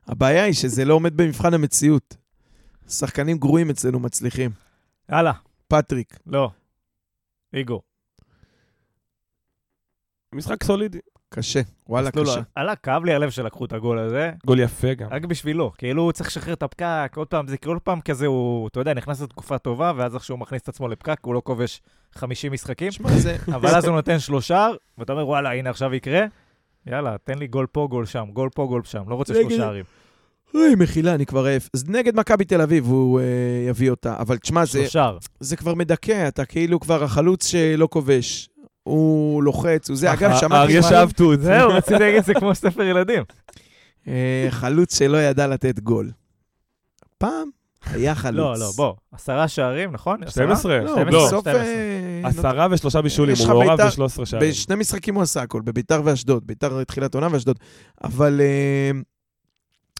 הבעיה 0.08 0.44
היא 0.44 0.54
שזה 0.54 0.86
לא 0.86 0.94
עומד 0.94 1.18
במבחן 1.18 1.54
המציאות. 1.54 2.16
שחקנים 2.89 3.38
גרועים 3.38 3.70
אצלנו 3.70 4.00
מצליחים. 4.00 4.52
הלאה, 5.10 5.32
פטריק, 5.68 6.18
לא. 6.28 6.50
איגור. 7.54 7.82
משחק 10.36 10.64
סולידי. 10.64 10.99
קשה. 11.34 11.62
וואלה, 11.89 12.10
מסלול 12.10 12.26
קשה. 12.26 12.36
לא, 12.36 12.41
הלאה, 12.56 12.76
כאב 12.76 13.06
לי 13.06 13.14
הלב 13.14 13.30
שלקחו 13.30 13.66
את 13.66 13.74
הגול 13.74 13.99
הזה, 13.99 14.32
גול 14.45 14.60
יפה 14.60 14.93
גם. 14.93 15.10
רק 15.12 15.26
בשבילו. 15.26 15.72
כאילו 15.78 16.04
הוא 16.04 16.12
צריך 16.12 16.30
לשחרר 16.30 16.54
את 16.54 16.64
הפקק, 16.64 17.14
עוד 17.16 17.28
פעם, 17.28 17.47
זה 17.47 17.58
כל 17.58 17.78
פעם 17.84 18.02
כזה, 18.02 18.26
הוא, 18.26 18.68
אתה 18.68 18.80
יודע, 18.80 18.93
נכנס 18.93 19.22
לתקופה 19.22 19.58
טובה, 19.58 19.91
ואז 19.95 20.16
איך 20.16 20.24
שהוא 20.24 20.39
מכניס 20.39 20.62
את 20.62 20.70
עצמו 20.70 20.88
לפקק, 20.88 21.20
הוא 21.22 21.34
לא 21.34 21.41
כובש 21.45 21.82
50 22.14 22.52
משחקים, 22.52 22.91
שמע, 22.91 23.10
זה... 23.10 23.38
אבל 23.56 23.70
אז 23.70 23.86
הוא 23.86 23.95
נותן 23.95 24.20
שלושה, 24.20 24.68
ואתה 24.97 25.14
אומר, 25.14 25.28
וואלה, 25.28 25.54
הנה 25.54 25.70
עכשיו 25.70 25.93
יקרה. 25.93 26.26
יאללה, 26.88 27.16
תן 27.24 27.38
לי 27.38 27.47
גול 27.47 27.68
פה, 27.72 27.88
גול 27.89 28.06
שם, 28.06 28.26
גול 28.34 28.49
פה, 28.49 28.66
גול 28.66 28.84
שם, 28.84 29.04
לא 29.08 29.16
רוצה 29.16 29.34
שלושה 29.34 29.66
ערים. 29.68 29.86
אוי, 30.56 30.76
מחילה, 30.78 31.16
אני 31.16 31.26
כבר 31.26 31.45
עייף. 31.45 31.70
אז 31.74 31.89
נגד 31.89 32.16
מכבי 32.16 32.45
תל 32.45 32.62
אביב 32.62 32.86
הוא 32.88 33.20
אה, 33.20 33.26
יביא 33.70 33.89
אותה. 33.89 34.16
אבל 34.20 34.38
תשמע, 34.38 34.66
זה, 34.66 34.72
שלושה. 34.82 35.12
זה 35.39 35.56
כבר 35.56 35.74
מדכא, 35.76 36.28
אתה 36.28 36.45
כאילו 36.45 36.80
כבר 36.80 37.04
החלוץ 37.04 37.47
שלא 37.47 37.88
כובש. 37.91 38.49
הוא 38.84 39.43
לוחץ, 39.43 39.89
הוא 39.89 39.97
זה. 39.97 40.14
אגב, 40.14 40.32
שמעתי... 40.39 40.56
האריה 40.56 40.82
מה- 40.82 40.89
שאהב 40.89 41.12
תות. 41.12 41.39
זהו, 41.41 41.70
רציתי 41.70 41.99
להגיד, 41.99 42.24
זה 42.24 42.34
כמו 42.34 42.56
ספר 42.56 42.82
ילדים. 42.84 43.24
אה, 44.08 44.47
חלוץ 44.49 44.97
שלא 44.99 45.18
ידע 45.18 45.47
לתת 45.47 45.80
גול. 45.80 46.12
פעם 47.18 47.49
היה 47.86 48.16
חלוץ. 48.16 48.38
לא, 48.38 48.60
לא, 48.60 48.72
בוא, 48.76 48.93
עשרה 49.12 49.47
שערים, 49.47 49.91
נכון? 49.91 50.24
עשרה? 50.24 50.32
12. 50.45 50.80
לא, 50.80 50.91
12. 50.95 51.28
בסוף... 51.28 51.41
12. 51.41 51.64
אה, 51.64 52.22
עשרה 52.24 52.68
ושלושה 52.72 53.02
בישולים, 53.02 53.34
יש 53.34 53.39
הוא 53.41 53.47
מעורב 53.49 53.82
בית"ר- 53.82 54.04
ב-13 54.06 54.26
שערים. 54.26 54.49
בשני 54.52 54.76
משחקים 54.76 55.16
הוא 55.16 55.24
עשה 55.24 55.41
הכל, 55.41 55.62
בביתר 55.62 56.02
ואשדוד. 56.06 56.47
ביתר 56.47 56.84
תחילת 56.84 57.16
עונה 57.16 57.28
ואשדוד. 57.32 57.60
אבל 58.04 58.41
אה, 58.41 58.99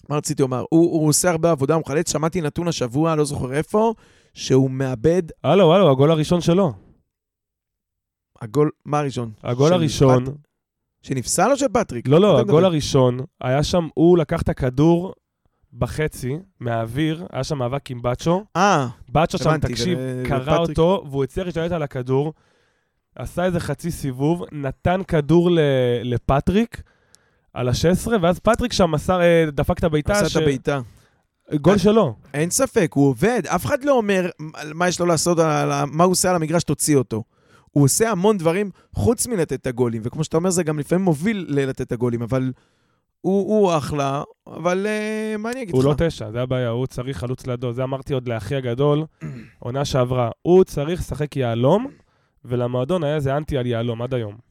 מה 0.10 0.18
רציתי 0.18 0.42
לומר? 0.42 0.64
הוא, 0.70 0.92
הוא 1.00 1.10
עושה 1.10 1.30
הרבה 1.30 1.52
עבודה, 1.52 1.74
הוא 1.74 1.82
מחלץ. 1.82 2.12
שמעתי 2.12 2.42
נתון 2.42 2.68
השבוע, 2.68 3.16
לא 3.16 3.24
זוכר 3.26 3.54
איפה, 3.54 3.94
שהוא 4.34 4.72
מאבד 4.72 5.24
הלו, 5.44 5.74
הלו, 5.74 5.92
הגול 5.92 6.12
הראשון 6.12 6.42
שלו. 6.42 6.74
הגול, 8.42 8.72
מה 8.86 9.00
הראשון? 9.00 9.32
הגול 9.44 9.68
של 9.68 9.74
הראשון, 9.74 10.26
פט- 10.26 10.34
שנפסל 11.02 11.52
או 11.52 11.58
של 11.58 11.68
פטריק? 11.74 12.08
לא, 12.08 12.20
לא? 12.20 12.40
הגול 12.40 12.66
הראשון, 12.66 13.20
היה 13.42 13.64
שם, 13.64 13.88
הוא 13.94 14.18
לקח 14.18 14.42
את 14.42 14.50
הכדור 14.50 15.14
בחצי, 15.74 16.38
מהאוויר, 16.60 17.26
היה 17.32 17.44
שם 17.44 17.58
מאבק 17.58 17.92
עם 17.92 18.02
בצ'ו. 18.02 18.44
אה, 18.56 18.88
בצ'ו 19.10 19.38
שם, 19.38 19.50
הבנתי, 19.50 19.68
תקשיב, 19.68 19.98
ו- 20.02 20.24
קרא 20.28 20.40
ופטריק- 20.42 20.70
אותו, 20.70 21.04
והוא 21.10 21.24
הצליח 21.24 21.46
להשתלט 21.46 21.72
על 21.72 21.84
הכדור, 21.84 22.34
עשה 23.16 23.46
איזה 23.46 23.60
חצי 23.60 23.92
סיבוב, 23.92 24.44
נתן 24.52 25.02
כדור 25.08 25.52
ל- 25.52 25.60
לפטריק 26.04 26.82
על 27.54 27.70
ה-16, 27.70 28.08
ואז 28.22 28.40
פטריק 28.40 28.74
שם 28.74 28.92
מסר, 28.92 29.22
אה, 29.22 29.46
דפק 29.52 29.80
את 29.80 29.84
הבעיטה, 29.84 30.14
עשה 30.14 30.30
ש- 30.30 30.38
את 30.38 30.42
הבעיטה. 30.42 30.80
גול 31.56 31.78
שלו. 31.78 32.16
אין 32.34 32.50
ספק, 32.50 32.92
הוא 32.94 33.08
עובד. 33.10 33.42
אף 33.48 33.66
אחד 33.66 33.84
לא 33.84 33.98
אומר 33.98 34.30
מה 34.74 34.88
יש 34.88 35.00
לו 35.00 35.06
לעשות, 35.06 35.38
מה 35.92 36.04
הוא 36.04 36.12
עושה 36.12 36.30
על 36.30 36.36
המגרש, 36.36 36.64
תוציא 36.64 36.98
אותו. 36.98 37.24
הוא 37.72 37.84
עושה 37.84 38.12
המון 38.12 38.38
דברים 38.38 38.70
חוץ 38.96 39.28
מלתת 39.28 39.54
את 39.54 39.68
הגולים, 39.68 40.02
וכמו 40.06 40.24
שאתה 40.24 40.38
אומר, 40.38 40.50
זה 40.50 40.64
גם 40.64 40.80
לפעמים 40.80 41.06
מוביל 41.06 41.46
ללתת 41.50 41.82
את 41.82 41.92
הגולים, 41.92 42.22
אבל 42.22 42.52
הוא, 43.22 43.48
הוא 43.50 43.78
אחלה, 43.78 44.24
אבל 44.48 44.88
uh, 44.88 45.38
מה 45.38 45.52
אני 45.52 45.62
אגיד 45.62 45.76
הוא 45.76 45.84
לך? 45.84 45.90
לא 46.02 46.08
תשע, 46.08 46.32
זה 46.32 46.42
הבעיה, 46.42 46.70
הוא 46.70 46.88
צריך 46.88 47.18
חלוץ 47.18 47.48
לידו. 47.48 47.74
זה 47.74 47.84
אמרתי 47.84 48.14
עוד 48.14 48.28
לאחי 48.28 48.56
הגדול, 48.56 49.04
עונה 49.60 49.86
שעברה. 49.86 50.30
הוא 50.42 50.64
צריך 50.64 51.00
לשחק 51.00 51.36
יהלום, 51.36 51.88
ולמועדון 52.46 53.04
היה 53.04 53.16
איזה 53.16 53.38
אנטי 53.38 53.58
על 53.58 53.66
יהלום 53.66 54.02
עד 54.02 54.14
היום. 54.14 54.51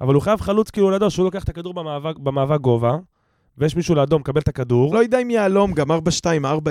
אבל 0.00 0.14
הוא 0.14 0.22
חייב 0.22 0.40
חלוץ 0.40 0.70
כאילו 0.70 0.90
לידו, 0.90 1.10
שהוא 1.10 1.24
לוקח 1.24 1.44
את 1.44 1.48
הכדור 1.48 1.74
במאבק, 1.74 2.18
במאבק 2.18 2.60
גובה, 2.60 2.96
ויש 3.58 3.76
מישהו 3.76 3.94
לידו, 3.94 4.18
מקבל 4.18 4.40
את 4.40 4.48
הכדור. 4.48 4.94
לא 4.94 5.02
יודע 5.02 5.18
אם 5.22 5.30
יהלום, 5.30 5.72
גם 5.72 5.90
4-2-4 5.90 5.94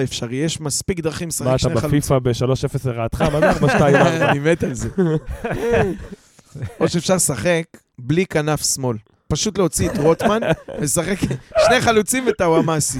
אפשרי, 0.03 0.35
יש 0.35 0.61
מספיק 0.61 0.99
דרכים 0.99 1.27
לשחק 1.27 1.45
מה, 1.45 1.51
אתה 1.51 1.59
שני 1.59 1.75
חלוצים. 1.75 1.99
בפיפא 1.99 2.19
ב-3-0 2.19 2.89
לרעתך? 2.89 3.21
מה 3.21 3.39
זה 3.39 3.49
4 3.49 3.69
2 3.69 3.95
4 3.95 4.31
אני 4.31 4.39
מת 4.39 4.63
על 4.63 4.73
זה. 4.73 4.89
או 6.79 6.87
שאפשר 6.87 7.15
לשחק 7.15 7.63
בלי 7.99 8.25
כנף 8.25 8.63
שמאל. 8.73 8.97
פשוט 9.33 9.57
להוציא 9.57 9.89
את 9.89 9.97
רוטמן, 9.97 10.39
לשחק 10.81 11.19
שני 11.65 11.81
חלוצים 11.81 12.23
וטאוואמאסי. 12.27 12.99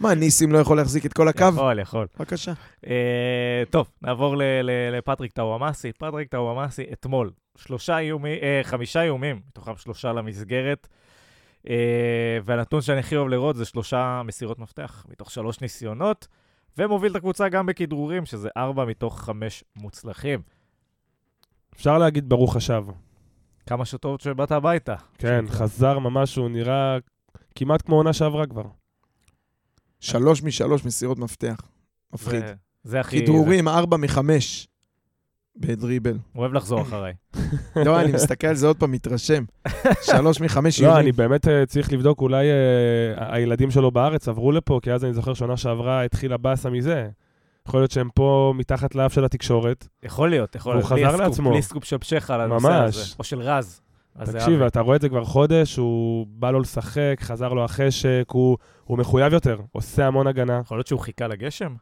מה, 0.00 0.14
ניסים 0.14 0.52
לא 0.52 0.58
יכול 0.58 0.76
להחזיק 0.76 1.06
את 1.06 1.12
כל 1.12 1.28
הקו? 1.28 1.44
יכול, 1.52 1.78
יכול. 1.78 2.06
בבקשה. 2.18 2.52
אה, 2.86 3.62
טוב, 3.70 3.90
נעבור 4.02 4.36
לפטריק 4.92 5.32
טאוואמאסי. 5.32 5.92
פטריק 5.92 6.28
טאוואמאסי 6.28 6.84
אתמול, 6.92 7.30
שלושה 7.56 7.98
איומים, 7.98 8.38
אה, 8.42 8.60
חמישה 8.62 9.02
איומים, 9.02 9.40
מתוכם 9.48 9.76
שלושה 9.76 10.12
למסגרת. 10.12 10.88
אה, 11.68 12.38
והנתון 12.44 12.80
שאני 12.80 12.98
הכי 12.98 13.16
אוהב 13.16 13.28
לראות 13.28 13.56
זה 13.56 13.64
שלושה 13.64 14.22
מסירות 14.24 14.58
מפתח, 14.58 15.06
מתוך 15.08 15.30
שלוש 15.30 15.60
ניסיונות. 15.60 16.28
ומוביל 16.78 17.10
את 17.10 17.16
הקבוצה 17.16 17.48
גם 17.48 17.66
בכדרורים, 17.66 18.26
שזה 18.26 18.48
4 18.56 18.84
מתוך 18.84 19.20
5 19.20 19.64
מוצלחים. 19.76 20.42
אפשר 21.74 21.98
להגיד 21.98 22.28
ברוך 22.28 22.56
השב. 22.56 22.84
כמה 23.70 23.84
שטוב 23.84 24.16
שבאת 24.20 24.52
הביתה. 24.52 24.94
כן, 25.18 25.44
חזר 25.48 25.98
ממש, 25.98 26.36
הוא 26.36 26.48
נראה 26.48 26.98
כמעט 27.54 27.82
כמו 27.86 27.96
עונה 27.96 28.12
שעברה 28.12 28.46
כבר. 28.46 28.62
שלוש 30.00 30.42
משלוש 30.42 30.84
מסירות 30.84 31.18
מפתח. 31.18 31.60
מפחיד. 32.12 32.40
זה- 32.46 32.54
זה 32.84 33.00
הכי... 33.00 33.22
כדרורים, 33.22 33.68
ארבע 33.68 33.96
מחמש 33.96 34.68
בדריבל. 35.56 36.18
הוא 36.32 36.40
אוהב 36.40 36.52
לחזור 36.52 36.82
אחריי. 36.82 37.14
לא, 37.86 38.00
אני 38.00 38.12
מסתכל 38.12 38.46
על 38.46 38.54
זה 38.54 38.66
עוד 38.66 38.76
פעם, 38.76 38.92
מתרשם. 38.92 39.44
שלוש 40.10 40.40
מחמש 40.40 40.80
לא, 40.80 40.86
איומים. 40.86 41.02
אני 41.02 41.12
באמת 41.12 41.48
אה, 41.48 41.66
צריך 41.66 41.92
לבדוק, 41.92 42.20
אולי 42.20 42.46
אה, 42.50 43.34
הילדים 43.34 43.70
שלו 43.70 43.90
בארץ 43.90 44.28
עברו 44.28 44.52
לפה, 44.52 44.80
כי 44.82 44.92
אז 44.92 45.04
אני 45.04 45.14
זוכר 45.14 45.34
שעונה 45.34 45.56
שעברה 45.56 46.04
התחילה 46.04 46.36
באסה 46.36 46.70
מזה. 46.70 47.08
יכול 47.68 47.80
להיות 47.80 47.90
שהם 47.90 48.08
פה 48.14 48.52
מתחת 48.56 48.94
לאף 48.94 49.12
של 49.12 49.24
התקשורת. 49.24 49.88
יכול 50.02 50.30
להיות, 50.30 50.54
יכול 50.54 50.74
להיות. 50.74 50.88
בלי 50.90 51.04
חזר 51.04 51.08
הסקופ, 51.08 51.20
לעצמו. 51.28 51.50
בלי 51.50 51.62
סקופ 51.62 51.84
של 51.84 51.98
פשחה 51.98 52.34
על 52.34 52.40
הנושא 52.40 52.66
ממש. 52.66 52.96
הזה. 52.96 53.14
או 53.18 53.24
של 53.24 53.40
רז. 53.40 53.80
תקשיב. 54.24 54.62
אתה 54.62 54.80
רואה 54.80 54.96
את 54.96 55.00
זה 55.00 55.08
כבר 55.08 55.24
חודש, 55.24 55.76
הוא 55.76 56.26
בא 56.28 56.50
לו 56.50 56.60
לשחק, 56.60 57.14
חזר 57.20 57.52
לו 57.52 57.64
החשק, 57.64 58.24
הוא, 58.28 58.56
הוא 58.84 58.98
מחויב 58.98 59.32
יותר, 59.32 59.60
עושה 59.72 60.06
המון 60.06 60.26
הגנה. 60.26 60.60
יכול 60.64 60.78
להיות 60.78 60.86
שהוא 60.86 61.00
חיכה 61.00 61.26
לגשם? 61.26 61.74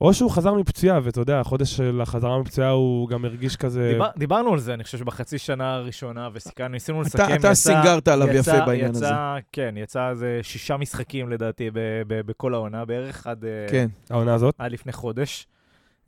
או 0.00 0.14
שהוא 0.14 0.30
חזר 0.30 0.54
מפציעה, 0.54 1.00
ואתה 1.02 1.20
יודע, 1.20 1.40
החודש 1.40 1.76
של 1.76 2.00
החזרה 2.00 2.38
מפציעה 2.38 2.70
הוא 2.70 3.08
גם 3.08 3.24
הרגיש 3.24 3.56
כזה... 3.56 3.90
דיבר, 3.92 4.08
דיברנו 4.16 4.52
על 4.52 4.58
זה, 4.58 4.74
אני 4.74 4.84
חושב 4.84 4.98
שבחצי 4.98 5.38
שנה 5.38 5.74
הראשונה, 5.74 6.28
וסיכמנו, 6.32 6.68
ניסינו 6.68 7.00
לסכם, 7.02 7.24
אתה- 7.24 7.34
אתה 7.36 7.54
סינגרת 7.54 8.08
עליו 8.08 8.28
יצא, 8.28 8.50
יפה 8.50 8.66
בעניין 8.66 8.90
יצא, 8.90 8.98
הזה. 9.06 9.14
כן, 9.52 9.74
יצא 9.76 10.10
איזה 10.10 10.38
שישה 10.42 10.76
משחקים 10.76 11.28
לדעתי 11.28 11.70
ב, 11.70 11.78
ב, 12.06 12.20
בכל 12.26 12.54
העונה 12.54 12.84
בערך, 12.84 13.26
עד, 13.26 13.44
אה, 13.44 13.66
כן. 13.70 13.86
העונה 14.10 14.34
הזאת. 14.34 14.54
עד 14.58 14.72
לפני 14.72 14.92
חודש. 14.92 15.46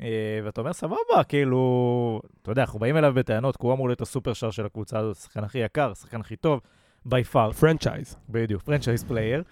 אה, 0.01 0.07
ואתה 0.45 0.61
אומר, 0.61 0.73
סבבה, 0.73 0.97
כאילו, 1.29 2.21
אתה 2.43 2.53
יודע, 2.53 2.63
אנחנו 2.63 2.79
באים 2.79 2.97
אליו 2.97 3.13
בטענות, 3.15 3.57
כי 3.57 3.67
הוא 3.67 3.73
אמור 3.75 3.89
להיות 3.89 4.01
הסופרשר 4.01 4.51
של 4.51 4.67
הקבוצה 4.67 4.99
הזאת, 4.99 5.17
השחקן 5.17 5.45
הכי 5.45 5.59
יקר, 5.59 5.91
השחקן 5.93 6.21
הכי 6.21 6.37
טוב, 6.37 6.61
By 7.07 7.25
far, 7.25 7.53
franchise. 7.53 8.17
בדיוק, 8.29 8.63
franchise 8.63 9.05
player. 9.05 9.43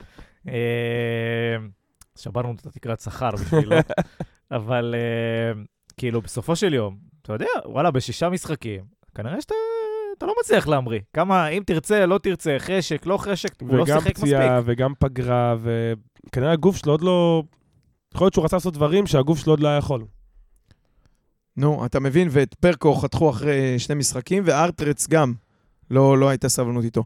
שברנו 2.17 2.55
את 2.61 2.67
התקרת 2.67 3.01
שכר 3.01 3.31
בשבילו, 3.31 3.77
אבל 4.51 4.95
אה, 4.95 5.63
כאילו, 5.97 6.23
בסופו 6.23 6.57
של 6.57 6.75
יום, 6.75 6.97
אתה 7.23 7.33
יודע, 7.33 7.47
וואלה, 7.65 7.91
בשישה 7.91 8.29
משחקים, 8.29 8.85
כנראה 9.15 9.41
שאתה 9.41 9.55
אתה 10.19 10.27
לא 10.27 10.35
מצליח 10.41 10.69
להמריא. 10.69 11.01
כמה, 11.13 11.49
אם 11.49 11.63
תרצה, 11.67 12.07
לא 12.07 12.19
תרצה, 12.19 12.57
חשק, 12.59 13.07
לא 13.07 13.17
חשק, 13.17 13.61
הוא 13.61 13.77
לא 13.77 13.83
וגם 13.83 14.01
שיחק 14.01 14.19
פציעה, 14.19 14.61
מספיק. 14.61 14.73
וגם 14.73 14.93
פגרה, 14.99 15.57
וכנראה 16.27 16.53
הגוף 16.53 16.77
שלו 16.77 16.93
עוד 16.93 17.01
לא... 17.03 17.43
יכול 18.15 18.25
להיות 18.25 18.35
שהוא 18.35 18.45
רצה 18.45 18.57
לעשות 18.57 18.75
דברים 18.75 19.07
שהגוף 19.07 19.39
שלו 19.39 19.53
עוד 19.53 19.61
לא 19.61 19.69
היה 19.69 19.77
יכול. 19.77 20.05
נו, 21.57 21.87
אתה 21.87 22.01
מבין, 22.01 22.29
ואת 22.31 22.55
פרקו 22.55 22.95
חתכו 22.95 23.31
אחרי 23.31 23.79
שני 23.79 23.95
משחקים, 23.95 24.43
וארטרץ 24.47 25.09
גם. 25.09 25.33
לא, 25.91 26.19
לא 26.19 26.29
הייתה 26.29 26.49
סבלנות 26.49 26.85
איתו. 26.85 27.05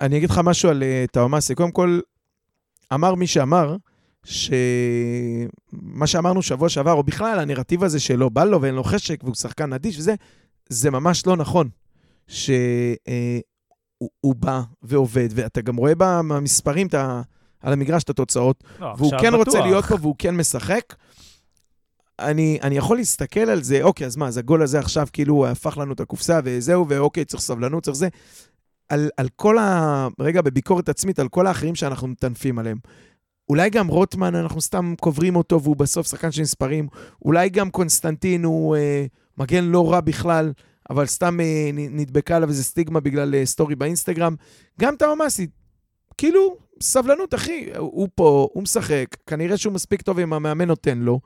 אני 0.00 0.16
אגיד 0.16 0.30
לך 0.30 0.40
משהו 0.44 0.70
על 0.70 0.82
uh, 0.82 1.10
טאומאסי. 1.10 1.54
קודם 1.54 1.70
כל, 1.70 2.00
אמר 2.94 3.14
מי 3.14 3.26
שאמר, 3.26 3.76
שמה 4.30 6.06
שאמרנו 6.06 6.42
שבוע 6.42 6.68
שעבר, 6.68 6.92
או 6.92 7.02
בכלל 7.02 7.38
הנרטיב 7.38 7.84
הזה 7.84 8.00
שלא 8.00 8.28
בא 8.28 8.44
לו 8.44 8.62
ואין 8.62 8.74
לו 8.74 8.84
חשק 8.84 9.20
והוא 9.24 9.34
שחקן 9.34 9.72
אדיש 9.72 9.98
וזה, 9.98 10.14
זה 10.68 10.90
ממש 10.90 11.26
לא 11.26 11.36
נכון. 11.36 11.68
שהוא 12.26 12.50
הוא 14.20 14.34
בא 14.34 14.60
ועובד, 14.82 15.28
ואתה 15.34 15.60
גם 15.60 15.76
רואה 15.76 15.92
במספרים 15.96 16.86
את 16.86 16.94
ה- 16.94 17.22
על 17.60 17.72
המגרש 17.72 18.02
את 18.02 18.10
התוצאות, 18.10 18.64
לא, 18.80 18.94
והוא 18.98 19.12
כן 19.20 19.34
רוצה 19.34 19.50
בטוח. 19.50 19.66
להיות 19.66 19.84
פה 19.84 19.96
והוא 20.00 20.14
כן 20.18 20.36
משחק. 20.36 20.94
אני, 22.18 22.58
אני 22.62 22.76
יכול 22.76 22.96
להסתכל 22.96 23.40
על 23.40 23.62
זה, 23.62 23.82
אוקיי, 23.82 24.06
אז 24.06 24.16
מה, 24.16 24.26
אז 24.26 24.36
הגול 24.38 24.62
הזה 24.62 24.78
עכשיו 24.78 25.06
כאילו 25.12 25.46
הפך 25.46 25.78
לנו 25.78 25.92
את 25.92 26.00
הקופסה 26.00 26.40
וזהו, 26.44 26.88
ואוקיי, 26.88 27.24
צריך 27.24 27.42
סבלנות, 27.42 27.82
צריך 27.84 27.96
זה. 27.96 28.08
על, 28.88 29.10
על 29.16 29.28
כל 29.36 29.58
ה... 29.58 30.08
רגע, 30.20 30.42
בביקורת 30.42 30.88
עצמית, 30.88 31.18
על 31.18 31.28
כל 31.28 31.46
האחרים 31.46 31.74
שאנחנו 31.74 32.08
מטנפים 32.08 32.58
עליהם. 32.58 32.78
אולי 33.48 33.70
גם 33.70 33.88
רוטמן, 33.88 34.34
אנחנו 34.34 34.60
סתם 34.60 34.94
קוברים 35.00 35.36
אותו 35.36 35.62
והוא 35.62 35.76
בסוף 35.76 36.06
שחקן 36.06 36.32
של 36.32 36.42
מספרים. 36.42 36.88
אולי 37.24 37.48
גם 37.48 37.70
קונסטנטין 37.70 38.44
הוא 38.44 38.76
אה, 38.76 39.06
מגן 39.38 39.64
לא 39.64 39.92
רע 39.92 40.00
בכלל, 40.00 40.52
אבל 40.90 41.06
סתם 41.06 41.40
אה, 41.40 41.70
נדבקה 41.74 42.36
עליו 42.36 42.48
איזה 42.48 42.64
סטיגמה 42.64 43.00
בגלל 43.00 43.34
אה, 43.34 43.46
story 43.46 43.76
באינסטגרם. 43.76 44.34
גם 44.80 44.96
טאומאסי, 44.96 45.46
כאילו, 46.18 46.56
סבלנות, 46.82 47.34
אחי, 47.34 47.70
הוא 47.76 48.08
פה, 48.14 48.48
הוא 48.52 48.62
משחק, 48.62 49.06
כנראה 49.26 49.56
שהוא 49.56 49.72
מספיק 49.72 50.02
טוב 50.02 50.18
אם 50.18 50.32
המאמן 50.32 50.68
נותן 50.68 50.98
לו, 50.98 51.20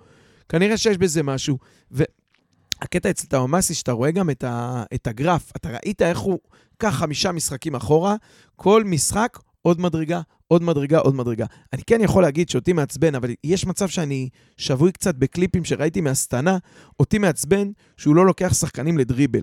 כנראה 0.48 0.76
שיש 0.76 0.98
בזה 0.98 1.22
משהו. 1.22 1.58
והקטע 1.90 3.10
אצל 3.10 3.26
טאומאסי, 3.26 3.74
שאתה 3.74 3.92
רואה 3.92 4.10
גם 4.10 4.30
את, 4.30 4.44
ה, 4.44 4.82
את 4.94 5.06
הגרף, 5.06 5.52
אתה 5.56 5.68
ראית 5.68 6.02
איך 6.02 6.18
הוא, 6.18 6.38
קח 6.78 6.94
חמישה 6.94 7.32
משחקים 7.32 7.74
אחורה, 7.74 8.16
כל 8.56 8.84
משחק 8.84 9.38
עוד 9.62 9.80
מדרגה, 9.80 10.20
עוד 10.52 10.62
מדרגה, 10.62 10.98
עוד 10.98 11.14
מדרגה. 11.14 11.46
אני 11.72 11.82
כן 11.86 12.00
יכול 12.00 12.22
להגיד 12.22 12.48
שאותי 12.48 12.72
מעצבן, 12.72 13.14
אבל 13.14 13.30
יש 13.44 13.66
מצב 13.66 13.88
שאני 13.88 14.28
שבוי 14.56 14.92
קצת 14.92 15.14
בקליפים 15.14 15.64
שראיתי 15.64 16.00
מהסטנה, 16.00 16.58
אותי 17.00 17.18
מעצבן 17.18 17.70
שהוא 17.96 18.16
לא 18.16 18.26
לוקח 18.26 18.54
שחקנים 18.54 18.98
לדריבל. 18.98 19.40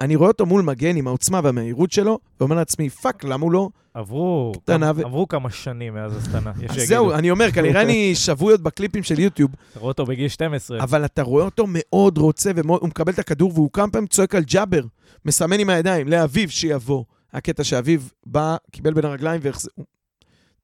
אני 0.00 0.16
רואה 0.16 0.28
אותו 0.28 0.46
מול 0.46 0.62
מגן 0.62 0.96
עם 0.96 1.06
העוצמה 1.06 1.40
והמהירות 1.44 1.92
שלו, 1.92 2.18
ואומר 2.40 2.56
לעצמי, 2.56 2.90
fuck, 2.90 3.24
למה 3.24 3.44
הוא 3.44 3.52
לא... 3.52 3.68
עברו, 3.94 4.52
קטנה 4.62 4.92
כמה, 4.92 5.00
ו- 5.00 5.06
עברו 5.06 5.28
כמה 5.28 5.50
שנים 5.50 5.94
מאז 5.94 6.16
הסטנה, 6.16 6.52
אז. 6.68 6.88
זהו, 6.88 7.12
אני 7.12 7.30
אומר, 7.30 7.50
כנראה 7.50 7.82
אני 7.82 8.14
שבוי 8.14 8.52
עוד 8.52 8.62
בקליפים 8.64 9.02
של 9.02 9.20
יוטיוב, 9.20 9.50
אתה 9.70 9.80
רואה 9.80 9.88
אותו 9.88 10.06
בגיל 10.06 10.28
12. 10.28 10.80
אבל 10.80 11.04
אתה 11.04 11.22
רואה 11.22 11.44
אותו 11.44 11.64
מאוד 11.68 12.18
רוצה, 12.18 12.50
והוא 12.56 12.88
מקבל 12.88 13.12
את 13.12 13.18
הכדור, 13.18 13.52
והוא 13.54 13.70
כמה 13.72 13.90
פעמים 13.90 14.06
צועק 14.06 14.34
על 14.34 14.42
ג'אבר, 14.44 14.82
מסמן 15.24 15.60
עם 15.60 15.70
הידיים, 15.70 16.08
לאביב 16.08 16.48
שיבוא. 16.48 17.04
הקטע 17.32 17.64
שאביב 17.64 18.12
בא, 18.26 18.56
קיבל 18.72 18.94
בין 18.94 19.04
הרגליים, 19.04 19.40
והחז... 19.44 19.68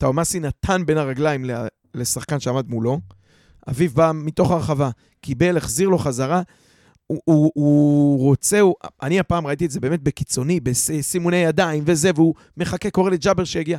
טאומאסי 0.01 0.41
נתן 0.41 0.83
בין 0.87 0.99
הרגליים 0.99 1.45
לשחקן 1.95 2.41
שעמד 2.41 2.69
מולו. 2.69 3.01
אביב 3.69 3.95
בא 3.95 4.13
מתוך 4.15 4.51
הרחבה, 4.51 4.91
קיבל, 5.21 5.57
החזיר 5.57 5.89
לו 5.89 5.99
חזרה. 5.99 6.43
הוא, 7.07 7.21
הוא, 7.25 7.51
הוא 7.55 8.19
רוצה, 8.19 8.61
הוא, 8.61 8.75
אני 9.03 9.21
הפעם 9.21 9.47
ראיתי 9.47 9.67
את 9.67 9.71
זה 9.71 9.81
באמת 9.81 10.03
בקיצוני, 10.03 10.61
בסימוני 10.61 11.37
ידיים 11.37 11.83
וזה, 11.87 12.11
והוא 12.15 12.35
מחכה, 12.57 12.91
קורא 12.91 13.11
לג'אבר 13.11 13.45
שיגיע. 13.45 13.79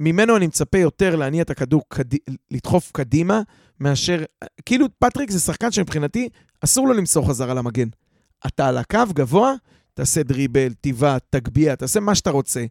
ממנו 0.00 0.36
אני 0.36 0.46
מצפה 0.46 0.78
יותר 0.78 1.16
להניע 1.16 1.42
את 1.42 1.50
הכדור, 1.50 1.82
קד... 1.88 2.04
לדחוף 2.50 2.90
קדימה, 2.92 3.42
מאשר... 3.80 4.24
כאילו, 4.64 4.86
פטריק 4.98 5.30
זה 5.30 5.40
שחקן 5.40 5.70
שמבחינתי 5.70 6.28
אסור 6.64 6.88
לו 6.88 6.92
למסור 6.94 7.28
חזרה 7.28 7.54
למגן. 7.54 7.88
אתה 8.46 8.68
על 8.68 8.78
הקו 8.78 8.98
גבוה, 9.08 9.54
תעשה 9.94 10.22
דריבל, 10.22 10.72
תיבעט, 10.80 11.22
תגביה, 11.30 11.76
תעשה 11.76 12.00
מה 12.00 12.14
שאתה 12.14 12.30
רוצה. 12.30 12.64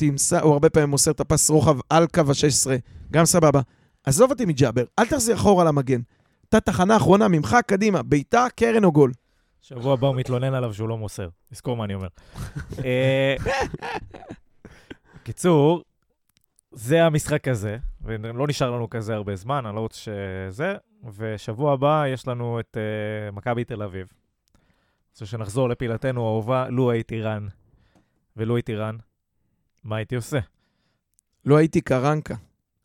תמסר, 0.00 0.42
הוא 0.42 0.52
הרבה 0.52 0.70
פעמים 0.70 0.88
מוסר 0.88 1.10
את 1.10 1.20
הפס 1.20 1.50
רוחב 1.50 1.78
על 1.90 2.06
קו 2.06 2.20
ה-16, 2.20 2.70
גם 3.12 3.24
סבבה. 3.24 3.60
עזוב 4.04 4.30
אותי 4.30 4.44
מג'אבר, 4.44 4.84
אל 4.98 5.06
תחזיר 5.06 5.34
אחורה 5.34 5.64
למגן. 5.64 6.00
אתה 6.48 6.60
תחנה 6.60 6.96
אחרונה, 6.96 7.28
ממך 7.28 7.56
קדימה, 7.66 8.02
בעיטה, 8.02 8.46
קרן 8.56 8.84
או 8.84 8.92
גול. 8.92 9.12
שבוע 9.60 9.92
הבא 9.92 10.06
הוא 10.06 10.16
מתלונן 10.16 10.54
עליו 10.54 10.74
שהוא 10.74 10.88
לא 10.88 10.98
מוסר. 10.98 11.28
תזכור 11.50 11.76
מה 11.76 11.84
אני 11.84 11.94
אומר. 11.94 12.08
אה, 12.84 13.36
בקיצור, 15.22 15.82
זה 16.72 17.04
המשחק 17.04 17.48
הזה, 17.48 17.78
ולא 18.02 18.46
נשאר 18.48 18.70
לנו 18.70 18.90
כזה 18.90 19.14
הרבה 19.14 19.36
זמן, 19.36 19.66
אני 19.66 19.76
לא 19.76 19.80
רוצה 19.80 19.98
שזה, 19.98 20.74
ושבוע 21.16 21.72
הבא 21.72 22.04
יש 22.06 22.28
לנו 22.28 22.60
את 22.60 22.76
uh, 22.76 23.36
מכבי 23.36 23.64
תל 23.64 23.82
אביב. 23.82 24.06
רוצה 25.12 25.26
שנחזור 25.26 25.68
לפעילתנו 25.68 26.26
האהובה, 26.26 26.68
לו 26.68 26.90
הייתי 26.90 27.22
רן. 27.22 27.46
ולו 28.36 28.56
הייתי 28.56 28.74
רן, 28.74 28.96
מה 29.84 29.96
הייתי 29.96 30.16
עושה? 30.16 30.38
לא 31.46 31.56
הייתי 31.56 31.80
קרנקה. 31.80 32.34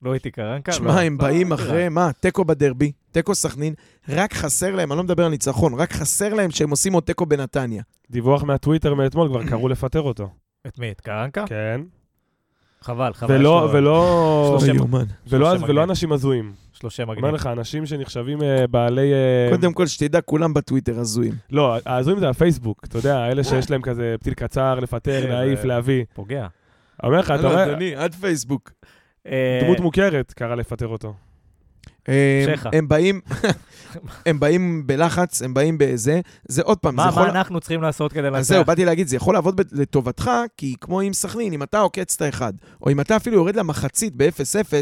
לא 0.02 0.12
הייתי 0.12 0.32
קרנקה? 0.32 0.72
לא. 0.72 0.78
שמע, 0.78 1.02
הם 1.02 1.14
לא, 1.14 1.24
באים 1.24 1.52
הייתי 1.52 1.64
אחרי. 1.64 1.90
מה, 1.90 2.12
תיקו 2.20 2.46
בדרבי, 2.46 2.92
תיקו 3.12 3.36
סכנין, 3.36 3.74
רק 4.10 4.34
חסר 4.34 4.76
להם, 4.76 4.92
אני 4.92 4.98
לא 4.98 5.04
מדבר 5.04 5.26
על 5.26 5.32
ניצחון, 5.32 5.74
רק 5.74 5.94
חסר 5.94 6.34
להם 6.34 6.52
שהם 6.52 6.70
עושים 6.70 6.94
עוד 6.94 7.04
תיקו 7.04 7.26
בנתניה. 7.26 7.84
דיווח 8.12 8.44
מהטוויטר 8.44 8.94
מאתמול, 8.94 9.30
כבר 9.30 9.44
קראו 9.50 9.68
לפטר 9.68 10.02
אותו. 10.02 10.30
את 10.68 10.80
מי? 10.80 10.92
את 10.92 11.02
קרנקה? 11.02 11.46
כן. 11.48 11.82
חבל, 12.82 13.14
חבל. 13.14 13.36
ולא, 13.36 13.70
ולא. 13.74 14.58
ולא, 15.30 15.58
שלושה 15.58 15.66
ולא. 15.72 15.84
אנשים 15.84 16.12
הזויים. 16.12 16.54
שלושה 16.74 17.04
אומר 17.04 17.14
מגנים. 17.16 17.36
לך, 17.36 17.48
אנשים 17.48 17.86
שנחשבים 17.86 18.44
אה, 18.44 18.68
בעלי... 18.68 19.14
אה, 19.14 19.48
קודם 19.52 19.74
כל, 19.74 19.88
שתדע, 19.88 20.22
כולם 20.22 20.54
בטוויטר 20.54 21.00
הזויים. 21.00 21.34
לא, 21.52 21.78
ההזויים 21.86 22.20
זה 22.20 22.30
הפייסבוק, 22.30 22.84
אתה 22.84 22.98
יודע, 22.98 23.28
אלה 23.28 23.44
שיש 23.44 23.72
להם 23.72 23.82
כזה 23.82 24.16
פתיל 24.20 24.34
קצר, 24.34 24.80
לפטר, 24.80 25.30
להעיף, 25.30 25.64
להביא. 25.64 26.04
פוגע. 26.14 26.48
אומר 27.04 27.20
לך, 27.20 27.32
אתה 27.32 27.48
רואה, 27.48 28.04
עד 28.04 28.16
פייסבוק. 28.16 28.72
אה, 29.28 29.60
דמות 29.64 29.80
מוכרת 29.80 30.34
קרא 30.34 30.56
לפטר 30.56 30.88
אותו. 30.88 31.14
שכה. 32.46 32.70
הם 32.74 32.88
באים, 32.88 33.22
הם 34.26 34.40
באים 34.40 34.88
בלחץ, 34.88 35.42
הם 35.42 35.54
באים 35.54 35.78
בזה, 35.78 36.20
זה 36.48 36.62
עוד 36.62 36.78
פעם, 36.78 36.92
זה 36.92 37.04
מה 37.04 37.10
יכול... 37.10 37.24
מה 37.24 37.30
אנחנו 37.30 37.60
צריכים 37.60 37.82
לעשות 37.82 38.14
כדי 38.14 38.28
אז 38.28 38.34
לנצח? 38.34 38.42
זהו, 38.48 38.66
באתי 38.66 38.86
להגיד, 38.86 39.08
זה 39.08 39.16
יכול 39.16 39.34
לעבוד 39.34 39.62
לטובתך, 39.72 40.32
כי 40.58 40.76
כמו 40.82 41.02
עם 41.02 41.14
סכנין, 41.14 41.54
אם 41.54 41.64
אתה 41.64 41.80
עוקץ 41.80 42.16
את 42.16 42.22
האחד, 42.22 42.54
או 42.82 42.92
אם 42.92 43.00
אתה 43.00 43.16
אפילו 43.16 43.36
יורד 43.36 43.56
למחצית 43.56 44.14
ב-0-0, 44.16 44.74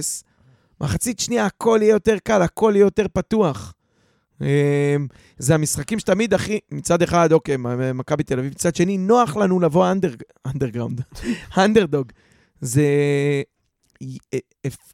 מחצית 0.81 1.19
שנייה 1.19 1.45
הכל 1.45 1.79
יהיה 1.81 1.91
יותר 1.91 2.17
קל, 2.23 2.41
הכל 2.41 2.71
יהיה 2.75 2.83
יותר 2.83 3.05
פתוח. 3.13 3.73
אמ, 4.41 4.47
זה 5.37 5.55
המשחקים 5.55 5.99
שתמיד 5.99 6.33
הכי, 6.33 6.59
מצד 6.71 7.01
אחד, 7.01 7.33
אוקיי, 7.33 7.55
מכבי 7.93 8.23
תל 8.23 8.39
אביב, 8.39 8.51
מצד 8.51 8.75
שני, 8.75 8.97
נוח 8.97 9.37
לנו 9.37 9.59
לבוא 9.59 9.91
אנדר, 9.91 10.13
אנדרגראונד, 10.45 11.01
אנדרדוג. 11.57 12.11
זה... 12.61 12.83
אה, 14.33 14.39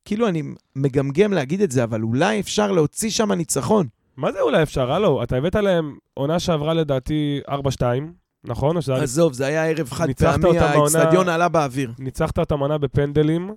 כאילו 0.06 0.28
אני 0.28 0.44
מגמגם 0.76 1.34
להגיד 1.34 1.62
את 1.62 1.72
זה, 1.72 1.84
אבל 1.84 2.02
אולי 2.02 2.40
אפשר 2.40 2.72
להוציא 2.72 3.10
שם 3.10 3.32
ניצחון. 3.32 3.88
מה 4.18 4.32
זה 4.32 4.40
אולי 4.42 4.64
אפשר? 4.64 4.92
הלו, 4.92 5.24
אתה 5.24 5.36
הבאת 5.36 5.56
להם 5.56 5.96
עונה 6.14 6.40
שעברה 6.40 6.74
לדעתי 6.74 7.40
4-2, 7.50 7.52
נכון? 8.44 8.78
עזוב, 9.02 9.34
זה 9.34 9.46
היה 9.46 9.66
ערב 9.66 9.90
חד 9.92 10.08
פעמי, 10.12 10.60
האיצטדיון 10.60 11.30
עלה 11.30 11.50
באוויר. 11.50 11.92
ניצחת 12.00 12.40
אותם 12.40 12.60
עונה 12.60 12.78
בפנדלים. 12.78 13.52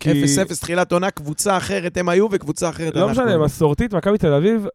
כי- 0.00 0.24
0-0 0.24 0.60
תחילת 0.60 0.92
עונה, 0.92 1.10
קבוצה 1.10 1.56
אחרת 1.56 1.96
הם 1.96 2.08
היו 2.08 2.26
וקבוצה 2.30 2.68
אחרת 2.68 2.94
לא 2.96 3.00
אנחנו. 3.00 3.12
משנה, 3.12 3.26
היינו. 3.26 3.44
מסורתית, 3.44 3.94
מכבי 3.94 4.18
תל 4.18 4.32
אביב, 4.32 4.66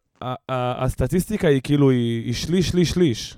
הסטטיסטיקה 0.49 1.47
היא 1.47 1.61
כאילו, 1.61 1.89
היא 1.89 2.33
שליש, 2.33 2.69
שליש, 2.69 2.89
שליש. 2.89 3.37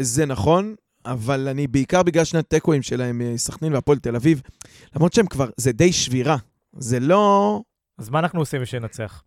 זה 0.00 0.26
נכון, 0.26 0.74
אבל 1.06 1.48
אני 1.48 1.66
בעיקר 1.66 2.02
בגלל 2.02 2.24
שני 2.24 2.40
התיקואים 2.40 2.82
שלהם, 2.82 3.20
אה, 3.20 3.32
סכנין 3.36 3.74
והפועל 3.74 3.98
תל 3.98 4.16
אביב, 4.16 4.42
למרות 4.96 5.12
שהם 5.12 5.26
כבר, 5.26 5.48
זה 5.56 5.72
די 5.72 5.92
שבירה. 5.92 6.36
זה 6.76 7.00
לא... 7.00 7.60
אז 7.98 8.10
מה 8.10 8.18
אנחנו 8.18 8.38
עושים 8.38 8.62
בשביל 8.62 8.82
לנצח? 8.82 9.22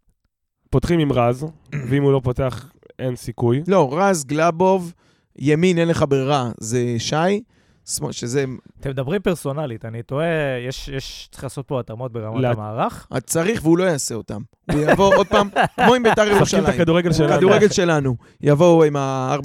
פותחים 0.69 0.99
עם 0.99 1.11
רז, 1.11 1.45
ואם 1.89 2.03
הוא 2.03 2.11
לא 2.11 2.21
פותח, 2.23 2.71
אין 2.99 3.15
סיכוי. 3.15 3.63
לא, 3.67 3.99
רז, 3.99 4.25
גלאבוב, 4.25 4.93
ימין 5.39 5.77
אין 5.77 5.87
לך 5.87 6.05
ברירה, 6.09 6.51
זה 6.59 6.95
שי, 6.97 7.15
שמאל, 7.89 8.11
שזה... 8.11 8.45
אתם 8.79 8.89
מדברים 8.89 9.21
פרסונלית, 9.21 9.85
אני 9.85 10.03
טועה, 10.03 10.25
יש, 10.67 10.87
יש, 10.87 11.27
צריך 11.31 11.43
לעשות 11.43 11.67
פה 11.67 11.79
התאמות 11.79 12.11
ברמת 12.11 12.41
לה- 12.41 12.51
המערך. 12.51 13.07
את 13.17 13.23
צריך 13.27 13.59
והוא 13.63 13.77
לא 13.77 13.83
יעשה 13.83 14.15
אותם. 14.15 14.41
הוא 14.71 14.81
יבוא 14.81 15.15
עוד 15.15 15.27
פעם, 15.27 15.49
כמו 15.85 15.93
עם 15.95 16.03
בית"ר 16.03 16.21
משחקים 16.23 16.33
את 16.33 16.37
ירושלים. 16.37 16.65
הכדורגל 16.65 17.13
שלנו. 17.13 17.37
כדורגל 17.37 17.69
שלנו. 17.69 18.15
יבואו 18.41 18.83
עם 18.83 18.95
ה-4-3-3 18.95 19.39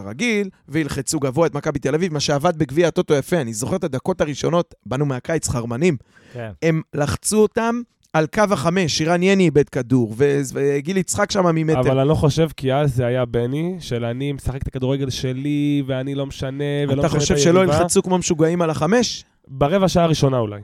הרגיל, 0.00 0.48
וילחצו 0.68 1.20
גבוה 1.20 1.46
את 1.46 1.54
מכבי 1.54 1.78
תל 1.78 1.94
אביב, 1.94 2.12
מה 2.12 2.20
שעבד 2.20 2.56
בגביע 2.58 2.88
הטוטו 2.88 3.14
יפה. 3.14 3.40
אני 3.40 3.54
זוכר 3.54 3.76
את 3.76 3.84
הדקות 3.84 4.20
הראשונות, 4.20 4.74
באנו 4.86 5.06
מהקיץ 5.06 5.48
חרמנים, 5.48 5.96
כן. 6.32 6.50
הם 6.62 6.82
לחצו 6.94 7.38
אותם 7.38 7.80
על 8.16 8.26
קו 8.26 8.42
החמש, 8.50 8.98
שירן 8.98 9.22
יני 9.22 9.44
איבד 9.44 9.68
כדור, 9.68 10.14
וגיל 10.52 10.96
יצחק 10.96 11.30
שם 11.30 11.46
ממטר. 11.54 11.80
אבל 11.80 11.98
אני 11.98 12.08
לא 12.08 12.14
חושב, 12.14 12.48
כי 12.56 12.74
אז 12.74 12.94
זה 12.94 13.06
היה 13.06 13.24
בני, 13.24 13.76
של 13.80 14.04
אני 14.04 14.32
משחק 14.32 14.62
את 14.62 14.66
הכדורגל 14.66 15.10
שלי, 15.10 15.82
ואני 15.86 16.14
לא 16.14 16.26
משנה, 16.26 16.64
ולא 16.88 16.92
משנה 16.92 17.00
אתה 17.00 17.06
את 17.06 17.12
היריבה. 17.12 17.20
חושב 17.20 17.36
שלא 17.36 17.64
ילחצו 17.64 18.02
כמו 18.02 18.18
משוגעים 18.18 18.62
על 18.62 18.70
החמש? 18.70 19.24
ברבע 19.48 19.88
שעה 19.88 20.04
הראשונה 20.04 20.38
אולי. 20.38 20.60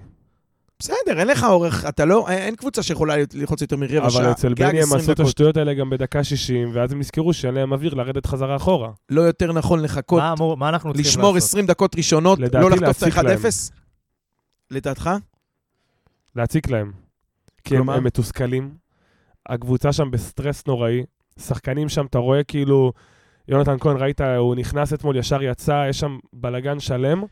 בסדר, 0.78 1.18
אין 1.18 1.28
לך 1.28 1.44
אורך, 1.44 1.84
אתה 1.88 2.04
לא, 2.04 2.28
אין 2.28 2.56
קבוצה 2.56 2.82
שיכולה 2.82 3.14
ללחוץ 3.34 3.60
יותר 3.60 3.76
מרבע 3.76 4.10
שעה. 4.10 4.22
אבל 4.22 4.30
אצל 4.30 4.54
בני 4.54 4.66
הם 4.66 4.76
20 4.76 5.00
עשו 5.00 5.12
את. 5.12 5.20
השטויות 5.20 5.56
האלה 5.56 5.74
גם 5.74 5.90
בדקה 5.90 6.24
60, 6.24 6.70
ואז 6.74 6.92
הם 6.92 6.98
נזכרו 6.98 7.32
שאין 7.32 7.54
להם 7.54 7.72
אוויר 7.72 7.94
לרדת 7.94 8.26
חזרה 8.26 8.56
אחורה. 8.56 8.90
לא 9.10 9.20
יותר 9.20 9.52
נכון 9.52 9.80
לחכות, 9.82 10.20
מה, 10.22 10.32
אמור, 10.32 10.56
מה 10.56 10.68
אנחנו 10.68 10.92
צריכים 10.92 11.10
לשמור 11.10 11.34
לעשות? 11.34 11.48
20 11.48 11.66
דקות 11.66 11.96
ראשונות, 11.96 12.38
לא 12.38 12.46
לחטוף 12.70 12.74
את 12.74 12.82
להציק 12.82 13.16
להם. 13.16 13.38
ה-1-0? 13.38 13.72
לדעתך? 14.70 15.10
להציק 16.36 16.70
להם. 16.70 17.01
כי 17.64 17.74
הם, 17.74 17.78
כלומר? 17.82 17.94
הם 17.96 18.04
מתוסכלים. 18.04 18.74
הקבוצה 19.48 19.92
שם 19.92 20.10
בסטרס 20.10 20.66
נוראי. 20.66 21.02
שחקנים 21.38 21.88
שם, 21.88 22.06
אתה 22.06 22.18
רואה 22.18 22.44
כאילו... 22.44 22.92
יונתן 23.48 23.76
כהן, 23.80 23.96
ראית, 23.96 24.20
הוא 24.20 24.54
נכנס 24.54 24.92
אתמול, 24.92 25.16
ישר 25.16 25.42
יצא, 25.42 25.86
יש 25.88 26.00
שם 26.00 26.18
בלגן 26.32 26.80
שלם. 26.80 27.22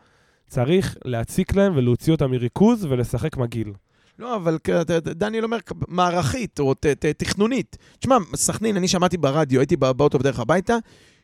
צריך 0.49 0.97
להציק 1.05 1.55
להם 1.55 1.73
ולהוציא 1.77 2.13
אותם 2.13 2.31
מריכוז 2.31 2.85
ולשחק 2.85 3.37
מגעיל. 3.37 3.73
לא, 4.19 4.37
אבל 4.37 4.59
דניאל 5.03 5.45
אומר 5.45 5.59
מערכית 5.89 6.61
או 6.61 6.75
ת- 6.75 6.87
ת- 6.87 7.07
תכנונית. 7.07 7.77
תשמע, 7.99 8.17
סכנין, 8.35 8.77
אני 8.77 8.89
שמעתי 8.89 9.17
ברדיו, 9.17 9.61
הייתי 9.61 9.77
בא- 9.77 9.93
באוטו 9.93 10.19
בדרך 10.19 10.41
הביתה, 10.41 10.77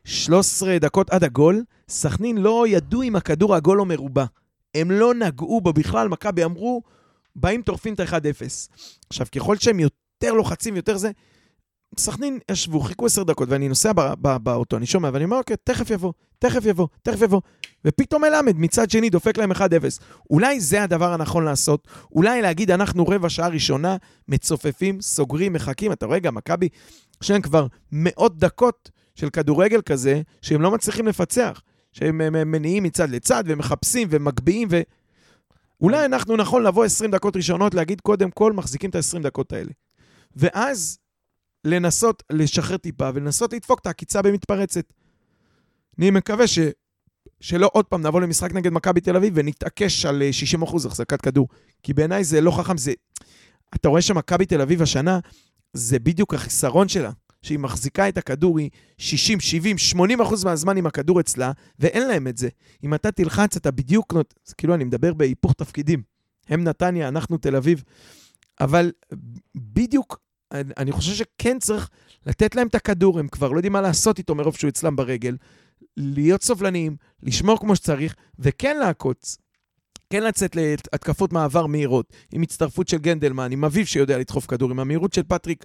13 0.04 0.78
דקות 0.78 1.10
עד 1.10 1.24
הגול, 1.24 1.62
סכנין 1.88 2.38
לא 2.38 2.64
ידעו 2.68 3.02
אם 3.02 3.16
הכדור 3.16 3.54
העגול 3.54 3.80
או 3.80 3.84
מרובע. 3.84 4.24
הם 4.74 4.90
לא 4.90 5.14
נגעו 5.14 5.60
בו 5.60 5.72
בכלל, 5.72 6.08
מכבי 6.08 6.44
אמרו, 6.44 6.82
באים 7.36 7.62
טורפים 7.62 7.94
את 7.94 8.00
ה-1-0. 8.00 8.68
עכשיו, 9.10 9.26
ככל 9.34 9.56
שהם 9.56 9.80
יותר 9.80 10.32
לוחצים 10.32 10.74
ויותר 10.74 10.96
זה, 10.96 11.10
סכנין 11.98 12.38
ישבו, 12.50 12.80
חיכו 12.80 13.06
10 13.06 13.22
דקות, 13.22 13.48
ואני 13.48 13.68
נוסע 13.68 13.92
באוטו, 14.42 14.76
אני 14.76 14.86
שומע, 14.86 15.10
ואני 15.12 15.24
אומר, 15.24 15.36
אוקיי, 15.36 15.56
תכף 15.64 15.90
יבוא, 15.90 16.12
תכף 16.38 16.64
יבוא, 16.64 16.86
תכף 17.02 17.22
יבוא. 17.22 17.40
ופתאום 17.84 18.22
מלמד 18.22 18.56
מצד 18.56 18.90
שני 18.90 19.10
דופק 19.10 19.38
להם 19.38 19.52
1-0. 19.52 19.56
אולי 20.30 20.60
זה 20.60 20.82
הדבר 20.82 21.12
הנכון 21.12 21.44
לעשות, 21.44 21.88
אולי 22.12 22.42
להגיד, 22.42 22.70
אנחנו 22.70 23.04
רבע 23.08 23.28
שעה 23.28 23.48
ראשונה, 23.48 23.96
מצופפים, 24.28 25.00
סוגרים, 25.00 25.52
מחכים. 25.52 25.92
אתה 25.92 26.06
רואה, 26.06 26.18
גם 26.18 26.34
מכבי, 26.34 26.68
יש 27.22 27.30
להם 27.30 27.42
כבר 27.42 27.66
מאות 27.92 28.38
דקות 28.38 28.90
של 29.14 29.30
כדורגל 29.30 29.80
כזה, 29.82 30.22
שהם 30.42 30.62
לא 30.62 30.70
מצליחים 30.70 31.06
לפצח. 31.06 31.62
שהם 31.92 32.20
הם- 32.20 32.34
הם 32.34 32.50
מניעים 32.50 32.82
מצד 32.82 33.10
לצד, 33.10 33.44
ומחפשים, 33.46 34.08
ומגביהים, 34.10 34.68
ו... 34.70 34.80
אולי 35.80 36.04
אנחנו 36.04 36.36
נכון 36.36 36.62
לבוא 36.62 36.84
20 36.84 37.10
דקות 37.10 37.36
ראשונות, 37.36 37.74
להגיד 37.74 38.00
קודם 38.00 38.30
כל, 38.30 38.52
מחזיקים 38.52 38.90
את 38.90 38.94
ה-20 38.94 39.22
דקות 39.22 39.52
האלה. 39.52 39.70
ואז 40.36 40.98
לנסות 41.64 42.22
לשחרר 42.30 42.76
טיפה, 42.76 43.10
ולנסות 43.14 43.52
לדפוק 43.52 43.80
את 43.80 43.86
העקיצה 43.86 44.22
במתפרצת. 44.22 44.92
אני 45.98 46.10
מקווה 46.10 46.46
ש... 46.46 46.58
שלא 47.40 47.70
עוד 47.72 47.84
פעם 47.84 48.06
נבוא 48.06 48.20
למשחק 48.20 48.52
נגד 48.52 48.72
מכבי 48.72 49.00
תל 49.00 49.16
אביב 49.16 49.32
ונתעקש 49.36 50.06
על 50.06 50.22
אה, 50.22 50.30
60% 50.62 50.86
החזקת 50.86 51.20
כדור. 51.20 51.48
כי 51.82 51.94
בעיניי 51.94 52.24
זה 52.24 52.40
לא 52.40 52.50
חכם, 52.50 52.76
זה... 52.76 52.92
אתה 53.74 53.88
רואה 53.88 54.02
שמכבי 54.02 54.46
תל 54.46 54.60
אביב 54.60 54.82
השנה, 54.82 55.18
זה 55.72 55.98
בדיוק 55.98 56.34
החיסרון 56.34 56.88
שלה. 56.88 57.10
שהיא 57.42 57.58
מחזיקה 57.58 58.08
את 58.08 58.18
הכדור, 58.18 58.58
היא 58.58 58.70
60, 58.98 59.40
70, 59.40 59.78
80 59.78 60.20
אחוז 60.20 60.44
מהזמן 60.44 60.76
עם 60.76 60.86
הכדור 60.86 61.20
אצלה, 61.20 61.52
ואין 61.78 62.08
להם 62.08 62.28
את 62.28 62.36
זה. 62.36 62.48
אם 62.84 62.94
אתה 62.94 63.10
תלחץ, 63.10 63.56
אתה 63.56 63.70
בדיוק... 63.70 64.14
זה 64.44 64.54
כאילו, 64.54 64.74
אני 64.74 64.84
מדבר 64.84 65.14
בהיפוך 65.14 65.52
תפקידים. 65.52 66.02
הם 66.48 66.64
נתניה, 66.64 67.08
אנחנו 67.08 67.38
תל 67.38 67.56
אביב. 67.56 67.82
אבל 68.60 68.92
בדיוק, 69.54 70.20
אני- 70.52 70.92
חושב 70.92 71.14
שכן 71.14 71.58
צריך 71.58 71.90
לתת 72.26 72.54
להם 72.54 72.66
את 72.66 72.74
הכדור, 72.74 73.18
הם 73.18 73.28
כבר 73.28 73.52
לא 73.52 73.56
יודעים 73.58 73.72
מה 73.72 73.80
לעשות 73.80 74.18
איתו 74.18 74.34
מרוב 74.34 74.56
שהוא 74.56 74.68
אצלם 74.68 74.96
ברגל. 74.96 75.36
להיות 75.96 76.42
סובלניים, 76.42 76.96
לשמור 77.22 77.60
כמו 77.60 77.76
שצריך, 77.76 78.14
וכן 78.38 78.76
לעקוץ. 78.78 79.38
כן 80.10 80.22
לצאת 80.22 80.56
להתקפות 80.56 81.32
מעבר 81.32 81.66
מהירות, 81.66 82.12
עם 82.32 82.42
הצטרפות 82.42 82.88
של 82.88 82.98
גנדלמן, 82.98 83.52
עם 83.52 83.64
אביב 83.64 83.86
שיודע 83.86 84.18
לדחוף 84.18 84.46
כדור, 84.46 84.70
עם 84.70 84.78
המהירות 84.80 85.12
של 85.12 85.22
פטריק. 85.22 85.64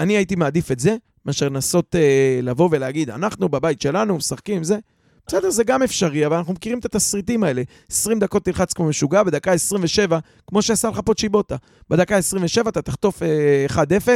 אני 0.00 0.16
הייתי 0.16 0.36
מעדיף 0.36 0.72
את 0.72 0.78
זה, 0.78 0.96
מאשר 1.26 1.48
לנסות 1.48 1.94
אה, 1.94 2.40
לבוא 2.42 2.68
ולהגיד, 2.72 3.10
אנחנו 3.10 3.48
בבית 3.48 3.80
שלנו, 3.80 4.16
משחקים 4.16 4.64
זה. 4.64 4.78
בסדר, 5.26 5.50
זה 5.50 5.64
גם 5.64 5.82
אפשרי, 5.82 6.26
אבל 6.26 6.36
אנחנו 6.36 6.52
מכירים 6.52 6.78
את 6.78 6.84
התסריטים 6.84 7.44
האלה. 7.44 7.62
20 7.90 8.18
דקות 8.18 8.44
תלחץ 8.44 8.72
כמו 8.72 8.88
משוגע, 8.88 9.22
בדקה 9.22 9.52
27, 9.52 10.18
כמו 10.46 10.62
שעשה 10.62 10.88
לך 10.88 11.00
פה 11.04 11.14
צ'יבוטה. 11.14 11.56
בדקה 11.90 12.16
27 12.16 12.70
אתה 12.70 12.82
תחטוף 12.82 13.22
אה, 13.22 13.66
1-0, 13.68 14.08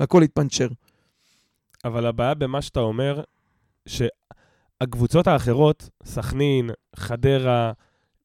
והכל 0.00 0.20
יתפנצ'ר. 0.24 0.68
אבל 1.84 2.06
הבעיה 2.06 2.34
במה 2.34 2.62
שאתה 2.62 2.80
אומר, 2.80 3.22
שהקבוצות 3.86 5.26
האחרות, 5.26 5.88
סכנין, 6.04 6.70
חדרה, 6.96 7.72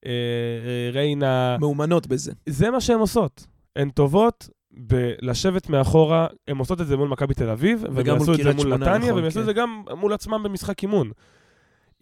אה, 0.06 0.10
אה, 0.10 0.90
ריינה, 0.92 1.56
מאומנות 1.60 2.06
בזה. 2.06 2.32
זה 2.46 2.70
מה 2.70 2.80
שהן 2.80 2.98
עושות. 2.98 3.46
הן 3.76 3.90
טובות 3.90 4.48
בלשבת 4.72 5.68
מאחורה, 5.68 6.26
הן 6.48 6.56
עושות 6.56 6.80
את 6.80 6.86
זה 6.86 6.96
מול 6.96 7.08
מכבי 7.08 7.34
תל 7.34 7.48
אביב, 7.48 7.84
וגם 7.94 8.16
מול 8.16 8.36
קריית 8.36 8.60
שמונה, 8.60 8.76
נתניה, 8.76 8.98
נכון, 8.98 9.12
והם 9.14 9.24
יעשו 9.24 9.38
את 9.38 9.44
כן. 9.44 9.46
זה 9.46 9.52
גם 9.52 9.82
מול 9.96 10.12
עצמם 10.12 10.42
במשחק 10.42 10.82
אימון. 10.82 11.10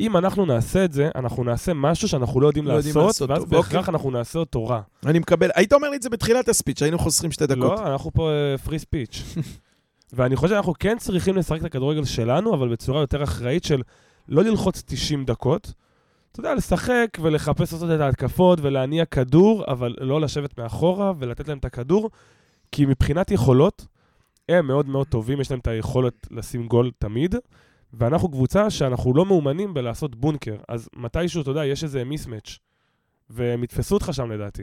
אם 0.00 0.16
אנחנו 0.16 0.46
נעשה 0.46 0.84
את 0.84 0.92
זה, 0.92 1.10
אנחנו 1.14 1.44
נעשה 1.44 1.72
משהו 1.74 2.08
שאנחנו 2.08 2.40
לא 2.40 2.46
יודעים 2.46 2.66
לא 2.66 2.74
לעשות, 2.76 3.06
לעשות 3.06 3.30
ואז 3.30 3.44
בהכרח. 3.44 3.88
אנחנו 3.88 4.10
נעשה 4.10 4.38
אותו 4.38 4.66
רע. 4.66 4.80
אני 5.06 5.18
מקבל, 5.18 5.50
היית 5.54 5.72
אומר 5.72 5.90
לי 5.90 5.96
את 5.96 6.02
זה 6.02 6.10
בתחילת 6.10 6.48
הספיץ', 6.48 6.82
היינו 6.82 6.98
חוסכים 6.98 7.30
שתי 7.30 7.46
דקות. 7.46 7.80
לא, 7.80 7.86
אנחנו 7.86 8.12
פה 8.12 8.30
פרי 8.64 8.78
ספיץ'. 8.78 9.22
ואני 10.12 10.36
חושב 10.36 10.54
שאנחנו 10.54 10.74
כן 10.78 10.98
צריכים 10.98 11.36
לשחק 11.36 11.60
את 11.60 11.64
הכדורגל 11.64 12.04
שלנו, 12.04 12.54
אבל 12.54 12.68
בצורה 12.68 13.00
יותר 13.00 13.22
אחראית 13.22 13.64
של 13.64 13.82
לא 14.28 14.44
ללחוץ 14.44 14.82
90 14.86 15.24
דקות. 15.24 15.72
אתה 16.32 16.40
יודע, 16.40 16.54
לשחק 16.54 17.06
ולחפש 17.20 17.72
לעשות 17.72 17.90
את 17.90 18.00
ההתקפות 18.00 18.58
ולהניע 18.62 19.04
כדור, 19.04 19.64
אבל 19.68 19.94
לא 20.00 20.20
לשבת 20.20 20.58
מאחורה 20.58 21.12
ולתת 21.18 21.48
להם 21.48 21.58
את 21.58 21.64
הכדור, 21.64 22.10
כי 22.72 22.86
מבחינת 22.86 23.30
יכולות, 23.30 23.86
הם 24.48 24.66
מאוד 24.66 24.88
מאוד 24.88 25.06
טובים, 25.06 25.40
יש 25.40 25.50
להם 25.50 25.60
את 25.60 25.66
היכולת 25.66 26.26
לשים 26.30 26.66
גול 26.66 26.90
תמיד, 26.98 27.34
ואנחנו 27.92 28.28
קבוצה 28.28 28.70
שאנחנו 28.70 29.14
לא 29.14 29.26
מאומנים 29.26 29.74
בלעשות 29.74 30.16
בונקר. 30.16 30.56
אז 30.68 30.88
מתישהו, 30.96 31.42
אתה 31.42 31.50
יודע, 31.50 31.64
יש 31.64 31.84
איזה 31.84 32.04
מיסמץ', 32.04 32.58
והם 33.30 33.64
יתפסו 33.64 33.94
אותך 33.94 34.10
שם 34.12 34.30
לדעתי. 34.30 34.62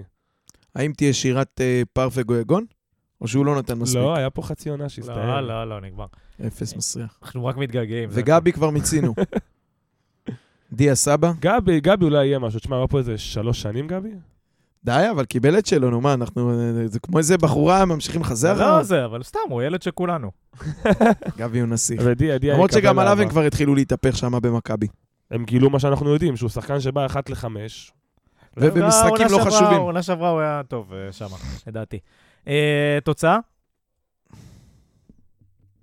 האם 0.75 0.93
תהיה 0.93 1.13
שירת 1.13 1.61
אה, 1.61 1.81
פר 1.93 2.07
וגויגון? 2.13 2.65
או 3.21 3.27
שהוא 3.27 3.45
לא 3.45 3.55
נתן 3.55 3.77
מספיק? 3.77 4.01
לא, 4.01 4.15
היה 4.15 4.29
פה 4.29 4.41
חצי 4.41 4.69
עונה 4.69 4.89
שהסתיים. 4.89 5.27
לא, 5.27 5.41
לא, 5.41 5.69
לא, 5.69 5.81
נגמר. 5.81 6.05
אפס 6.47 6.75
מסריח. 6.75 7.19
אנחנו 7.23 7.45
רק 7.45 7.57
מתגעגעים. 7.57 8.09
וגבי 8.11 8.51
כבר 8.51 8.69
מיצינו. 8.69 9.15
דיה 10.73 10.95
סבא? 10.95 11.31
גבי, 11.39 11.79
גבי 11.79 12.05
אולי 12.05 12.25
יהיה 12.25 12.39
משהו. 12.39 12.59
תשמע, 12.59 12.77
היה 12.77 12.87
פה 12.87 12.97
איזה 12.97 13.17
שלוש 13.17 13.61
שנים, 13.61 13.87
גבי? 13.87 14.09
די, 14.85 15.07
אבל 15.11 15.25
קיבל 15.25 15.57
את 15.57 15.65
שלו, 15.65 15.89
נו 15.89 16.01
מה, 16.01 16.13
אנחנו... 16.13 16.51
זה 16.85 16.99
כמו 16.99 17.17
איזה 17.17 17.37
בחורה, 17.37 17.85
ממשיכים 17.85 18.21
לחזר 18.21 18.77
לא. 18.77 18.83
זה, 18.83 19.05
אבל 19.05 19.23
סתם, 19.23 19.39
הוא 19.49 19.61
ילד 19.61 19.81
של 19.81 19.91
כולנו. 19.91 20.31
גבי 21.37 21.59
הוא 21.59 21.67
נסיך. 21.67 22.01
למרות 22.41 22.71
שגם 22.71 22.99
עליו. 22.99 23.21
הם 23.21 23.29
כבר 23.29 23.41
התחילו 23.41 23.75
להתהפך 23.75 24.17
שם 24.17 24.31
במכבי. 24.41 24.87
הם 25.31 25.45
גילו 25.45 25.69
מה 25.69 25.79
שאנחנו 25.79 26.09
יודעים, 26.09 26.37
שהוא 26.37 26.49
שחקן 26.49 26.79
שבא 26.79 27.05
אחת 27.05 27.29
לחמש. 27.29 27.91
ובמשחקים 28.57 29.27
לא 29.31 29.37
חשובים. 29.45 29.77
העונה 29.77 30.03
שעברה 30.03 30.29
הוא 30.29 30.39
היה 30.39 30.61
טוב 30.67 30.93
אה, 30.93 31.11
שם, 31.11 31.27
לדעתי. 31.67 31.99
אה, 32.47 32.97
תוצאה? 33.03 33.37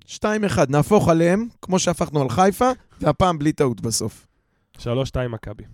2-1, 0.08 0.18
נהפוך 0.68 1.08
עליהם, 1.08 1.48
כמו 1.62 1.78
שהפכנו 1.78 2.22
על 2.22 2.28
חיפה, 2.28 2.70
והפעם 3.00 3.38
בלי 3.38 3.52
טעות 3.52 3.80
בסוף. 3.80 4.26
שלוש, 4.78 5.08
שתיים, 5.08 5.30
מכבי. 5.30 5.64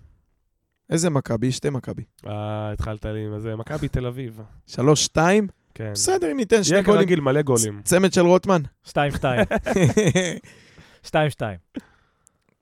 איזה 0.89 1.09
מכבי? 1.09 1.51
שתי 1.51 1.69
מכבי. 1.69 2.03
אה, 2.27 2.71
התחלת 2.71 3.05
לי 3.05 3.25
עם 3.25 3.39
זה. 3.39 3.55
מכבי 3.55 3.87
תל 3.87 4.05
אביב. 4.05 4.41
3-2? 4.69 4.75
כן. 5.73 5.91
בסדר, 5.93 6.31
אם 6.31 6.37
ניתן 6.37 6.63
שני 6.63 6.75
יהיה 6.75 6.85
גולים. 6.85 7.01
כרגיל 7.01 7.19
מלא 7.19 7.41
גולים. 7.41 7.81
צמד 7.83 8.13
של 8.13 8.21
רוטמן. 8.21 8.61
2-2. 8.87 8.91
2-2. 11.05 11.11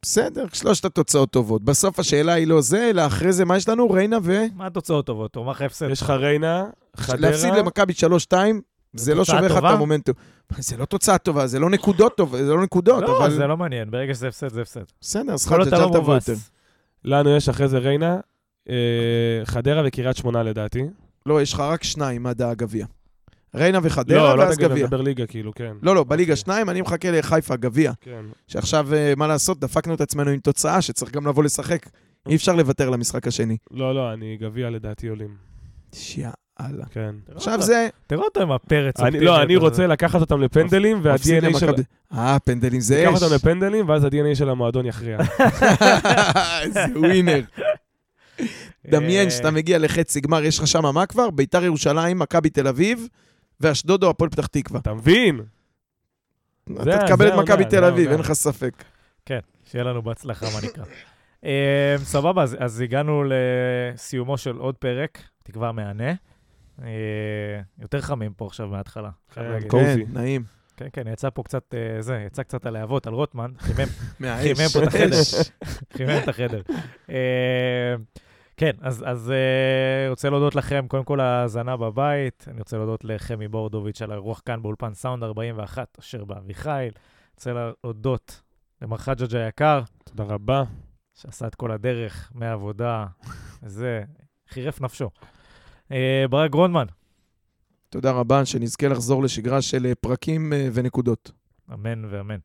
בסדר, 0.01 0.45
שלושת 0.53 0.85
התוצאות 0.85 1.31
טובות. 1.31 1.63
בסוף 1.63 1.99
השאלה 1.99 2.33
היא 2.33 2.47
לא 2.47 2.61
זה, 2.61 2.89
אלא 2.89 3.05
אחרי 3.05 3.33
זה, 3.33 3.45
מה 3.45 3.57
יש 3.57 3.69
לנו? 3.69 3.91
ריינה 3.91 4.17
ו... 4.23 4.43
מה 4.55 4.67
התוצאות 4.67 5.05
טובות? 5.05 5.33
תאמר 5.33 5.51
לך 5.51 5.61
הפסד. 5.61 5.89
יש 5.89 6.01
לך 6.01 6.09
ריינה, 6.09 6.65
חדרה. 6.97 7.29
להפסיד 7.29 7.53
למכבי 7.53 7.93
3-2, 8.29 8.33
זה 8.93 9.15
לא 9.15 9.25
שווה 9.25 9.41
לך 9.41 9.57
את? 9.57 9.63
המומנטום. 9.63 10.15
זה 10.57 10.77
לא 10.77 10.85
תוצאה 10.85 11.17
טובה, 11.17 11.47
זה 11.47 11.59
לא 11.59 11.69
נקודות 11.69 12.17
טובות, 12.17 12.39
זה 12.39 12.53
לא 12.53 12.63
נקודות, 12.63 13.03
לא, 13.03 13.17
אבל... 13.17 13.31
זה 13.31 13.47
לא 13.47 13.57
מעניין, 13.57 13.91
ברגע 13.91 14.13
שזה 14.13 14.27
הפסד, 14.27 14.53
זה 14.53 14.61
הפסד. 14.61 14.83
בסדר, 15.01 15.33
אז 15.33 15.51
לא 15.51 15.89
תבוא 15.93 16.13
יותר. 16.13 16.33
לנו 17.05 17.35
יש 17.35 17.49
אחרי 17.49 17.67
זה 17.67 17.77
ריינה, 17.77 18.19
אה, 18.69 18.75
חדרה 19.45 19.81
וקריית 19.85 20.17
שמונה 20.17 20.43
לדעתי. 20.43 20.83
לא, 21.25 21.41
יש 21.41 21.53
לך 21.53 21.59
רק 21.59 21.83
שניים 21.83 22.27
עד 22.27 22.41
הגביע. 22.41 22.85
ריינה 23.55 23.79
וחדרה, 23.83 24.17
לא, 24.17 24.37
לא 24.37 24.43
ואז 24.43 24.55
תגיד, 24.55 24.65
אני 24.65 24.73
גביע. 24.73 24.85
מדבר 24.85 25.01
ליגה 25.01 25.25
כאילו, 25.25 25.53
כן. 25.53 25.73
לא, 25.81 25.95
לא, 25.95 26.03
בליגה 26.03 26.33
אוקיי. 26.33 26.35
שניים, 26.35 26.69
אני 26.69 26.81
מחכה 26.81 27.11
לחיפה 27.11 27.55
גביע. 27.55 27.91
כן. 28.01 28.25
שעכשיו, 28.47 28.93
אה, 28.93 29.13
מה 29.17 29.27
לעשות, 29.27 29.59
דפקנו 29.59 29.93
את 29.93 30.01
עצמנו 30.01 30.31
עם 30.31 30.39
תוצאה 30.39 30.81
שצריך 30.81 31.11
גם 31.11 31.27
לבוא 31.27 31.43
לשחק. 31.43 31.89
אי 32.29 32.35
אפשר 32.35 32.55
לוותר 32.55 32.89
למשחק 32.89 33.27
השני. 33.27 33.57
לא, 33.71 33.95
לא, 33.95 34.13
אני 34.13 34.37
גביע 34.41 34.69
לדעתי 34.69 35.07
עולים. 35.07 35.35
שיאללה. 36.61 36.85
כן. 36.91 37.15
עכשיו 37.35 37.61
זה... 37.61 37.87
תראה 38.07 38.23
אותו 38.23 38.41
עם 38.41 38.51
הפרץ. 38.51 38.99
אני, 38.99 39.19
לא, 39.19 39.41
אני 39.41 39.55
רוצה 39.55 39.87
לקחת 39.87 40.21
אותם 40.21 40.41
לפנדלים, 40.41 40.99
וה-DNA 41.03 41.59
של... 41.59 41.73
אה, 42.13 42.37
פנדלים 42.39 42.79
זה 42.81 43.03
לקחת 43.03 43.15
אש. 43.17 43.23
אותם 43.23 43.35
לפנדלים, 43.35 43.89
ואז 43.89 44.03
ה-DNA 44.03 44.35
של 44.35 44.49
המועדון 44.49 44.85
יכריע. 44.85 45.17
איזה 46.61 46.79
ווינר. 46.95 47.41
אה, 48.39 48.45
דמיין 48.87 49.29
שאתה 49.29 49.51
מגיע 49.51 49.77
לחצי 49.77 50.19
גמר, 50.21 50.43
יש 50.43 50.59
לך 50.59 50.67
שם 50.67 50.93
מה 50.93 51.05
כבר? 51.05 51.29
ביתר 51.29 51.63
ירושלים, 51.63 52.19
מכבי 52.19 52.49
תל 52.49 52.67
אביב, 52.67 53.07
ואשדוד 53.61 54.03
או 54.03 54.09
הפועל 54.09 54.29
פתח 54.29 54.45
תקווה. 54.47 54.79
אתה 54.79 54.93
מבין? 54.93 55.39
זה- 56.83 56.95
אתה 56.95 57.05
תקבל 57.07 57.27
את 57.27 57.33
מכבי 57.33 57.65
תל 57.65 57.83
אביב. 57.83 58.09
אין 58.11 58.19
לך 58.19 58.33
ספק. 58.33 58.83
כן, 59.25 59.39
שיהיה 59.71 59.83
לנו 59.83 60.01
בהצלחה, 60.01 60.45
מה 60.53 60.67
נקרא. 60.67 60.83
אה, 61.45 61.95
סבבה, 62.03 62.43
אז- 62.43 62.55
אז 62.59 62.81
הגענו 62.81 63.23
לסיומו 63.27 64.37
של 64.37 64.55
עוד 64.55 64.75
פרק, 64.75 65.19
תקווה 65.43 65.71
מהנה. 65.71 66.13
אה, 66.83 67.61
יותר 67.79 68.01
חמים 68.01 68.33
פה 68.33 68.45
עכשיו 68.45 68.67
מההתחלה. 68.67 69.09
כן. 69.33 69.69
כן, 69.69 69.99
נעים. 70.09 70.43
כן, 70.77 70.87
כן, 70.93 71.07
יצא 71.07 71.29
פה 71.29 71.43
קצת, 71.43 71.73
אה, 71.73 72.01
זה, 72.01 72.23
יצא 72.27 72.43
קצת 72.43 72.65
הלהבות 72.65 73.07
על 73.07 73.13
רוטמן, 73.13 73.51
חימם. 73.59 73.87
חימם 74.43 74.69
פה 74.73 74.83
את 74.83 74.87
החדר. 74.87 75.21
חימם 75.97 76.19
את 76.23 76.27
החדר. 76.27 76.61
אה, 77.09 77.95
כן, 78.57 78.71
אז, 78.81 79.03
אז 79.07 79.31
אה, 79.31 80.09
רוצה 80.09 80.29
להודות 80.29 80.55
לכם, 80.55 80.85
קודם 80.87 81.03
כל 81.03 81.19
ההאזנה 81.19 81.77
בבית, 81.77 82.45
אני 82.47 82.59
רוצה 82.59 82.77
להודות 82.77 83.05
לחמי 83.05 83.47
בורדוביץ' 83.47 84.01
על 84.01 84.11
האירוח 84.11 84.41
כאן 84.45 84.61
באולפן 84.61 84.93
סאונד 84.93 85.23
41, 85.23 85.97
אשר 85.99 86.25
באביחיל. 86.25 86.91
רוצה 87.35 87.53
להודות 87.53 88.41
למר 88.81 88.97
חג'ג' 88.97 89.35
היקר, 89.35 89.81
תודה 90.03 90.23
רבה. 90.23 90.63
שעשה 91.17 91.47
את 91.47 91.55
כל 91.55 91.71
הדרך 91.71 92.31
מהעבודה, 92.35 93.05
וזה, 93.63 94.03
חירף 94.49 94.81
נפשו. 94.81 95.09
אה, 95.91 96.25
ברק 96.29 96.51
גרונמן, 96.51 96.85
תודה 97.89 98.11
רבה, 98.11 98.45
שנזכה 98.45 98.87
לחזור 98.87 99.23
לשגרה 99.23 99.61
של 99.61 99.85
אה, 99.85 99.95
פרקים 99.95 100.53
אה, 100.53 100.67
ונקודות. 100.73 101.31
אמן 101.73 102.05
ואמן. 102.09 102.37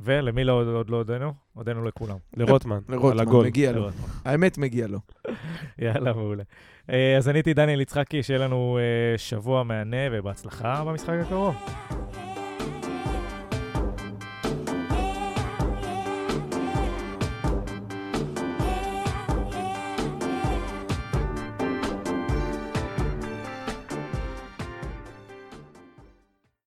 ולמי 0.00 0.44
לא, 0.44 0.52
עוד 0.52 0.90
לא 0.90 0.96
הודינו? 0.96 1.32
הודינו 1.52 1.84
לכולם. 1.84 2.16
לרוטמן, 2.36 2.78
על 2.88 2.94
לרוטמן, 2.94 3.20
הגול. 3.20 3.46
מגיע 3.46 3.72
לו. 3.72 3.80
לרוטמן. 3.80 4.08
האמת, 4.24 4.58
מגיע 4.58 4.86
לו. 4.86 4.98
יאללה, 5.78 6.12
מעולה. 6.12 6.42
אז 6.88 7.28
אני 7.28 7.38
הייתי 7.38 7.54
דניאל 7.54 7.80
יצחקי, 7.80 8.22
שיהיה 8.22 8.38
לנו 8.38 8.78
שבוע 9.16 9.62
מהנה 9.62 9.96
ובהצלחה 10.12 10.84
במשחק 10.84 11.14
הקרוב. 11.22 11.54